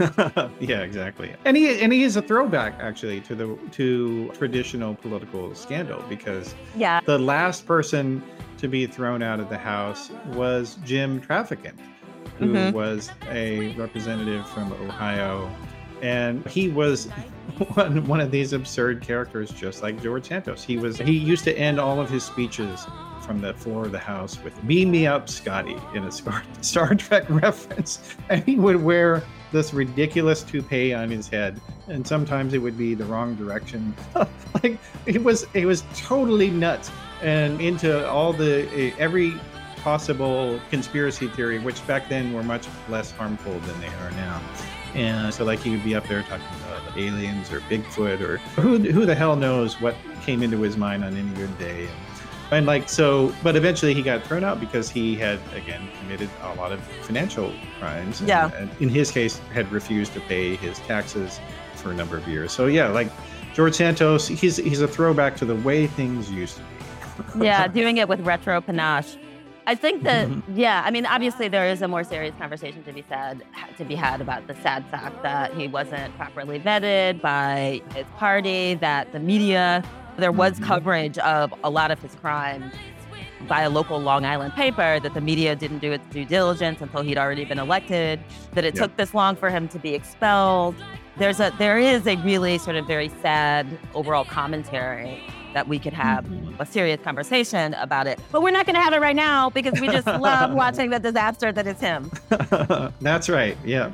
yeah, 0.60 0.82
exactly. 0.82 1.34
And 1.46 1.58
he 1.58 1.80
and 1.82 1.92
he 1.92 2.04
is 2.04 2.16
a 2.16 2.22
throwback 2.22 2.76
actually 2.80 3.22
to 3.22 3.34
the 3.36 3.58
to 3.72 4.30
traditional 4.38 4.94
political 4.96 5.56
scandal 5.56 6.04
because 6.08 6.54
Yeah. 6.76 7.00
the 7.06 7.18
last 7.18 7.66
person 7.66 8.22
to 8.58 8.68
be 8.68 8.86
thrown 8.86 9.24
out 9.24 9.40
of 9.40 9.50
the 9.50 9.58
house 9.58 10.12
was 10.34 10.78
Jim 10.86 11.20
Traficant, 11.22 11.80
who 12.38 12.54
Mhm. 12.54 12.74
was 12.74 13.10
a 13.32 13.70
representative 13.78 14.48
from 14.50 14.72
Ohio, 14.74 15.50
and 16.02 16.46
he 16.48 16.70
was 16.70 17.06
one, 17.74 18.06
one 18.06 18.20
of 18.20 18.32
these 18.32 18.54
absurd 18.54 19.02
characters, 19.02 19.52
just 19.52 19.82
like 19.84 20.02
George 20.02 20.28
Santos. 20.28 20.64
He 20.64 20.78
was 20.78 20.98
he 20.98 21.12
used 21.12 21.44
to 21.46 21.58
end 21.58 21.80
all 21.80 22.00
of 22.00 22.10
his 22.10 22.24
speeches 22.24 22.86
from 23.22 23.42
the 23.42 23.54
floor 23.54 23.86
of 23.86 23.92
the 23.92 24.00
house 24.00 24.42
with 24.44 24.54
"Beam 24.68 24.92
me 24.92 25.08
up, 25.08 25.30
Scotty" 25.30 25.78
in 25.94 26.04
a 26.04 26.12
Star, 26.12 26.44
Star 26.62 26.96
Trek 26.96 27.26
reference, 27.30 28.16
and 28.30 28.44
he 28.44 28.56
would 28.56 28.82
wear 28.82 29.24
this 29.52 29.74
ridiculous 29.74 30.44
toupee 30.44 30.94
on 30.94 31.10
his 31.10 31.28
head, 31.28 31.60
and 31.88 32.06
sometimes 32.06 32.54
it 32.54 32.60
would 32.60 32.78
be 32.78 32.94
the 32.94 33.06
wrong 33.06 33.36
direction. 33.36 33.96
like 34.64 34.78
it 35.06 35.24
was, 35.24 35.46
it 35.54 35.66
was 35.66 35.84
totally 35.96 36.52
nuts, 36.52 36.92
and 37.22 37.60
into 37.60 38.08
all 38.08 38.32
the 38.32 38.94
every 39.00 39.34
possible 39.78 40.60
conspiracy 40.70 41.28
theory, 41.30 41.60
which 41.60 41.86
back 41.88 42.10
then 42.10 42.34
were 42.34 42.44
much 42.44 42.68
less 42.90 43.12
harmful 43.12 43.54
than 43.60 43.82
they 43.82 43.88
are 43.88 44.12
now. 44.12 44.42
And 44.96 45.34
so, 45.34 45.44
like, 45.46 45.60
he 45.60 45.70
would 45.72 45.84
be 45.84 45.96
up 45.96 46.08
there 46.08 46.24
talking 46.24 46.46
about 46.68 46.98
aliens 46.98 47.52
or 47.52 47.60
Bigfoot 47.62 48.22
or 48.22 48.38
who 48.60 48.78
who 48.80 49.06
the 49.06 49.16
hell 49.16 49.36
knows 49.36 49.80
what 49.80 49.96
came 50.24 50.42
into 50.44 50.60
his 50.62 50.78
mind 50.78 51.04
on 51.04 51.16
any 51.16 51.30
good 51.36 51.56
day. 51.60 51.88
And 52.52 52.66
like 52.66 52.90
so, 52.90 53.32
but 53.44 53.56
eventually 53.56 53.94
he 53.94 54.02
got 54.02 54.24
thrown 54.24 54.44
out 54.44 54.60
because 54.60 54.90
he 54.90 55.16
had 55.16 55.40
again 55.56 55.88
committed 56.00 56.30
a 56.42 56.56
lot 56.56 56.72
of 56.72 56.82
financial 57.04 57.54
crimes. 57.80 58.20
and- 58.22 58.28
Yeah. 58.28 58.50
and 58.58 58.70
in 58.80 58.90
his 58.90 59.12
case, 59.12 59.38
had 59.54 59.72
refused 59.72 60.14
to 60.14 60.20
pay 60.22 60.56
his 60.56 60.80
taxes 60.80 61.40
for 61.76 61.92
a 61.92 61.94
number 61.94 62.18
of 62.18 62.28
years. 62.28 62.52
So 62.52 62.66
yeah, 62.66 62.88
like 62.88 63.10
George 63.54 63.76
Santos, 63.76 64.28
he's 64.28 64.58
he's 64.58 64.82
a 64.82 64.88
throwback 64.88 65.36
to 65.38 65.46
the 65.46 65.56
way 65.58 65.86
things 65.86 66.32
used 66.32 66.58
to 66.58 66.64
be. 67.38 67.46
yeah, 67.46 67.68
doing 67.68 67.98
it 67.98 68.08
with 68.10 68.20
retro 68.22 68.60
panache. 68.62 69.16
I 69.70 69.76
think 69.76 70.02
that 70.02 70.28
yeah, 70.56 70.82
I 70.84 70.90
mean 70.90 71.06
obviously 71.06 71.48
there 71.48 71.68
is 71.70 71.84
a 71.84 71.88
more 71.88 72.04
serious 72.04 72.34
conversation 72.40 72.82
to 72.86 72.92
be 72.92 73.04
said 73.08 73.44
to 73.78 73.86
be 73.86 73.94
had 73.94 74.20
about 74.20 74.48
the 74.48 74.56
sad 74.56 74.84
fact 74.88 75.22
that 75.22 75.54
he 75.54 75.68
wasn't 75.68 76.16
properly 76.18 76.60
vetted 76.60 77.22
by 77.22 77.80
his 77.94 78.08
party, 78.18 78.74
that 78.76 79.12
the 79.12 79.20
media 79.20 79.84
there 80.18 80.32
was 80.32 80.60
Mhm. 80.60 80.64
coverage 80.66 81.18
of 81.20 81.54
a 81.64 81.70
lot 81.70 81.92
of 81.92 82.00
his 82.02 82.16
crimes 82.16 82.74
by 83.48 83.62
a 83.62 83.70
local 83.70 84.00
Long 84.00 84.26
Island 84.26 84.54
paper 84.56 85.00
that 85.02 85.14
the 85.14 85.22
media 85.22 85.56
didn't 85.56 85.80
do 85.80 85.92
its 85.92 86.06
due 86.08 86.26
diligence 86.26 86.82
until 86.82 87.04
he'd 87.04 87.20
already 87.20 87.46
been 87.46 87.60
elected, 87.60 88.20
that 88.56 88.66
it 88.66 88.74
Yep. 88.76 88.84
took 88.84 88.98
this 88.98 89.14
long 89.14 89.36
for 89.36 89.52
him 89.52 89.68
to 89.68 89.78
be 89.78 89.94
expelled. 89.94 90.74
There's 91.18 91.40
a 91.40 91.54
there 91.60 91.78
is 91.78 92.08
a 92.08 92.16
really 92.32 92.58
sort 92.58 92.76
of 92.76 92.88
very 92.88 93.10
sad 93.22 93.68
overall 93.94 94.26
commentary 94.26 95.22
that 95.54 95.68
we 95.68 95.80
could 95.80 95.94
have 95.94 96.26
a 96.60 96.66
serious 96.66 97.00
conversation 97.04 97.74
about 97.76 98.08
it. 98.08 98.20
But 98.32 98.42
we're 98.42 98.52
not 98.52 98.66
going 98.66 98.76
to 98.76 98.82
have 98.82 98.94
it 98.94 99.02
right 99.02 99.16
now 99.16 99.50
because 99.50 99.80
we 99.82 99.88
just 99.88 100.08
love 100.08 100.54
watching 100.54 100.90
the 100.90 101.00
disaster 101.00 101.52
that 101.52 101.66
is 101.68 101.80
him. 101.80 102.12
That's 103.02 103.30
right. 103.30 103.58
Yeah. 103.66 103.92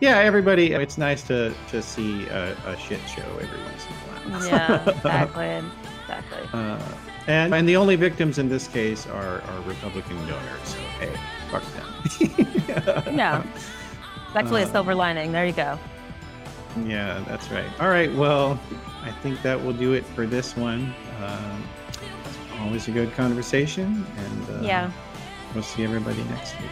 Yeah, 0.00 0.18
everybody, 0.18 0.72
it's 0.72 0.96
nice 0.96 1.22
to 1.24 1.52
to 1.70 1.82
see 1.82 2.26
a, 2.28 2.52
a 2.66 2.76
shit 2.78 3.00
show 3.08 3.22
every 3.40 3.60
once 3.62 3.84
in 3.84 3.92
a 3.92 4.30
while. 4.38 4.46
Yeah, 4.46 4.88
exactly. 4.96 5.70
Exactly. 6.02 6.38
Uh, 6.52 6.78
and 7.26 7.52
and 7.52 7.68
the 7.68 7.74
only 7.76 7.96
victims 7.96 8.38
in 8.38 8.48
this 8.48 8.68
case 8.68 9.06
are, 9.08 9.40
are 9.42 9.60
Republican 9.66 10.16
donors. 10.28 10.60
So 10.62 10.78
hey, 11.00 11.12
fuck 11.50 11.64
them. 11.74 13.16
Yeah. 13.16 13.42
It's 14.28 14.36
actually 14.36 14.62
a 14.62 14.66
Uh, 14.66 14.72
silver 14.72 14.94
lining. 14.94 15.32
There 15.32 15.46
you 15.46 15.52
go. 15.52 15.76
Yeah, 16.86 17.24
that's 17.26 17.50
right. 17.50 17.66
All 17.80 17.88
right. 17.88 18.14
Well, 18.14 18.60
I 19.08 19.12
think 19.22 19.40
that 19.42 19.62
will 19.62 19.72
do 19.72 19.94
it 19.94 20.04
for 20.04 20.26
this 20.26 20.54
one. 20.54 20.94
Uh, 21.18 21.58
always 22.60 22.88
a 22.88 22.90
good 22.90 23.12
conversation, 23.14 24.06
and 24.16 24.50
uh, 24.50 24.60
yeah, 24.60 24.92
we'll 25.54 25.62
see 25.62 25.82
everybody 25.82 26.22
next 26.24 26.60
week. 26.60 26.70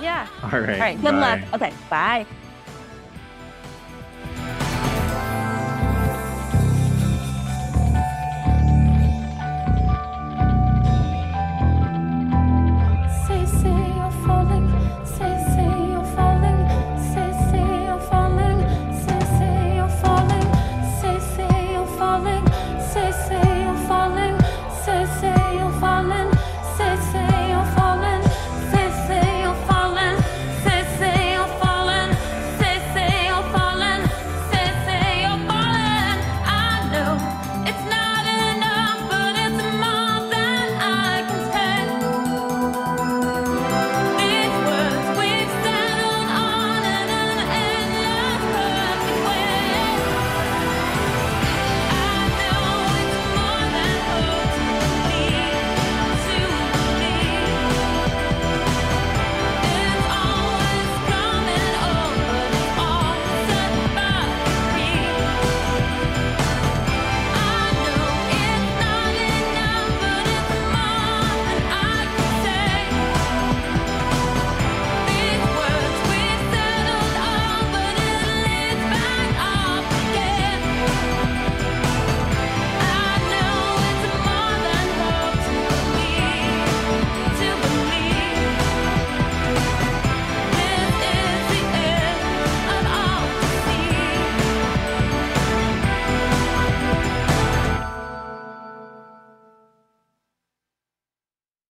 Yeah. 0.00 0.26
All 0.42 0.50
right. 0.50 0.70
All 0.70 0.80
right. 0.80 1.00
Good 1.00 1.12
bye. 1.12 1.46
luck. 1.50 1.54
Okay. 1.54 1.72
Bye. 1.88 2.26